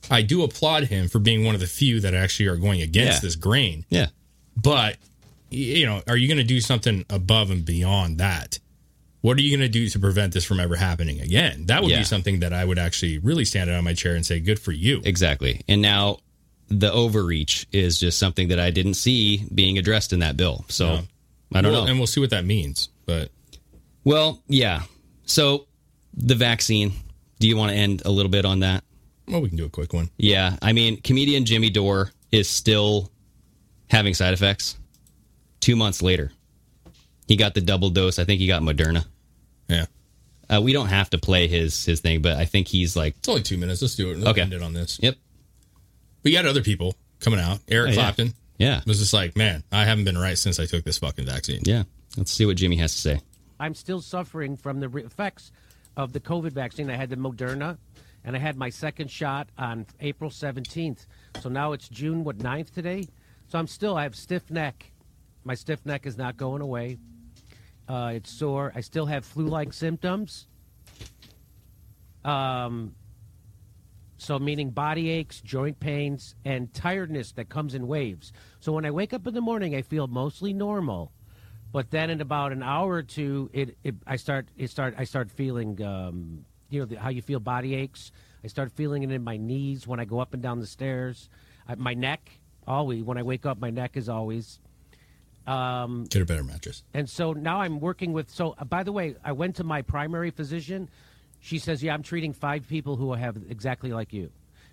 I 0.09 0.21
do 0.21 0.43
applaud 0.43 0.85
him 0.85 1.07
for 1.07 1.19
being 1.19 1.43
one 1.45 1.55
of 1.55 1.61
the 1.61 1.67
few 1.67 1.99
that 2.01 2.13
actually 2.13 2.47
are 2.47 2.55
going 2.57 2.81
against 2.81 3.17
Yeah. 3.17 3.27
this 3.27 3.35
grain. 3.35 3.85
yeah. 3.89 4.07
But 4.55 4.97
you 5.53 5.85
know, 5.85 6.01
are 6.07 6.15
you 6.15 6.27
going 6.29 6.37
to 6.37 6.43
do 6.45 6.61
something 6.61 7.03
above 7.09 7.51
and 7.51 7.65
beyond 7.65 8.17
that? 8.19 8.57
What 9.19 9.37
are 9.37 9.41
you 9.41 9.49
going 9.55 9.69
to 9.69 9.71
do 9.71 9.89
to 9.89 9.99
prevent 9.99 10.33
this 10.33 10.45
from 10.45 10.59
ever 10.61 10.75
happening 10.77 11.19
again? 11.19 11.65
That 11.65 11.83
would 11.83 11.91
Yeah. 11.91 11.99
be 11.99 12.05
something 12.05 12.39
that 12.39 12.53
I 12.53 12.63
would 12.63 12.79
actually 12.79 13.17
really 13.17 13.43
stand 13.45 13.69
out 13.69 13.77
of 13.77 13.83
my 13.83 13.93
chair 13.93 14.15
and 14.15 14.25
say, 14.25 14.39
"Good 14.39 14.59
for 14.59 14.71
you." 14.71 15.01
Exactly. 15.03 15.61
And 15.67 15.81
now 15.81 16.19
the 16.69 16.91
overreach 16.91 17.67
is 17.73 17.99
just 17.99 18.17
something 18.17 18.47
that 18.47 18.59
I 18.61 18.71
didn't 18.71 18.93
see 18.93 19.43
being 19.53 19.77
addressed 19.77 20.13
in 20.13 20.19
that 20.19 20.37
bill. 20.37 20.65
So. 20.69 21.05
I 21.53 21.59
don't 21.61 21.73
Well, 21.73 21.83
know. 21.83 21.89
and 21.91 21.99
we'll 21.99 22.07
see 22.07 22.21
what 22.21 22.29
that 22.29 22.45
means. 22.45 22.87
But 23.05 23.29
well, 24.05 24.41
yeah. 24.47 24.83
So 25.25 25.67
the 26.15 26.35
vaccine, 26.35 26.93
do 27.41 27.47
you 27.49 27.57
want 27.57 27.71
to 27.73 27.75
end 27.77 28.03
a 28.05 28.09
little 28.09 28.31
bit 28.31 28.45
on 28.45 28.61
that? 28.61 28.85
Well, 29.31 29.41
we 29.41 29.47
can 29.47 29.57
do 29.57 29.65
a 29.65 29.69
quick 29.69 29.93
one. 29.93 30.09
Yeah. 30.17 30.57
I 30.61 30.73
mean, 30.73 31.01
comedian 31.01 31.45
Jimmy 31.45 31.69
Dore 31.69 32.11
is 32.31 32.47
still 32.49 33.11
having 33.89 34.13
side 34.13 34.33
effects 34.33 34.77
two 35.59 35.75
months 35.75 36.01
later. 36.01 36.31
He 37.27 37.35
got 37.37 37.53
the 37.53 37.61
double 37.61 37.89
dose. 37.89 38.19
I 38.19 38.25
think 38.25 38.39
he 38.41 38.47
got 38.47 38.61
Moderna. 38.61 39.05
Yeah. 39.67 39.85
Uh, 40.49 40.61
we 40.61 40.73
don't 40.73 40.87
have 40.89 41.09
to 41.11 41.17
play 41.17 41.47
his 41.47 41.85
his 41.85 42.01
thing, 42.01 42.21
but 42.21 42.33
I 42.37 42.43
think 42.45 42.67
he's 42.67 42.95
like, 42.95 43.15
It's 43.17 43.29
only 43.29 43.41
two 43.41 43.57
minutes. 43.57 43.81
Let's 43.81 43.95
do 43.95 44.11
it. 44.11 44.17
Let's 44.17 44.29
Okay. 44.31 44.41
end 44.41 44.53
it 44.53 44.61
on 44.61 44.73
this. 44.73 44.99
yep, 45.01 45.15
But 46.23 46.31
you 46.31 46.37
had 46.37 46.45
other 46.45 46.61
people 46.61 46.95
coming 47.21 47.39
out. 47.39 47.59
Eric 47.69 47.87
Oh, 47.87 47.91
yeah. 47.91 47.95
Clapton 47.95 48.33
yeah, 48.57 48.81
was 48.85 48.99
just 48.99 49.13
like, 49.13 49.37
man, 49.37 49.63
I 49.71 49.85
haven't 49.85 50.03
been 50.03 50.17
right 50.17 50.37
since 50.37 50.59
I 50.59 50.65
took 50.65 50.83
this 50.83 50.97
fucking 50.97 51.25
vaccine. 51.25 51.61
yeah. 51.63 51.83
Let's 52.17 52.31
see 52.31 52.45
what 52.45 52.57
Jimmy 52.57 52.75
has 52.77 52.93
to 52.95 52.99
say. 53.01 53.21
I'm 53.61 53.73
still 53.73 54.01
suffering 54.01 54.57
from 54.57 54.81
the 54.81 54.89
effects 54.97 55.51
of 55.95 56.11
the 56.11 56.19
COVID 56.19 56.51
vaccine. 56.51 56.89
I 56.89 56.95
had 56.95 57.09
the 57.09 57.15
Moderna, 57.15 57.77
and 58.23 58.35
I 58.35 58.39
had 58.39 58.57
my 58.57 58.69
second 58.69 59.09
shot 59.09 59.49
on 59.57 59.85
April 59.99 60.29
17th. 60.29 61.07
So 61.41 61.49
now 61.49 61.73
it's 61.73 61.89
June, 61.89 62.23
what, 62.23 62.37
9th 62.37 62.71
today? 62.71 63.05
So 63.47 63.59
I'm 63.59 63.67
still, 63.67 63.97
I 63.97 64.03
have 64.03 64.15
stiff 64.15 64.49
neck. 64.49 64.91
My 65.43 65.55
stiff 65.55 65.85
neck 65.85 66.05
is 66.05 66.17
not 66.17 66.37
going 66.37 66.61
away. 66.61 66.97
Uh, 67.87 68.13
it's 68.15 68.29
sore. 68.31 68.71
I 68.75 68.81
still 68.81 69.05
have 69.07 69.25
flu 69.25 69.47
like 69.47 69.73
symptoms. 69.73 70.47
Um, 72.23 72.95
so, 74.17 74.37
meaning 74.37 74.69
body 74.69 75.09
aches, 75.09 75.41
joint 75.41 75.79
pains, 75.79 76.35
and 76.45 76.71
tiredness 76.75 77.31
that 77.31 77.49
comes 77.49 77.73
in 77.73 77.87
waves. 77.87 78.31
So, 78.59 78.71
when 78.71 78.85
I 78.85 78.91
wake 78.91 79.13
up 79.13 79.25
in 79.25 79.33
the 79.33 79.41
morning, 79.41 79.73
I 79.75 79.81
feel 79.81 80.05
mostly 80.05 80.53
normal 80.53 81.11
but 81.71 81.89
then 81.89 82.09
in 82.09 82.21
about 82.21 82.51
an 82.51 82.61
hour 82.61 82.95
or 82.95 83.03
two 83.03 83.49
it, 83.53 83.77
it 83.83 83.95
i 84.05 84.15
start 84.15 84.47
it 84.57 84.69
start 84.69 84.93
i 84.97 85.03
start 85.03 85.31
feeling 85.31 85.81
um, 85.83 86.45
you 86.71 86.79
know 86.79 86.85
the, 86.85 86.95
how 86.99 87.09
you 87.09 87.21
feel 87.21 87.39
body 87.39 87.75
aches 87.75 88.11
i 88.43 88.47
start 88.47 88.71
feeling 88.71 89.03
it 89.03 89.11
in 89.11 89.23
my 89.23 89.37
knees 89.37 89.85
when 89.85 89.99
i 89.99 90.05
go 90.05 90.19
up 90.19 90.33
and 90.33 90.41
down 90.41 90.59
the 90.59 90.67
stairs 90.67 91.29
I, 91.67 91.75
my 91.75 91.93
neck 91.93 92.29
always 92.67 93.03
when 93.03 93.17
I 93.17 93.23
wake 93.23 93.45
up, 93.45 93.59
my 93.59 93.69
neck 93.69 93.97
is 93.97 94.09
always. 94.09 94.59
Um, 95.47 96.05
Get 96.05 96.21
a 96.21 96.25
better 96.25 96.43
mattress. 96.43 96.83
and 96.93 97.09
so 97.09 97.33
now 97.33 97.61
I'm 97.61 97.79
working 97.79 98.13
with. 98.13 98.29
So, 98.29 98.55
uh, 98.57 98.63
by 98.63 98.83
the 98.83 98.91
way, 98.91 99.15
I 99.23 99.31
went 99.31 99.55
to 99.57 99.63
my 99.63 99.81
primary 99.81 100.31
physician. 100.31 100.89
She 101.39 101.57
says, 101.57 101.81
"Yeah, 101.81 101.93
I'm 101.93 102.03
treating 102.03 102.33
five 102.33 102.67
people 102.67 102.95
who 102.95 103.13
have 103.13 103.37
exactly 103.49 103.91
like 103.91 104.13
you. 104.13 104.31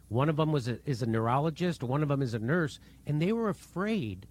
One 0.09 0.29
of 0.29 0.37
them 0.37 0.53
was 0.53 0.69
a, 0.69 0.79
is 0.85 1.03
a 1.03 1.07
neurologist. 1.07 1.83
One 1.83 2.03
of 2.03 2.09
them 2.09 2.21
is 2.23 2.35
a 2.35 2.39
nurse, 2.39 2.81
and 3.07 3.21
they 3.21 3.33
were 3.33 3.49
afraid 3.49 4.27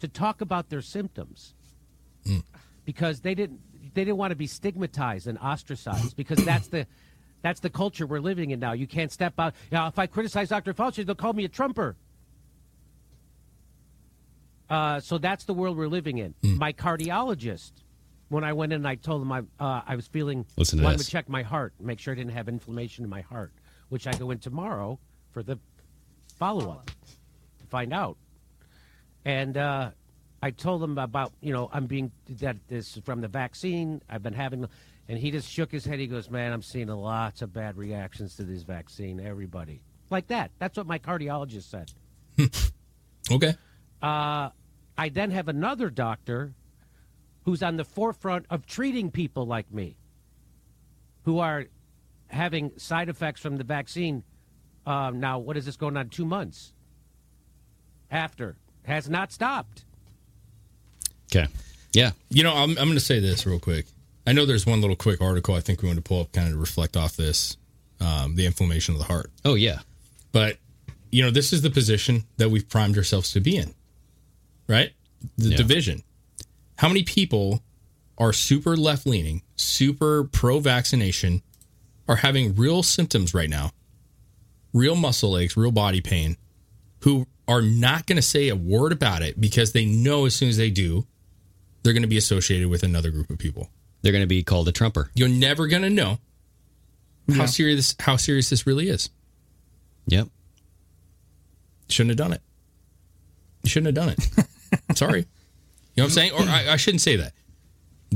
to 0.00 0.06
talk 0.08 0.40
about 0.40 0.68
their 0.68 0.82
symptoms 0.82 1.54
because 2.84 3.20
they 3.20 3.34
didn't 3.34 3.60
they 3.98 4.04
didn't 4.04 4.16
want 4.16 4.30
to 4.30 4.36
be 4.36 4.46
stigmatized 4.46 5.26
and 5.26 5.36
ostracized 5.38 6.16
because 6.16 6.38
that's 6.44 6.68
the 6.68 6.86
that's 7.42 7.58
the 7.58 7.68
culture 7.68 8.06
we're 8.06 8.20
living 8.20 8.52
in 8.52 8.60
now. 8.60 8.70
You 8.72 8.86
can't 8.86 9.10
step 9.10 9.34
out. 9.40 9.54
Now, 9.72 9.88
if 9.88 9.98
I 9.98 10.06
criticize 10.06 10.50
Dr. 10.50 10.72
Fauci, 10.72 11.04
they'll 11.04 11.16
call 11.16 11.32
me 11.32 11.44
a 11.44 11.48
Trumper. 11.48 11.96
Uh, 14.70 15.00
so 15.00 15.18
that's 15.18 15.46
the 15.46 15.54
world 15.54 15.76
we're 15.76 15.88
living 15.88 16.18
in. 16.18 16.34
My 16.42 16.72
cardiologist, 16.72 17.72
when 18.28 18.44
I 18.44 18.52
went 18.52 18.72
in, 18.72 18.86
I 18.86 18.94
told 18.94 19.20
him 19.20 19.32
I 19.32 19.40
uh, 19.58 19.82
I 19.84 19.96
was 19.96 20.06
feeling 20.06 20.46
Listen 20.56 20.78
to 20.78 20.84
wanted 20.84 21.00
this. 21.00 21.06
to 21.06 21.12
check 21.12 21.28
my 21.28 21.42
heart, 21.42 21.72
make 21.80 21.98
sure 21.98 22.12
I 22.12 22.16
didn't 22.16 22.34
have 22.34 22.48
inflammation 22.48 23.02
in 23.02 23.10
my 23.10 23.22
heart, 23.22 23.52
which 23.88 24.06
I 24.06 24.12
go 24.12 24.30
in 24.30 24.38
tomorrow 24.38 25.00
for 25.32 25.42
the 25.42 25.58
follow 26.36 26.70
up 26.70 26.92
to 27.58 27.66
find 27.66 27.92
out. 27.92 28.16
And 29.24 29.56
uh, 29.56 29.90
I 30.42 30.50
told 30.50 30.82
him 30.82 30.98
about 30.98 31.32
you 31.40 31.52
know 31.52 31.68
I'm 31.72 31.86
being 31.86 32.12
that 32.40 32.56
this 32.68 32.96
is 32.96 33.02
from 33.02 33.20
the 33.20 33.28
vaccine. 33.28 34.02
I've 34.08 34.22
been 34.22 34.34
having, 34.34 34.66
and 35.08 35.18
he 35.18 35.30
just 35.30 35.50
shook 35.50 35.72
his 35.72 35.84
head. 35.84 35.98
He 35.98 36.06
goes, 36.06 36.30
"Man, 36.30 36.52
I'm 36.52 36.62
seeing 36.62 36.88
lots 36.88 37.42
of 37.42 37.52
bad 37.52 37.76
reactions 37.76 38.36
to 38.36 38.44
this 38.44 38.62
vaccine. 38.62 39.20
Everybody 39.20 39.82
like 40.10 40.28
that. 40.28 40.50
That's 40.58 40.76
what 40.76 40.86
my 40.86 40.98
cardiologist 40.98 41.64
said." 41.64 41.92
Okay. 43.30 43.54
Uh, 44.00 44.50
I 44.96 45.08
then 45.10 45.30
have 45.32 45.48
another 45.48 45.90
doctor 45.90 46.54
who's 47.44 47.62
on 47.62 47.76
the 47.76 47.84
forefront 47.84 48.46
of 48.50 48.66
treating 48.66 49.10
people 49.10 49.46
like 49.46 49.72
me 49.72 49.96
who 51.24 51.38
are 51.40 51.66
having 52.28 52.72
side 52.78 53.08
effects 53.08 53.40
from 53.40 53.56
the 53.56 53.64
vaccine. 53.64 54.22
Uh, 54.86 55.10
now, 55.10 55.38
what 55.38 55.56
is 55.56 55.66
this 55.66 55.76
going 55.76 55.96
on? 55.96 56.08
Two 56.08 56.24
months 56.24 56.72
after 58.10 58.56
has 58.84 59.10
not 59.10 59.32
stopped. 59.32 59.84
Okay. 61.30 61.46
Yeah. 61.92 62.12
You 62.30 62.42
know, 62.42 62.54
I'm, 62.54 62.70
I'm 62.70 62.86
going 62.86 62.94
to 62.94 63.00
say 63.00 63.20
this 63.20 63.46
real 63.46 63.58
quick. 63.58 63.86
I 64.26 64.32
know 64.32 64.44
there's 64.46 64.66
one 64.66 64.80
little 64.80 64.96
quick 64.96 65.20
article 65.20 65.54
I 65.54 65.60
think 65.60 65.82
we 65.82 65.88
want 65.88 65.96
to 65.98 66.02
pull 66.02 66.20
up 66.20 66.32
kind 66.32 66.48
of 66.48 66.54
to 66.54 66.58
reflect 66.58 66.96
off 66.96 67.16
this 67.16 67.56
um, 68.00 68.36
the 68.36 68.46
inflammation 68.46 68.94
of 68.94 68.98
the 69.00 69.06
heart. 69.06 69.30
Oh, 69.44 69.54
yeah. 69.54 69.78
But, 70.32 70.58
you 71.10 71.22
know, 71.22 71.30
this 71.30 71.52
is 71.52 71.62
the 71.62 71.70
position 71.70 72.24
that 72.36 72.50
we've 72.50 72.68
primed 72.68 72.96
ourselves 72.96 73.32
to 73.32 73.40
be 73.40 73.56
in, 73.56 73.74
right? 74.68 74.92
The 75.36 75.48
Yeah. 75.50 75.56
division. 75.56 76.02
How 76.76 76.88
many 76.88 77.02
people 77.02 77.62
are 78.18 78.32
super 78.32 78.76
left 78.76 79.06
leaning, 79.06 79.42
super 79.56 80.24
pro 80.24 80.60
vaccination, 80.60 81.42
are 82.06 82.16
having 82.16 82.54
real 82.54 82.82
symptoms 82.82 83.34
right 83.34 83.50
now, 83.50 83.72
real 84.72 84.94
muscle 84.94 85.36
aches, 85.38 85.56
real 85.56 85.72
body 85.72 86.00
pain, 86.00 86.36
who 87.00 87.26
are 87.48 87.62
not 87.62 88.06
going 88.06 88.16
to 88.16 88.22
say 88.22 88.48
a 88.48 88.56
word 88.56 88.92
about 88.92 89.22
it 89.22 89.40
because 89.40 89.72
they 89.72 89.84
know 89.86 90.26
as 90.26 90.34
soon 90.34 90.48
as 90.48 90.56
they 90.56 90.70
do, 90.70 91.06
they're 91.82 91.92
going 91.92 92.02
to 92.02 92.08
be 92.08 92.16
associated 92.18 92.68
with 92.68 92.82
another 92.82 93.10
group 93.10 93.30
of 93.30 93.38
people. 93.38 93.70
They're 94.02 94.12
going 94.12 94.22
to 94.22 94.28
be 94.28 94.42
called 94.42 94.68
a 94.68 94.72
Trumper. 94.72 95.10
You're 95.14 95.28
never 95.28 95.66
going 95.66 95.82
to 95.82 95.90
know 95.90 96.18
how 97.28 97.34
Yeah. 97.42 97.46
serious 97.46 97.94
how 98.00 98.16
serious 98.16 98.50
this 98.50 98.66
really 98.66 98.88
is. 98.88 99.10
Yep. 100.06 100.28
Shouldn't 101.88 102.10
have 102.10 102.18
done 102.18 102.32
it. 102.32 102.42
You 103.62 103.70
shouldn't 103.70 103.96
have 103.96 104.06
done 104.06 104.14
it. 104.16 104.96
Sorry. 104.96 105.20
You 105.20 105.24
know 106.02 106.04
what 106.04 106.04
I'm 106.04 106.10
saying? 106.10 106.32
Or 106.32 106.40
I, 106.42 106.72
I 106.72 106.76
shouldn't 106.76 107.00
say 107.00 107.16
that. 107.16 107.32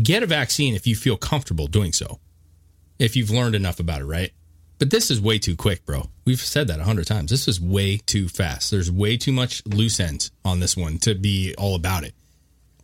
Get 0.01 0.23
a 0.23 0.27
vaccine 0.27 0.75
if 0.75 0.87
you 0.87 0.95
feel 0.97 1.17
comfortable 1.17 1.67
doing 1.67 1.93
so. 1.93 2.21
If 2.99 3.17
you've 3.17 3.31
learned 3.31 3.55
enough 3.55 3.81
about 3.81 4.01
it, 4.03 4.05
right? 4.05 4.31
But 4.79 4.91
this 4.91 5.11
is 5.11 5.21
way 5.21 5.39
too 5.39 5.57
quick, 5.57 5.85
bro. 5.85 6.09
We've 6.25 6.41
said 6.41 6.69
that 6.69 6.81
a 6.81 6.85
hundred 6.85 7.07
times. 7.07 7.31
This 7.31 7.47
is 7.49 7.61
way 7.61 7.99
too 7.99 8.29
fast. 8.29 8.71
There's 8.71 8.91
way 8.91 9.17
too 9.17 9.33
much 9.33 9.65
loose 9.67 10.01
ends 10.01 10.31
on 10.45 10.61
this 10.61 10.77
one 10.77 10.99
to 10.99 11.15
be 11.15 11.55
all 11.57 11.75
about 11.75 12.05
it. 12.05 12.15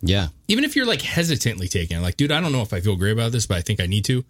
Yeah. 0.01 0.27
Even 0.47 0.63
if 0.63 0.75
you're 0.75 0.85
like 0.85 1.01
hesitantly 1.01 1.67
taking 1.67 1.97
it, 1.97 2.01
like, 2.01 2.17
dude, 2.17 2.31
I 2.31 2.41
don't 2.41 2.51
know 2.51 2.61
if 2.61 2.73
I 2.73 2.79
feel 2.81 2.95
great 2.95 3.11
about 3.11 3.31
this, 3.31 3.45
but 3.45 3.57
I 3.57 3.61
think 3.61 3.79
I 3.79 3.85
need 3.85 4.05
to. 4.05 4.23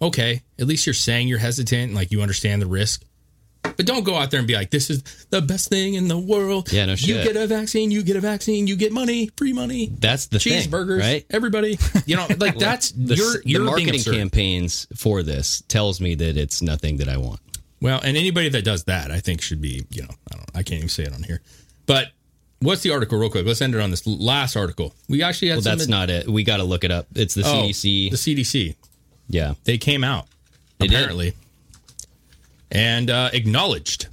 Okay, 0.00 0.42
at 0.60 0.66
least 0.66 0.86
you're 0.86 0.94
saying 0.94 1.26
you're 1.26 1.38
hesitant, 1.38 1.88
and 1.88 1.94
like 1.94 2.12
you 2.12 2.22
understand 2.22 2.62
the 2.62 2.66
risk. 2.66 3.04
But 3.62 3.84
don't 3.84 4.04
go 4.04 4.16
out 4.16 4.30
there 4.30 4.38
and 4.38 4.46
be 4.46 4.54
like, 4.54 4.70
"This 4.70 4.90
is 4.90 5.02
the 5.30 5.42
best 5.42 5.68
thing 5.68 5.94
in 5.94 6.06
the 6.06 6.16
world." 6.16 6.72
Yeah, 6.72 6.86
no 6.86 6.94
shit. 6.94 7.08
You 7.08 7.32
get 7.32 7.36
a 7.36 7.48
vaccine, 7.48 7.90
you 7.90 8.04
get 8.04 8.14
a 8.14 8.20
vaccine, 8.20 8.68
you 8.68 8.76
get 8.76 8.92
money, 8.92 9.30
free 9.36 9.52
money, 9.52 9.88
That's 9.98 10.26
the 10.26 10.38
thing, 10.38 10.62
cheeseburgers, 10.62 11.00
right? 11.00 11.26
Everybody, 11.30 11.78
you 12.06 12.16
know, 12.16 12.26
like 12.38 12.58
that's 12.58 12.92
The, 12.92 13.16
you're 13.16 13.32
the 13.32 13.42
you're 13.44 13.74
being 13.74 13.86
marketing 13.86 14.12
campaigns 14.12 14.86
for 14.94 15.24
this 15.24 15.62
tells 15.66 16.00
me 16.00 16.14
that 16.14 16.36
it's 16.36 16.62
nothing 16.62 16.98
that 16.98 17.08
I 17.08 17.16
want. 17.16 17.40
Well, 17.80 18.00
and 18.02 18.16
anybody 18.16 18.48
that 18.50 18.64
does 18.64 18.84
that, 18.84 19.10
I 19.10 19.20
think 19.20 19.40
should 19.40 19.60
be, 19.60 19.84
you 19.90 20.02
know, 20.02 20.10
I 20.32 20.36
don't, 20.36 20.50
I 20.54 20.62
can't 20.62 20.78
even 20.78 20.88
say 20.88 21.04
it 21.04 21.12
on 21.12 21.22
here. 21.22 21.40
But 21.86 22.08
what's 22.60 22.82
the 22.82 22.90
article, 22.90 23.18
real 23.18 23.30
quick? 23.30 23.46
Let's 23.46 23.60
end 23.62 23.74
it 23.74 23.80
on 23.80 23.90
this 23.90 24.06
last 24.06 24.56
article. 24.56 24.94
We 25.08 25.22
actually 25.22 25.48
had 25.48 25.56
Well, 25.56 25.62
that's 25.76 25.88
not 25.88 26.10
it. 26.10 26.28
We 26.28 26.44
got 26.44 26.58
to 26.58 26.64
look 26.64 26.84
it 26.84 26.90
up. 26.90 27.06
It's 27.14 27.34
the 27.34 27.42
Oh, 27.44 27.64
CDC. 27.68 28.10
The 28.10 28.16
CDC. 28.16 28.74
yeah. 29.28 29.54
They 29.64 29.78
came 29.78 30.02
out 30.04 30.26
They 30.78 30.86
did. 30.86 30.96
apparently 30.96 31.34
and 32.70 33.10
uh, 33.10 33.30
acknowledged 33.32 34.08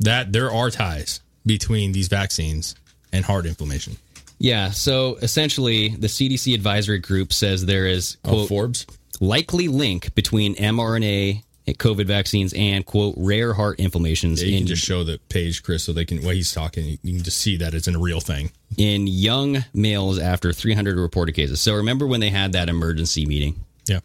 that 0.00 0.32
there 0.32 0.50
are 0.52 0.70
ties 0.70 1.20
between 1.46 1.92
these 1.92 2.08
vaccines 2.08 2.74
and 3.12 3.24
heart 3.24 3.46
inflammation. 3.46 3.96
Yeah. 4.38 4.70
So 4.70 5.16
essentially, 5.22 5.88
the 5.88 6.06
CDC 6.08 6.54
advisory 6.54 6.98
group 6.98 7.32
says 7.32 7.64
there 7.64 7.86
is 7.86 8.18
Oh, 8.24 8.30
quote, 8.30 8.48
Forbes. 8.48 8.86
likely 9.20 9.68
link 9.68 10.14
between 10.14 10.54
mRNA 10.56 11.42
Eh, 11.66 11.72
COVID 11.72 12.06
vaccines 12.06 12.52
and 12.56 12.86
quote 12.86 13.14
rare 13.16 13.52
heart 13.54 13.80
inflammations 13.80 14.40
Yeah, 14.42 14.48
you 14.48 14.54
in, 14.54 14.60
can 14.60 14.66
just 14.68 14.84
show 14.84 15.02
the 15.04 15.18
page, 15.28 15.62
Chris, 15.62 15.84
so 15.84 15.92
they 15.92 16.04
can 16.04 16.22
while 16.22 16.34
he's 16.34 16.52
talking, 16.52 16.98
you 17.02 17.14
can 17.14 17.24
just 17.24 17.38
see 17.38 17.56
that 17.56 17.74
it's 17.74 17.88
a 17.88 17.98
real 17.98 18.20
thing. 18.20 18.52
in 18.76 19.06
young 19.06 19.64
males 19.74 20.18
after 20.18 20.52
300 20.52 20.96
reported 20.98 21.32
cases. 21.32 21.60
So 21.60 21.74
remember 21.74 22.06
when 22.06 22.20
they 22.20 22.30
had 22.30 22.52
that 22.52 22.68
emergency 22.68 23.26
meeting? 23.26 23.64
Yeah, 23.86 24.00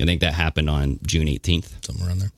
I 0.00 0.04
think 0.04 0.20
that 0.22 0.34
happened 0.34 0.70
on 0.70 0.98
June 1.06 1.26
18th. 1.26 1.84
somewhere 1.84 2.08
around 2.08 2.20
there. 2.20 2.32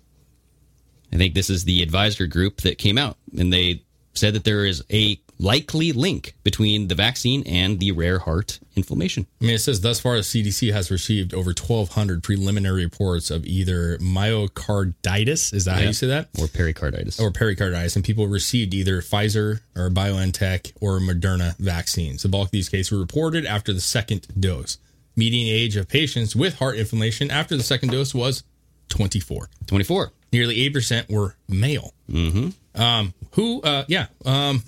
I 1.12 1.16
think 1.16 1.34
this 1.34 1.48
is 1.50 1.64
the 1.64 1.82
advisory 1.82 2.26
group 2.26 2.62
that 2.62 2.78
came 2.78 2.98
out 2.98 3.16
and 3.38 3.52
they 3.52 3.82
said 4.14 4.34
that 4.34 4.44
there 4.44 4.64
is 4.66 4.84
a 4.90 5.20
likely 5.38 5.92
link 5.92 6.34
between 6.42 6.88
the 6.88 6.94
vaccine 6.94 7.42
and 7.46 7.78
the 7.78 7.92
rare 7.92 8.18
heart 8.18 8.58
inflammation. 8.76 9.26
I 9.40 9.44
mean, 9.44 9.54
it 9.54 9.60
says 9.60 9.80
thus 9.80 10.00
far 10.00 10.16
the 10.16 10.22
CDC 10.22 10.72
has 10.72 10.90
received 10.90 11.32
over 11.34 11.50
1,200 11.50 12.22
preliminary 12.22 12.84
reports 12.84 13.30
of 13.30 13.46
either 13.46 13.98
myocarditis. 13.98 15.54
Is 15.54 15.64
that 15.64 15.78
how 15.78 15.82
you 15.82 15.92
say 15.92 16.08
that? 16.08 16.28
Or 16.38 16.48
pericarditis. 16.48 17.20
Or 17.20 17.30
pericarditis, 17.30 17.96
and 17.96 18.04
people 18.04 18.26
received 18.26 18.74
either 18.74 19.00
Pfizer 19.00 19.60
or 19.76 19.90
BioNTech 19.90 20.72
or 20.80 20.98
Moderna 20.98 21.56
vaccines. 21.58 22.22
The 22.22 22.28
bulk 22.28 22.46
of 22.46 22.52
these 22.52 22.68
cases 22.68 22.92
were 22.92 22.98
reported 22.98 23.46
after 23.46 23.72
the 23.72 23.80
second 23.80 24.26
dose. 24.38 24.78
Median 25.16 25.48
age 25.48 25.76
of 25.76 25.88
patients 25.88 26.36
with 26.36 26.58
heart 26.58 26.76
inflammation 26.76 27.30
after 27.30 27.56
the 27.56 27.62
second 27.62 27.90
dose 27.90 28.14
was 28.14 28.44
24. 28.88 29.48
24. 29.66 30.12
Nearly 30.32 30.70
8% 30.70 31.10
were 31.10 31.34
male. 31.48 31.92
Mm-hmm. 32.10 32.80
Um, 32.80 33.14
who, 33.32 33.60
uh, 33.62 33.84
yeah, 33.88 34.06
um, 34.24 34.62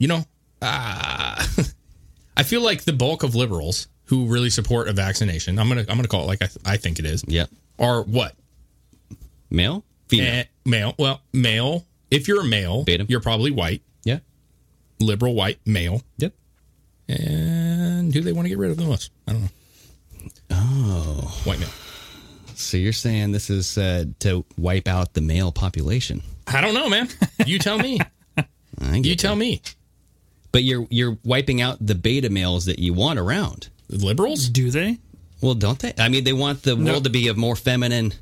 you 0.00 0.08
know, 0.08 0.24
uh, 0.60 1.46
I 2.36 2.42
feel 2.42 2.62
like 2.62 2.82
the 2.82 2.92
bulk 2.92 3.22
of 3.22 3.36
liberals 3.36 3.86
who 4.06 4.26
really 4.26 4.50
support 4.50 4.88
a 4.88 4.92
vaccination, 4.92 5.58
I'm 5.60 5.68
gonna, 5.68 5.82
I'm 5.82 5.94
gonna 5.96 6.08
call 6.08 6.24
it 6.24 6.26
like 6.26 6.42
I, 6.42 6.48
I 6.72 6.76
think 6.78 6.98
it 6.98 7.04
is, 7.04 7.24
Yeah. 7.28 7.46
are 7.78 8.02
what? 8.02 8.34
Male? 9.50 9.84
Female. 10.08 10.34
Eh, 10.34 10.44
male. 10.64 10.94
Well, 10.98 11.20
male. 11.32 11.86
If 12.10 12.26
you're 12.26 12.40
a 12.40 12.44
male, 12.44 12.82
Beta. 12.82 13.06
you're 13.08 13.20
probably 13.20 13.52
white, 13.52 13.82
yeah. 14.04 14.18
liberal 14.98 15.34
white 15.34 15.60
male. 15.64 16.02
Yep. 16.18 16.34
And 17.08 18.12
who 18.14 18.20
they 18.20 18.32
want 18.32 18.46
to 18.46 18.48
get 18.48 18.58
rid 18.58 18.70
of 18.72 18.76
the 18.76 18.84
most? 18.84 19.12
I 19.28 19.32
don't 19.32 19.42
know. 19.42 19.48
Oh. 20.50 21.40
White 21.44 21.60
male. 21.60 21.68
So 22.54 22.76
you're 22.76 22.92
saying 22.92 23.32
this 23.32 23.50
is 23.50 23.78
uh, 23.78 24.04
to 24.20 24.44
wipe 24.58 24.86
out 24.88 25.14
the 25.14 25.20
male 25.20 25.50
population? 25.52 26.22
I 26.46 26.60
don't 26.60 26.74
know, 26.74 26.88
man. 26.88 27.08
You 27.46 27.58
tell 27.58 27.78
me. 27.78 28.00
I 28.80 28.96
you 28.96 29.14
tell 29.16 29.34
that. 29.34 29.40
me. 29.40 29.62
But 30.52 30.64
you're 30.64 30.86
you're 30.90 31.16
wiping 31.24 31.60
out 31.60 31.78
the 31.84 31.94
beta 31.94 32.30
males 32.30 32.64
that 32.66 32.78
you 32.78 32.92
want 32.92 33.18
around. 33.18 33.68
Liberals? 33.88 34.48
Do 34.48 34.70
they? 34.70 34.98
Well, 35.40 35.54
don't 35.54 35.78
they? 35.78 35.94
I 35.98 36.08
mean, 36.08 36.24
they 36.24 36.32
want 36.32 36.62
the 36.62 36.76
world 36.76 37.04
to 37.04 37.10
be 37.10 37.28
a 37.28 37.34
more 37.34 37.56
feminine, 37.56 38.12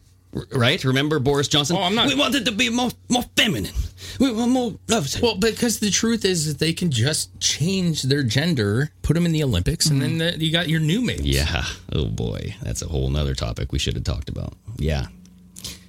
right? 0.53 0.83
Remember 0.85 1.19
Boris 1.19 1.49
Johnson? 1.49 1.77
Oh, 1.77 1.83
I'm 1.83 1.95
not- 1.95 2.07
We 2.07 2.15
want 2.15 2.35
it 2.35 2.45
to 2.45 2.53
be 2.53 2.71
more 2.71 2.91
more 3.09 3.25
feminine. 3.37 3.75
We 4.21 4.31
want 4.33 4.53
more 4.53 4.75
love. 4.89 5.09
Well, 5.21 5.37
because 5.37 5.81
the 5.81 5.91
truth 5.91 6.25
is 6.25 6.47
that 6.47 6.59
they 6.59 6.73
can 6.73 6.91
just 6.91 7.39
change 7.41 8.03
their 8.03 8.23
gender, 8.23 8.91
put 9.03 9.15
them 9.15 9.27
in 9.27 9.33
the 9.33 9.43
Olympics, 9.43 9.87
and 9.87 10.01
then 10.01 10.19
mm-hmm. 10.19 10.39
the, 10.39 10.45
you 10.45 10.53
got 10.53 10.69
your 10.69 10.81
new 10.81 11.01
mates. 11.03 11.23
yeah. 11.23 11.65
Oh 11.93 12.07
boy, 12.07 12.55
that's 12.63 12.83
a 12.83 12.87
whole 12.89 13.11
nother 13.11 13.35
topic 13.35 13.73
we 13.73 13.79
should 13.79 13.95
have 13.95 14.05
talked 14.05 14.29
about. 14.29 14.55
Yeah. 14.77 15.07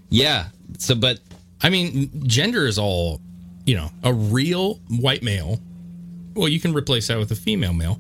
Yeah. 0.10 0.48
So, 0.80 0.96
but 0.96 1.20
I 1.62 1.70
mean, 1.70 2.10
gender 2.28 2.66
is 2.66 2.80
all, 2.80 3.22
you 3.66 3.76
know, 3.76 3.92
a 4.04 4.14
real 4.14 4.76
white 4.90 5.22
male, 5.22 5.60
well, 6.40 6.48
you 6.48 6.60
can 6.60 6.74
replace 6.74 7.08
that 7.08 7.18
with 7.20 7.32
a 7.32 7.36
female 7.36 7.74
male, 7.74 8.00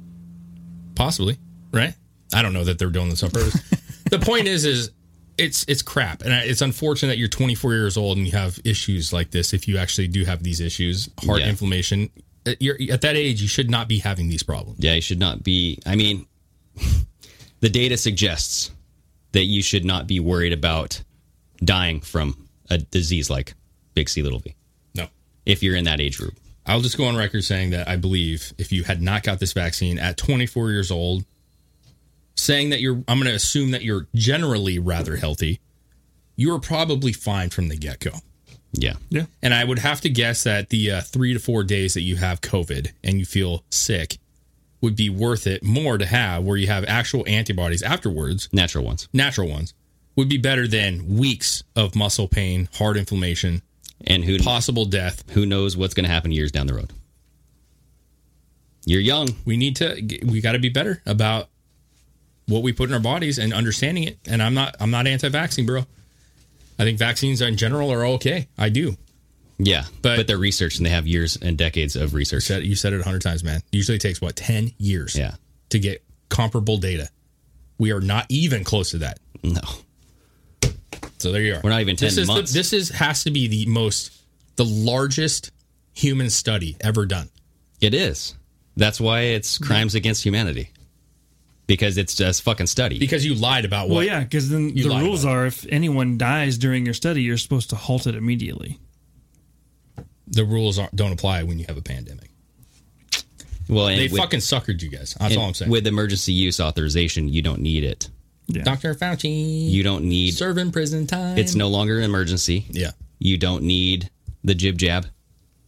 possibly, 0.95 1.37
right? 1.71 1.93
I 2.33 2.41
don't 2.41 2.53
know 2.53 2.63
that 2.63 2.79
they're 2.79 2.89
doing 2.89 3.09
this 3.09 3.23
on 3.23 3.31
purpose. 3.31 3.59
the 4.09 4.19
point 4.19 4.47
is, 4.47 4.65
is 4.65 4.91
it's 5.37 5.65
it's 5.67 5.81
crap, 5.81 6.21
and 6.21 6.33
it's 6.33 6.61
unfortunate 6.61 7.09
that 7.09 7.17
you're 7.17 7.27
24 7.27 7.73
years 7.73 7.97
old 7.97 8.17
and 8.17 8.25
you 8.25 8.33
have 8.33 8.59
issues 8.63 9.11
like 9.13 9.31
this. 9.31 9.53
If 9.53 9.67
you 9.67 9.77
actually 9.77 10.07
do 10.07 10.25
have 10.25 10.43
these 10.43 10.59
issues, 10.59 11.09
heart 11.25 11.41
Yeah. 11.41 11.49
inflammation, 11.49 12.09
at- 12.45 12.61
you're 12.61 12.77
at 12.91 13.01
that 13.01 13.15
age, 13.15 13.41
you 13.41 13.47
should 13.47 13.69
not 13.69 13.87
be 13.87 13.99
having 13.99 14.27
these 14.29 14.43
problems. 14.43 14.79
Yeah, 14.79 14.93
you 14.93 15.01
should 15.01 15.19
not 15.19 15.43
be. 15.43 15.79
I 15.85 15.95
mean, 15.95 16.25
the 17.59 17.69
data 17.69 17.97
suggests 17.97 18.71
that 19.31 19.43
you 19.45 19.61
should 19.61 19.85
not 19.85 20.07
be 20.07 20.19
worried 20.19 20.53
about 20.53 21.01
dying 21.63 21.99
from 22.01 22.47
a 22.69 22.77
disease 22.77 23.29
like 23.29 23.53
Big 23.93 24.09
C, 24.09 24.21
Little 24.21 24.39
V. 24.39 24.55
No. 24.95 25.07
If 25.45 25.61
you're 25.63 25.75
in 25.75 25.85
that 25.85 25.99
age 25.99 26.17
group. 26.17 26.35
I'll 26.65 26.81
just 26.81 26.97
go 26.97 27.05
on 27.05 27.15
record 27.15 27.43
saying 27.43 27.71
that 27.71 27.87
I 27.87 27.95
believe 27.95 28.53
if 28.57 28.71
you 28.71 28.83
had 28.83 29.01
not 29.01 29.23
got 29.23 29.39
this 29.39 29.53
vaccine 29.53 29.97
at 29.97 30.17
24 30.17 30.71
years 30.71 30.91
old, 30.91 31.25
saying 32.35 32.69
that 32.69 32.79
you're, 32.79 33.03
I'm 33.07 33.17
going 33.17 33.25
to 33.29 33.33
assume 33.33 33.71
that 33.71 33.83
you're 33.83 34.07
generally 34.13 34.79
rather 34.79 35.17
healthy, 35.17 35.59
you 36.35 36.51
were 36.51 36.59
probably 36.59 37.11
fine 37.11 37.49
from 37.49 37.69
the 37.69 37.77
get 37.77 37.99
go. 37.99 38.11
Yeah. 38.71 38.93
Yeah. 39.09 39.25
And 39.41 39.53
I 39.53 39.63
would 39.63 39.79
have 39.79 40.01
to 40.01 40.09
guess 40.09 40.43
that 40.43 40.69
the 40.69 40.91
uh, 40.91 41.01
three 41.01 41.33
to 41.33 41.39
four 41.39 41.63
days 41.63 41.95
that 41.95 42.01
you 42.01 42.17
have 42.17 42.41
COVID 42.41 42.91
and 43.03 43.17
you 43.17 43.25
feel 43.25 43.63
sick 43.69 44.19
would 44.81 44.95
be 44.95 45.09
worth 45.09 45.47
it 45.47 45.63
more 45.63 45.97
to 45.97 46.05
have 46.05 46.43
where 46.43 46.55
you 46.55 46.67
have 46.67 46.85
actual 46.85 47.27
antibodies 47.27 47.83
afterwards, 47.83 48.47
Natural 48.53 48.85
ones. 48.85 49.09
natural 49.11 49.49
ones, 49.49 49.73
would 50.15 50.29
be 50.29 50.37
better 50.37 50.67
than 50.67 51.17
weeks 51.17 51.63
of 51.75 51.95
muscle 51.95 52.27
pain, 52.27 52.69
heart 52.73 52.95
inflammation, 52.95 53.61
And 54.07 54.23
who 54.23 54.39
possible 54.39 54.85
death. 54.85 55.23
who 55.31 55.45
knows 55.45 55.75
what's 55.77 55.93
going 55.93 56.05
to 56.05 56.11
happen 56.11 56.31
years 56.31 56.51
down 56.51 56.67
the 56.67 56.73
road. 56.73 56.91
You're 58.85 59.01
young. 59.01 59.29
we 59.45 59.57
need 59.57 59.75
to 59.77 60.19
we 60.25 60.41
got 60.41 60.53
to 60.53 60.59
be 60.59 60.69
better 60.69 61.01
about 61.05 61.49
what 62.47 62.63
we 62.63 62.71
put 62.73 62.89
in 62.89 62.93
our 62.95 62.99
bodies 63.01 63.37
and 63.37 63.53
understanding 63.53 64.05
it 64.05 64.17
and 64.27 64.41
i'm 64.41 64.55
not 64.55 64.75
i'm 64.79 64.89
not 64.89 65.05
anti-vaccine 65.05 65.67
bro 65.67 65.81
i 66.79 66.83
think 66.83 66.97
vaccines 66.97 67.41
in 67.41 67.55
general 67.57 67.91
are 67.93 68.03
okay 68.05 68.47
i 68.57 68.69
do 68.69 68.97
Yeah. 69.59 69.83
But- 70.01 70.15
But, 70.17 70.27
they're 70.27 70.37
research 70.39 70.77
and 70.77 70.85
they 70.85 70.89
have 70.89 71.05
years 71.05 71.37
and 71.39 71.57
decades 71.59 71.95
of 71.95 72.15
research. 72.15 72.45
said 72.45 72.63
you 72.63 72.75
said 72.75 72.93
it 72.93 73.01
a 73.01 73.03
hundred 73.03 73.21
times 73.21 73.43
man 73.43 73.61
usually 73.71 73.97
it 73.97 74.01
takes 74.01 74.19
what 74.19 74.35
10 74.35 74.71
years 74.79 75.15
Yeah. 75.15 75.35
to 75.69 75.77
get 75.77 76.03
comparable 76.29 76.77
data 76.77 77.09
we 77.77 77.91
are 77.91 78.01
not 78.01 78.25
even 78.29 78.63
close 78.63 78.89
to 78.91 78.97
that 78.99 79.19
No. 79.43 79.61
So 81.19 81.31
there 81.31 81.41
you 81.41 81.53
are 81.55 81.61
We're 81.63 81.69
not 81.69 81.81
even 81.81 81.95
10 81.95 82.07
this 82.07 82.17
is 82.17 82.27
the- 82.27 82.33
months. 82.33 82.53
this 82.53 82.73
is 82.73 82.89
has 82.89 83.23
to 83.25 83.31
be 83.31 83.47
the 83.47 83.65
most 83.67 84.11
the 84.55 84.65
largest 84.65 85.51
human 85.93 86.29
study 86.29 86.75
ever 86.81 87.05
done 87.05 87.29
It 87.81 87.93
is. 87.93 88.35
That's 88.77 88.99
why 89.01 89.21
it's 89.21 89.57
crimes 89.57 89.93
against 89.95 90.23
humanity. 90.23 90.71
Because 91.67 91.97
it's 91.97 92.15
just 92.15 92.41
fucking 92.43 92.67
study. 92.67 92.97
because 92.97 93.23
you 93.25 93.35
lied 93.35 93.63
about 93.65 93.89
what 93.89 93.95
Well, 93.97 94.03
yeah, 94.05 94.21
because 94.23 94.49
then 94.49 94.75
You 94.75 94.89
the 94.89 94.95
rules 94.95 95.23
are 95.25 95.45
if 95.45 95.65
anyone 95.69 96.17
dies 96.17 96.57
during 96.57 96.83
your 96.85 96.93
study, 96.95 97.21
you're 97.21 97.37
supposed 97.37 97.69
to 97.71 97.75
halt 97.75 98.07
it 98.07 98.15
immediately. 98.15 98.79
the 100.27 100.45
rules 100.45 100.79
aren't, 100.79 100.95
don't 100.95 101.11
apply 101.11 101.43
when 101.43 101.59
you 101.59 101.65
have 101.67 101.77
a 101.77 101.81
pandemic 101.81 102.29
well, 103.67 103.87
and 103.87 103.99
they 103.99 104.07
with- 104.07 104.19
fucking 104.19 104.39
suckered 104.39 104.81
you 104.81 104.89
guys 104.89 105.15
that's 105.19 105.35
all 105.37 105.45
i'm 105.45 105.53
saying 105.53 105.69
With 105.71 105.85
emergency 105.87 106.33
use 106.33 106.59
authorization, 106.59 107.29
you 107.29 107.41
don't 107.41 107.61
need 107.61 107.83
it. 107.83 108.09
Yeah. 108.49 108.63
Dr. 108.63 108.95
Fauci. 108.95 109.69
You 109.69 109.83
don't 109.83 110.03
need 110.05 110.33
serving 110.33 110.71
prison 110.71 111.05
time. 111.07 111.37
It's 111.37 111.55
no 111.55 111.67
longer 111.69 111.97
an 111.99 112.03
emergency. 112.03 112.65
Yeah. 112.69 112.91
You 113.19 113.37
don't 113.37 113.63
need 113.63 114.09
the 114.43 114.55
jib 114.55 114.77
jab. 114.77 115.05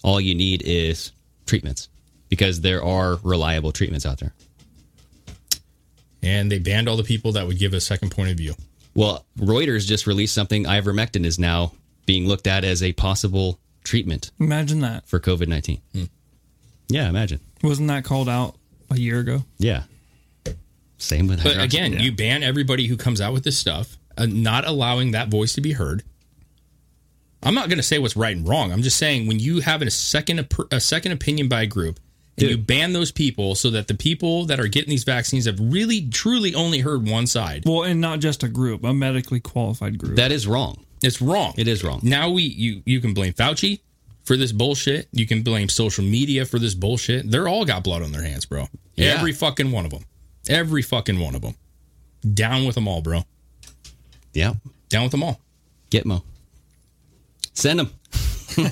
All 0.04 0.20
you 0.20 0.34
need 0.34 0.64
is 0.66 1.12
treatments 1.46 1.90
because 2.28 2.62
there 2.62 2.84
are 2.84 3.18
reliable 3.24 3.72
treatments 3.72 4.06
out 4.06 4.20
there. 4.20 4.34
And 6.24 6.52
they 6.52 6.60
banned 6.60 6.88
all 6.88 6.98
the 6.98 7.04
people 7.04 7.34
that 7.34 7.46
would 7.48 7.60
give 7.60 7.74
a 7.74 7.82
second 7.82 8.10
point 8.12 8.32
of 8.32 8.38
view. 8.38 8.56
Well, 8.96 9.26
Reuters 9.38 9.86
just 9.86 10.08
released 10.08 10.34
something. 10.34 10.66
Ivermectin 10.66 11.26
is 11.26 11.40
now 11.40 11.74
being 12.06 12.28
looked 12.28 12.48
at 12.48 12.64
as 12.64 12.84
a 12.84 12.94
possible 12.94 13.60
treatment 13.84 14.32
Imagine 14.40 14.82
that. 14.82 15.08
for 15.08 15.20
COVID 15.20 15.48
19. 15.48 15.82
Hmm. 15.94 16.04
Yeah, 16.90 17.08
imagine. 17.10 17.40
Wasn't 17.64 17.88
that 17.88 18.04
called 18.04 18.28
out 18.28 18.56
a 18.90 18.98
year 19.00 19.20
ago? 19.20 19.44
Yeah. 19.58 19.84
Same 21.12 21.28
with 21.28 21.44
But 21.44 21.58
hydroxy. 21.58 21.64
again, 21.64 22.00
you 22.00 22.12
ban 22.12 22.42
everybody 22.44 22.88
who 22.88 22.96
comes 22.98 23.20
out 23.20 23.34
with 23.34 23.44
this 23.44 23.58
stuff, 23.58 23.98
uh, 24.18 24.26
not 24.26 24.66
allowing 24.66 25.12
that 25.12 25.28
voice 25.30 25.54
to 25.54 25.62
be 25.62 25.74
heard. 25.74 26.04
I'm 27.44 27.54
not 27.54 27.70
going 27.70 27.78
to 27.80 27.84
say 27.84 28.00
what's 28.00 28.16
right 28.16 28.36
and 28.36 28.48
wrong. 28.48 28.72
I'm 28.72 28.82
just 28.82 28.98
saying 28.98 29.28
when 29.28 29.40
you 29.40 29.62
have 29.62 29.82
a 29.82 29.90
second 29.92 30.48
a 30.72 30.80
second 30.80 31.12
opinion 31.12 31.48
by 31.50 31.64
a 31.64 31.66
group 31.66 32.00
and 32.38 32.50
you 32.50 32.58
ban 32.58 32.94
those 32.94 33.12
people 33.12 33.56
so 33.56 33.70
that 33.72 33.88
the 33.88 33.94
people 33.94 34.46
that 34.46 34.60
are 34.60 34.68
getting 34.68 34.90
these 34.90 35.04
vaccines 35.04 35.46
have 35.46 35.60
really 35.60 36.08
truly 36.08 36.54
only 36.56 36.80
heard 36.80 37.08
one 37.08 37.28
side. 37.28 37.64
Well, 37.66 37.84
and 37.84 38.00
not 38.00 38.20
just 38.20 38.44
a 38.44 38.48
group, 38.48 38.84
a 38.84 38.94
medically 38.94 39.40
qualified 39.40 39.98
group. 39.98 40.16
that 40.16 40.32
is 40.32 40.48
wrong. 40.48 40.86
It's 41.04 41.22
wrong. 41.22 41.54
It 41.58 41.68
is 41.68 41.84
wrong. 41.84 42.00
Now 42.04 42.30
we 42.30 42.44
you 42.44 42.84
you 42.86 43.02
can 43.02 43.14
blame 43.14 43.34
Fauci 43.34 43.82
for 44.24 44.38
this 44.38 44.52
bullshit. 44.52 45.08
You 45.12 45.26
can 45.26 45.42
blame 45.42 45.68
social 45.68 46.04
media 46.06 46.46
for 46.46 46.60
this 46.60 46.76
bullshit. 46.76 47.30
They're 47.30 47.48
all 47.48 47.66
got 47.66 47.84
blood 47.84 48.04
on 48.04 48.12
their 48.12 48.24
hands, 48.24 48.46
bro. 48.46 48.68
Yeah. 48.96 49.16
Every 49.18 49.34
fucking 49.34 49.72
one 49.72 49.86
of 49.86 49.92
them. 49.92 50.06
Every 50.50 50.82
fucking 50.82 51.20
one 51.20 51.36
of 51.36 51.42
them. 51.42 51.56
Down 52.34 52.66
with 52.66 52.76
them 52.76 52.88
all, 52.88 53.02
bro. 53.02 53.24
Yeah. 54.34 54.54
Down 54.90 55.04
with 55.04 55.12
them 55.12 55.24
all. 55.24 55.40
Gitmo. 55.90 56.24
Send 57.54 57.80
them. 57.80 57.92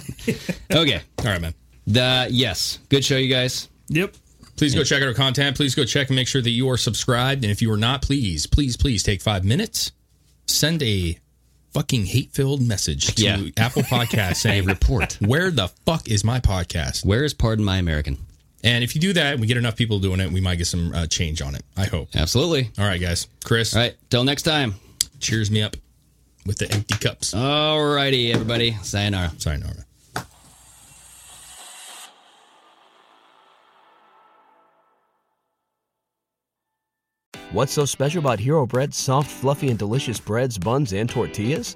okay. 0.71 1.01
All 1.19 1.25
right, 1.25 1.41
man. 1.41 1.53
The 1.87 2.27
yes. 2.29 2.79
Good 2.89 3.03
show, 3.05 3.17
you 3.17 3.33
guys. 3.33 3.67
Yep. 3.89 4.15
Please 4.57 4.75
go 4.75 4.83
check 4.83 5.01
out 5.01 5.07
our 5.07 5.13
content. 5.13 5.55
Please 5.55 5.73
go 5.73 5.85
check 5.85 6.07
and 6.09 6.15
make 6.15 6.27
sure 6.27 6.41
that 6.41 6.49
you 6.49 6.69
are 6.69 6.77
subscribed. 6.77 7.43
And 7.43 7.51
if 7.51 7.61
you 7.61 7.71
are 7.71 7.77
not, 7.77 8.01
please, 8.01 8.45
please, 8.45 8.75
please 8.75 9.03
take 9.03 9.21
five 9.21 9.45
minutes. 9.45 9.91
Send 10.47 10.83
a 10.83 11.17
fucking 11.73 12.05
hate 12.07 12.31
filled 12.33 12.61
message 12.61 13.15
to 13.15 13.23
Yeah. 13.23 13.41
Apple 13.57 13.83
Podcast 13.83 14.35
saying, 14.37 14.65
report. 14.67 15.17
Where 15.21 15.49
the 15.49 15.69
fuck 15.85 16.09
is 16.09 16.23
my 16.25 16.39
podcast? 16.39 17.05
Where 17.05 17.23
is 17.23 17.33
Pardon 17.33 17.63
My 17.63 17.77
American? 17.77 18.17
And 18.63 18.83
if 18.83 18.93
you 18.95 19.01
do 19.01 19.13
that, 19.13 19.39
we 19.39 19.47
get 19.47 19.57
enough 19.57 19.75
people 19.75 19.99
doing 19.99 20.19
it, 20.19 20.31
we 20.31 20.41
might 20.41 20.55
get 20.55 20.67
some 20.67 20.93
uh, 20.93 21.05
change 21.07 21.41
on 21.41 21.55
it. 21.55 21.63
I 21.77 21.85
hope. 21.85 22.09
Absolutely. 22.15 22.69
All 22.77 22.85
right, 22.85 22.99
guys. 22.99 23.27
Chris, 23.43 23.73
All 23.75 23.81
right. 23.81 23.95
Till 24.09 24.23
next 24.23 24.43
time. 24.43 24.75
cheers 25.19 25.49
me 25.49 25.61
up 25.61 25.75
with 26.45 26.57
the 26.57 26.69
empty 26.71 26.95
cups. 26.97 27.33
All 27.33 27.81
righty, 27.93 28.31
everybody. 28.33 28.73
Sayonara. 28.81 29.31
Sayonara. 29.37 29.85
What's 37.51 37.71
so 37.73 37.85
special 37.85 38.19
about 38.19 38.39
Hero 38.39 38.65
Bread's 38.67 38.97
soft, 38.97 39.31
fluffy, 39.31 39.69
and 39.69 39.79
delicious 39.79 40.19
breads, 40.19 40.57
buns, 40.57 40.93
and 40.93 41.09
tortillas? 41.09 41.75